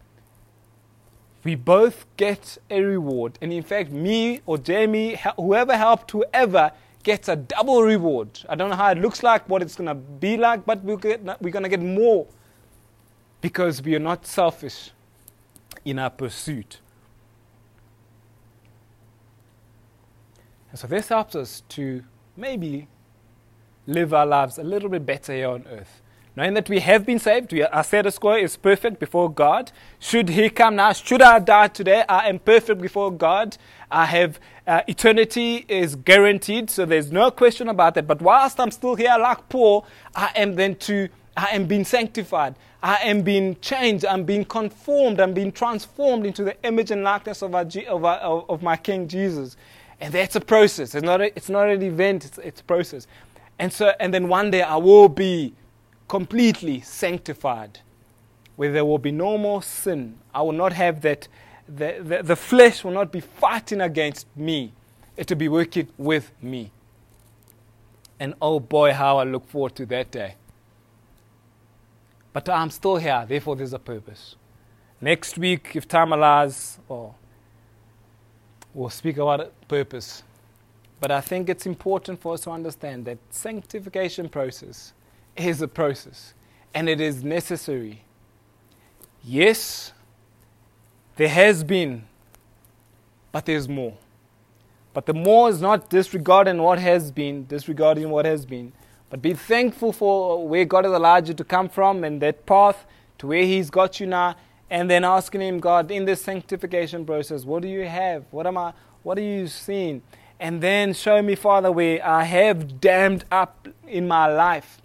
We 1.44 1.54
both 1.54 2.06
get 2.16 2.58
a 2.70 2.82
reward. 2.82 3.38
And 3.40 3.52
in 3.52 3.62
fact, 3.62 3.90
me 3.90 4.40
or 4.46 4.58
Jamie, 4.58 5.18
whoever 5.36 5.76
helped 5.76 6.10
whoever, 6.10 6.72
gets 7.02 7.28
a 7.28 7.36
double 7.36 7.82
reward. 7.82 8.28
I 8.48 8.54
don't 8.54 8.70
know 8.70 8.76
how 8.76 8.90
it 8.90 8.98
looks 8.98 9.22
like, 9.22 9.48
what 9.48 9.62
it's 9.62 9.74
going 9.74 9.88
to 9.88 9.94
be 9.94 10.36
like, 10.36 10.66
but 10.66 10.82
we'll 10.82 10.98
get, 10.98 11.22
we're 11.40 11.50
going 11.50 11.62
to 11.62 11.68
get 11.68 11.80
more 11.80 12.26
because 13.40 13.82
we 13.82 13.94
are 13.94 14.00
not 14.00 14.26
selfish 14.26 14.90
in 15.84 15.98
our 15.98 16.10
pursuit. 16.10 16.80
And 20.70 20.78
so 20.78 20.86
this 20.86 21.08
helps 21.08 21.34
us 21.34 21.62
to 21.70 22.04
maybe 22.36 22.88
live 23.86 24.14
our 24.14 24.26
lives 24.26 24.58
a 24.58 24.62
little 24.62 24.88
bit 24.88 25.04
better 25.04 25.32
here 25.32 25.48
on 25.48 25.66
earth. 25.68 26.00
Knowing 26.36 26.54
that 26.54 26.68
we 26.68 26.78
have 26.78 27.04
been 27.04 27.18
saved, 27.18 27.52
we, 27.52 27.62
our 27.64 27.82
status 27.82 28.16
quo 28.16 28.34
is 28.34 28.56
perfect 28.56 29.00
before 29.00 29.28
God. 29.30 29.72
Should 29.98 30.28
He 30.28 30.48
come 30.48 30.76
now, 30.76 30.92
should 30.92 31.22
I 31.22 31.40
die 31.40 31.68
today, 31.68 32.04
I 32.08 32.28
am 32.28 32.38
perfect 32.38 32.80
before 32.80 33.10
God. 33.10 33.56
I 33.90 34.06
have 34.06 34.38
uh, 34.64 34.82
eternity 34.86 35.64
is 35.66 35.96
guaranteed, 35.96 36.70
so 36.70 36.86
there's 36.86 37.10
no 37.10 37.32
question 37.32 37.68
about 37.68 37.94
that. 37.96 38.06
But 38.06 38.22
whilst 38.22 38.60
I'm 38.60 38.70
still 38.70 38.94
here, 38.94 39.16
like 39.20 39.48
Paul, 39.48 39.84
I 40.14 40.30
am 40.36 40.54
then 40.54 40.76
to, 40.76 41.08
I 41.36 41.48
am 41.56 41.66
being 41.66 41.84
sanctified. 41.84 42.54
I 42.80 42.96
am 43.02 43.22
being 43.22 43.56
changed. 43.60 44.06
I'm 44.06 44.24
being 44.24 44.44
conformed. 44.44 45.20
I'm 45.20 45.34
being 45.34 45.50
transformed 45.50 46.24
into 46.24 46.44
the 46.44 46.56
image 46.64 46.92
and 46.92 47.02
likeness 47.02 47.42
of, 47.42 47.54
our, 47.54 47.66
of, 47.88 48.04
our, 48.04 48.44
of 48.48 48.62
my 48.62 48.76
King 48.76 49.08
Jesus. 49.08 49.56
And 50.00 50.14
that's 50.14 50.34
a 50.34 50.40
process. 50.40 50.94
It's 50.94 51.04
not, 51.04 51.20
a, 51.20 51.26
it's 51.36 51.50
not 51.50 51.68
an 51.68 51.82
event, 51.82 52.24
it's, 52.24 52.38
it's 52.38 52.60
a 52.60 52.64
process. 52.64 53.06
And, 53.58 53.72
so, 53.72 53.92
and 54.00 54.14
then 54.14 54.28
one 54.28 54.50
day 54.50 54.62
I 54.62 54.76
will 54.76 55.08
be 55.08 55.54
completely 56.08 56.80
sanctified, 56.80 57.80
where 58.56 58.72
there 58.72 58.84
will 58.84 58.98
be 58.98 59.12
no 59.12 59.36
more 59.36 59.62
sin. 59.62 60.18
I 60.34 60.42
will 60.42 60.52
not 60.52 60.72
have 60.72 61.02
that, 61.02 61.28
the, 61.68 61.98
the, 62.00 62.22
the 62.22 62.36
flesh 62.36 62.82
will 62.82 62.92
not 62.92 63.12
be 63.12 63.20
fighting 63.20 63.80
against 63.82 64.26
me, 64.34 64.72
it 65.16 65.28
will 65.28 65.36
be 65.36 65.48
working 65.48 65.88
with 65.98 66.32
me. 66.42 66.72
And 68.18 68.34
oh 68.40 68.60
boy, 68.60 68.92
how 68.92 69.18
I 69.18 69.24
look 69.24 69.48
forward 69.48 69.74
to 69.76 69.86
that 69.86 70.10
day. 70.10 70.34
But 72.32 72.48
I'm 72.48 72.70
still 72.70 72.96
here, 72.96 73.24
therefore, 73.28 73.56
there's 73.56 73.72
a 73.72 73.78
purpose. 73.78 74.36
Next 75.00 75.36
week, 75.36 75.72
if 75.74 75.88
time 75.88 76.12
allows, 76.12 76.78
or 76.88 77.14
we'll 78.74 78.90
speak 78.90 79.16
about 79.16 79.52
purpose. 79.68 80.22
But 81.00 81.10
I 81.10 81.20
think 81.20 81.48
it's 81.48 81.66
important 81.66 82.20
for 82.20 82.34
us 82.34 82.42
to 82.42 82.50
understand 82.50 83.06
that 83.06 83.18
sanctification 83.30 84.28
process 84.28 84.92
is 85.36 85.62
a 85.62 85.68
process 85.68 86.34
and 86.74 86.88
it 86.88 87.00
is 87.00 87.24
necessary. 87.24 88.02
Yes, 89.24 89.92
there 91.16 91.28
has 91.28 91.64
been, 91.64 92.04
but 93.32 93.46
there's 93.46 93.68
more. 93.68 93.96
But 94.92 95.06
the 95.06 95.14
more 95.14 95.48
is 95.48 95.60
not 95.60 95.88
disregarding 95.88 96.58
what 96.58 96.78
has 96.78 97.10
been, 97.10 97.46
disregarding 97.46 98.10
what 98.10 98.24
has 98.24 98.44
been, 98.44 98.72
but 99.08 99.22
be 99.22 99.34
thankful 99.34 99.92
for 99.92 100.46
where 100.46 100.64
God 100.64 100.84
has 100.84 100.92
allowed 100.92 101.28
you 101.28 101.34
to 101.34 101.44
come 101.44 101.68
from 101.68 102.04
and 102.04 102.20
that 102.22 102.46
path 102.46 102.86
to 103.18 103.26
where 103.26 103.44
He's 103.44 103.70
got 103.70 104.00
you 104.00 104.06
now, 104.06 104.36
and 104.70 104.88
then 104.88 105.04
asking 105.04 105.40
Him, 105.40 105.58
God, 105.58 105.90
in 105.90 106.04
this 106.04 106.22
sanctification 106.22 107.04
process, 107.04 107.44
what 107.44 107.62
do 107.62 107.68
you 107.68 107.86
have? 107.86 108.24
What 108.30 108.46
am 108.46 108.56
I? 108.56 108.72
What 109.02 109.18
are 109.18 109.22
you 109.22 109.48
seeing? 109.48 110.02
And 110.38 110.62
then 110.62 110.94
show 110.94 111.20
me, 111.20 111.34
Father, 111.34 111.70
where 111.72 112.04
I 112.06 112.24
have 112.24 112.80
dammed 112.80 113.24
up 113.30 113.68
in 113.86 114.08
my 114.08 114.26
life. 114.26 114.80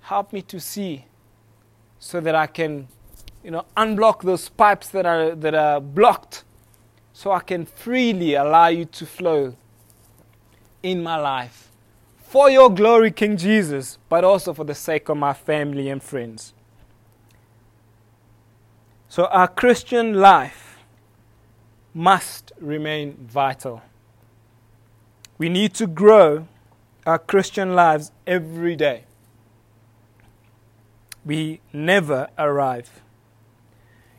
Help 0.00 0.32
me 0.32 0.42
to 0.42 0.60
see 0.60 1.06
so 1.98 2.20
that 2.20 2.34
I 2.34 2.46
can, 2.46 2.88
you 3.42 3.50
know, 3.50 3.64
unblock 3.76 4.22
those 4.22 4.48
pipes 4.48 4.88
that 4.88 5.06
are, 5.06 5.34
that 5.34 5.54
are 5.54 5.80
blocked 5.80 6.44
so 7.12 7.32
I 7.32 7.40
can 7.40 7.64
freely 7.64 8.34
allow 8.34 8.66
you 8.66 8.84
to 8.84 9.06
flow 9.06 9.56
in 10.82 11.02
my 11.02 11.16
life. 11.16 11.70
For 12.18 12.50
your 12.50 12.68
glory, 12.72 13.10
King 13.10 13.36
Jesus, 13.36 13.98
but 14.08 14.24
also 14.24 14.52
for 14.52 14.64
the 14.64 14.74
sake 14.74 15.08
of 15.08 15.16
my 15.16 15.32
family 15.32 15.88
and 15.88 16.02
friends. 16.02 16.52
So 19.16 19.24
our 19.28 19.48
Christian 19.48 20.12
life 20.12 20.84
must 21.94 22.52
remain 22.60 23.16
vital. 23.26 23.80
We 25.38 25.48
need 25.48 25.72
to 25.76 25.86
grow 25.86 26.48
our 27.06 27.18
Christian 27.18 27.74
lives 27.74 28.12
every 28.26 28.76
day. 28.76 29.04
We 31.24 31.62
never 31.72 32.28
arrive. 32.36 33.00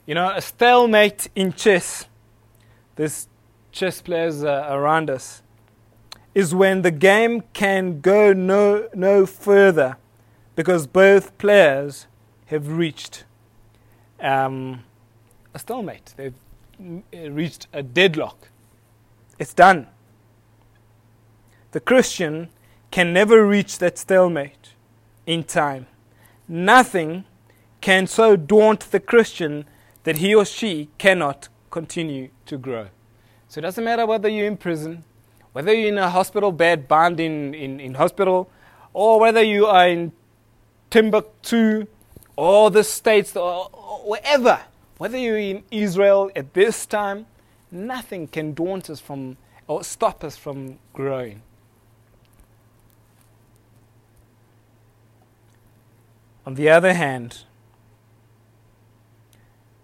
You 0.08 0.16
know, 0.16 0.32
a 0.32 0.42
stalemate 0.42 1.30
in 1.36 1.54
chess, 1.54 2.08
this 2.96 3.28
chess 3.72 4.02
players 4.02 4.44
uh, 4.44 4.66
around 4.68 5.12
us, 5.12 5.44
is 6.34 6.56
when 6.56 6.82
the 6.82 6.90
game 6.90 7.44
can 7.54 8.02
go 8.02 8.34
no, 8.34 8.90
no 8.96 9.28
further 9.28 9.98
because 10.56 10.88
both 10.88 11.38
players 11.38 12.08
have 12.48 12.68
reached 12.68 13.26
um, 14.20 14.84
a 15.58 15.60
stalemate. 15.60 16.14
They've 16.18 16.40
reached 17.12 17.68
a 17.74 17.82
deadlock. 17.82 18.50
It's 19.40 19.54
done. 19.54 19.88
The 21.72 21.80
Christian 21.80 22.50
can 22.92 23.12
never 23.12 23.46
reach 23.46 23.80
that 23.80 23.98
stalemate 23.98 24.74
in 25.26 25.44
time. 25.44 25.88
Nothing 26.48 27.26
can 27.82 28.08
so 28.08 28.36
daunt 28.36 28.92
the 28.92 29.00
Christian 29.00 29.66
that 30.04 30.18
he 30.18 30.34
or 30.34 30.46
she 30.46 30.90
cannot 30.98 31.50
continue 31.72 32.30
to 32.46 32.58
grow. 32.58 32.88
So 33.50 33.60
it 33.60 33.64
doesn't 33.64 33.84
matter 33.84 34.06
whether 34.06 34.30
you're 34.30 34.48
in 34.48 34.58
prison, 34.58 35.04
whether 35.54 35.74
you're 35.74 35.90
in 35.90 35.98
a 35.98 36.10
hospital 36.10 36.52
bed 36.52 36.88
bound 36.88 37.20
in, 37.20 37.54
in, 37.54 37.80
in 37.80 37.96
hospital, 37.96 38.50
or 38.94 39.20
whether 39.20 39.42
you 39.42 39.66
are 39.66 39.88
in 39.88 40.12
Timbuktu, 40.90 41.88
or 42.36 42.72
the 42.72 42.84
States, 42.84 43.36
or, 43.36 43.66
wherever 44.06 44.62
whether 44.98 45.18
you're 45.18 45.38
in 45.38 45.64
Israel 45.72 46.32
at 46.36 46.54
this 46.54 46.86
time, 46.86 47.26
nothing 47.72 48.28
can 48.28 48.54
daunt 48.54 48.90
us 48.90 49.00
from 49.00 49.38
or 49.68 49.84
stop 49.84 50.24
us 50.24 50.38
from 50.38 50.80
growing. 50.94 51.42
On 56.46 56.56
the 56.56 56.70
other 56.70 56.94
hand, 56.94 57.44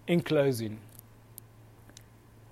in 0.06 0.20
closing, 0.20 0.78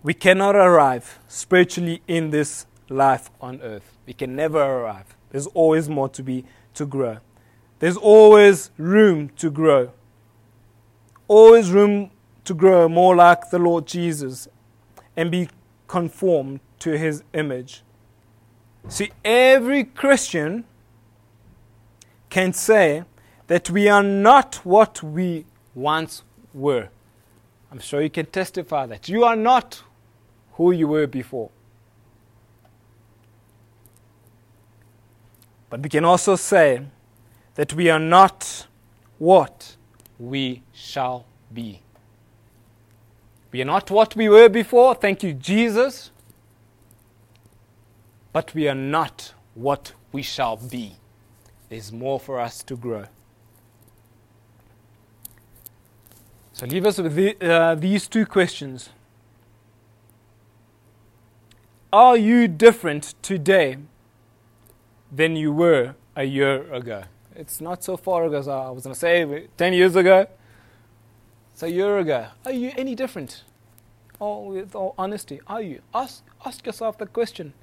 we 0.03 0.13
cannot 0.13 0.55
arrive 0.55 1.19
spiritually 1.29 2.03
in 2.07 2.31
this 2.31 2.67
life 2.89 3.31
on 3.41 3.61
earth. 3.63 3.97
We 4.05 4.13
can 4.13 4.37
never 4.37 4.61
arrive. 4.61 5.17
There's 5.31 5.47
always 5.49 5.89
more 5.89 6.11
to 6.11 6.23
be 6.23 6.45
to 6.75 6.85
grow. 6.85 7.19
There's 7.79 7.97
always 7.97 8.71
room 8.77 9.31
to 9.39 9.51
grow. 9.51 9.93
Always 11.27 11.71
room 11.71 12.11
to 12.45 12.55
grow 12.55 12.89
more 12.89 13.15
like 13.15 13.51
the 13.51 13.59
Lord 13.59 13.87
Jesus 13.87 14.49
and 15.17 15.31
be 15.31 15.49
conformed 15.87 16.61
to 16.81 16.99
his 16.99 17.23
image. 17.33 17.83
See, 18.89 19.13
every 19.25 19.85
Christian 19.85 20.65
can 22.31 22.53
say 22.53 23.05
that 23.47 23.71
we 23.71 23.89
are 23.89 24.03
not 24.03 24.57
what 24.65 25.03
we 25.03 25.45
once 25.75 26.23
were. 26.55 26.89
I'm 27.71 27.79
sure 27.79 28.01
you 28.03 28.11
can 28.11 28.27
testify 28.27 28.87
that. 28.87 29.09
You 29.09 29.25
are 29.25 29.37
not 29.37 29.83
who 30.55 30.73
you 30.73 30.89
were 30.89 31.07
before. 31.07 31.51
But 35.71 35.81
we 35.83 35.89
can 35.89 36.05
also 36.05 36.37
say 36.37 36.83
that 37.55 37.73
we 37.75 37.89
are 37.89 37.99
not 37.99 38.67
what 39.19 39.77
we 40.19 40.63
shall 40.73 41.25
be. 41.53 41.82
We 43.53 43.61
are 43.61 43.67
not 43.67 43.91
what 43.91 44.17
we 44.17 44.31
were 44.31 44.49
before, 44.49 44.95
thank 44.95 45.23
you, 45.23 45.35
Jesus. 45.35 46.11
But 48.33 48.55
we 48.55 48.67
are 48.67 48.75
not 48.75 49.35
what 49.55 49.93
we 50.11 50.23
shall 50.23 50.57
be. 50.57 50.97
There's 51.69 51.93
more 51.93 52.19
for 52.19 52.41
us 52.41 52.63
to 52.65 52.77
grow. 52.77 53.05
So 56.55 56.67
leave 56.67 56.87
us 56.87 56.99
with 56.99 57.15
the, 57.15 57.37
uh, 57.41 57.75
these 57.75 58.09
two 58.09 58.25
questions. 58.25 58.89
Are 61.93 62.17
you 62.17 62.49
different 62.49 63.15
today 63.21 63.77
than 65.11 65.37
you 65.37 65.53
were 65.53 65.95
a 66.17 66.25
year 66.25 66.73
ago? 66.73 67.05
It's 67.37 67.61
not 67.61 67.85
so 67.85 67.99
far 67.99 68.25
ago 68.25 68.39
as 68.39 68.49
I 68.49 68.71
was 68.71 68.85
going 68.85 68.95
to 68.95 68.99
say 68.99 69.49
10 69.59 69.73
years 69.75 69.95
ago. 69.97 70.27
A 71.61 71.69
year 71.69 71.99
ago. 71.99 72.27
Are 72.45 72.51
you 72.53 72.73
any 72.77 72.97
different? 72.97 73.45
Or 74.19 74.49
with 74.49 74.75
all 74.75 74.97
honesty, 74.99 75.41
are 75.47 75.63
you? 75.63 75.81
Ask, 75.95 76.25
ask 76.45 76.67
yourself 76.67 76.99
the 76.99 77.07
question 77.07 77.55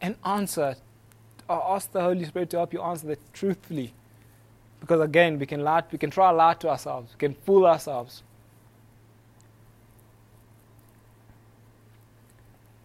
and 0.00 0.16
answer. 0.24 0.76
Or 1.48 1.62
uh, 1.62 1.74
ask 1.74 1.92
the 1.92 2.00
Holy 2.00 2.24
Spirit 2.24 2.48
to 2.50 2.56
help 2.56 2.72
you 2.72 2.80
answer 2.80 3.08
that 3.08 3.34
truthfully. 3.34 3.92
Because 4.80 5.02
again, 5.02 5.38
we 5.38 5.44
can 5.44 5.62
lie, 5.62 5.82
we 5.92 5.98
can 5.98 6.10
try 6.10 6.30
to 6.30 6.36
lie 6.36 6.54
to 6.54 6.70
ourselves, 6.70 7.12
we 7.12 7.18
can 7.18 7.34
fool 7.34 7.66
ourselves. 7.66 8.22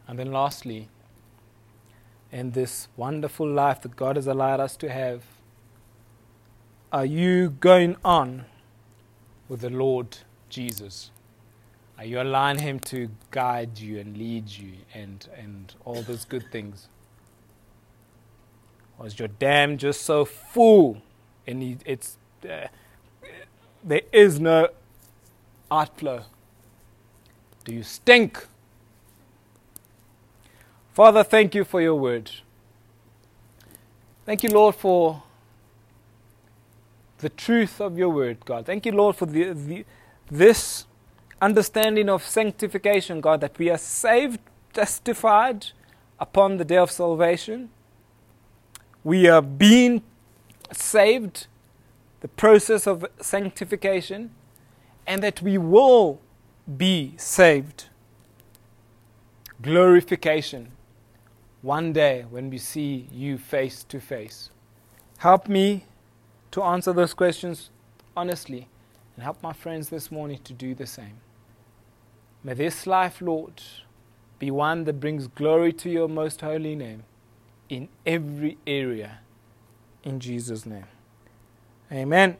And 0.05 0.19
then 0.19 0.33
lastly, 0.33 0.89
in 2.29 2.51
this 2.51 2.89
wonderful 2.97 3.49
life 3.49 3.81
that 3.83 3.95
God 3.95 4.17
has 4.17 4.27
allowed 4.27 4.59
us 4.59 4.75
to 4.77 4.89
have, 4.89 5.23
are 6.91 7.05
you 7.05 7.51
going 7.51 7.95
on 8.03 8.45
with 9.47 9.61
the 9.61 9.69
Lord 9.69 10.17
Jesus? 10.49 11.11
Are 11.97 12.05
you 12.05 12.21
allowing 12.21 12.59
Him 12.59 12.79
to 12.81 13.09
guide 13.31 13.79
you 13.79 13.99
and 13.99 14.17
lead 14.17 14.49
you 14.49 14.73
and, 14.93 15.27
and 15.37 15.73
all 15.85 16.01
those 16.01 16.25
good 16.25 16.51
things? 16.51 16.89
Or 18.99 19.07
is 19.07 19.17
your 19.17 19.27
dam 19.27 19.77
just 19.77 20.01
so 20.01 20.25
full 20.25 21.01
and 21.45 21.81
it's, 21.85 22.17
uh, 22.47 22.67
there 23.83 24.01
is 24.11 24.39
no 24.39 24.69
outflow? 25.71 26.23
Do 27.65 27.73
you 27.73 27.83
stink? 27.83 28.45
Father, 30.93 31.23
thank 31.23 31.53
you 31.53 31.63
for 31.63 31.81
your 31.81 31.95
word. 31.95 32.31
Thank 34.25 34.43
you, 34.43 34.49
Lord, 34.49 34.75
for 34.75 35.23
the 37.19 37.29
truth 37.29 37.79
of 37.79 37.97
your 37.97 38.09
word, 38.09 38.43
God. 38.45 38.65
Thank 38.65 38.85
you, 38.85 38.91
Lord, 38.91 39.15
for 39.15 39.25
the, 39.25 39.53
the, 39.53 39.85
this 40.29 40.85
understanding 41.41 42.09
of 42.09 42.23
sanctification, 42.23 43.21
God, 43.21 43.41
that 43.41 43.57
we 43.57 43.69
are 43.69 43.77
saved, 43.77 44.39
justified 44.73 45.67
upon 46.19 46.57
the 46.57 46.65
day 46.65 46.77
of 46.77 46.91
salvation. 46.91 47.69
We 49.03 49.27
are 49.27 49.41
being 49.41 50.03
saved, 50.71 51.47
the 52.21 52.27
process 52.27 52.87
of 52.87 53.05
sanctification, 53.21 54.31
and 55.05 55.23
that 55.23 55.41
we 55.41 55.57
will 55.57 56.19
be 56.75 57.13
saved 57.17 57.85
glorification 59.61 60.71
one 61.61 61.93
day 61.93 62.25
when 62.29 62.49
we 62.49 62.57
see 62.57 63.07
you 63.11 63.37
face 63.37 63.83
to 63.85 63.99
face. 63.99 64.49
Help 65.19 65.47
me 65.47 65.85
to 66.51 66.61
answer 66.61 66.93
those 66.93 67.13
questions 67.13 67.69
honestly 68.15 68.67
and 69.17 69.23
help 69.23 69.41
my 69.41 69.51
friends 69.51 69.89
this 69.89 70.11
morning 70.11 70.39
to 70.43 70.53
do 70.53 70.75
the 70.75 70.85
same. 70.85 71.19
May 72.43 72.53
this 72.53 72.85
life, 72.85 73.19
Lord, 73.19 73.63
be 74.37 74.51
one 74.51 74.83
that 74.83 74.99
brings 74.99 75.27
glory 75.27 75.73
to 75.73 75.89
your 75.89 76.07
most 76.07 76.41
holy 76.41 76.75
name 76.75 77.03
in 77.67 77.89
every 78.05 78.59
area. 78.67 79.19
In 80.03 80.19
Jesus' 80.19 80.67
name. 80.67 80.85
Amen. 81.91 82.37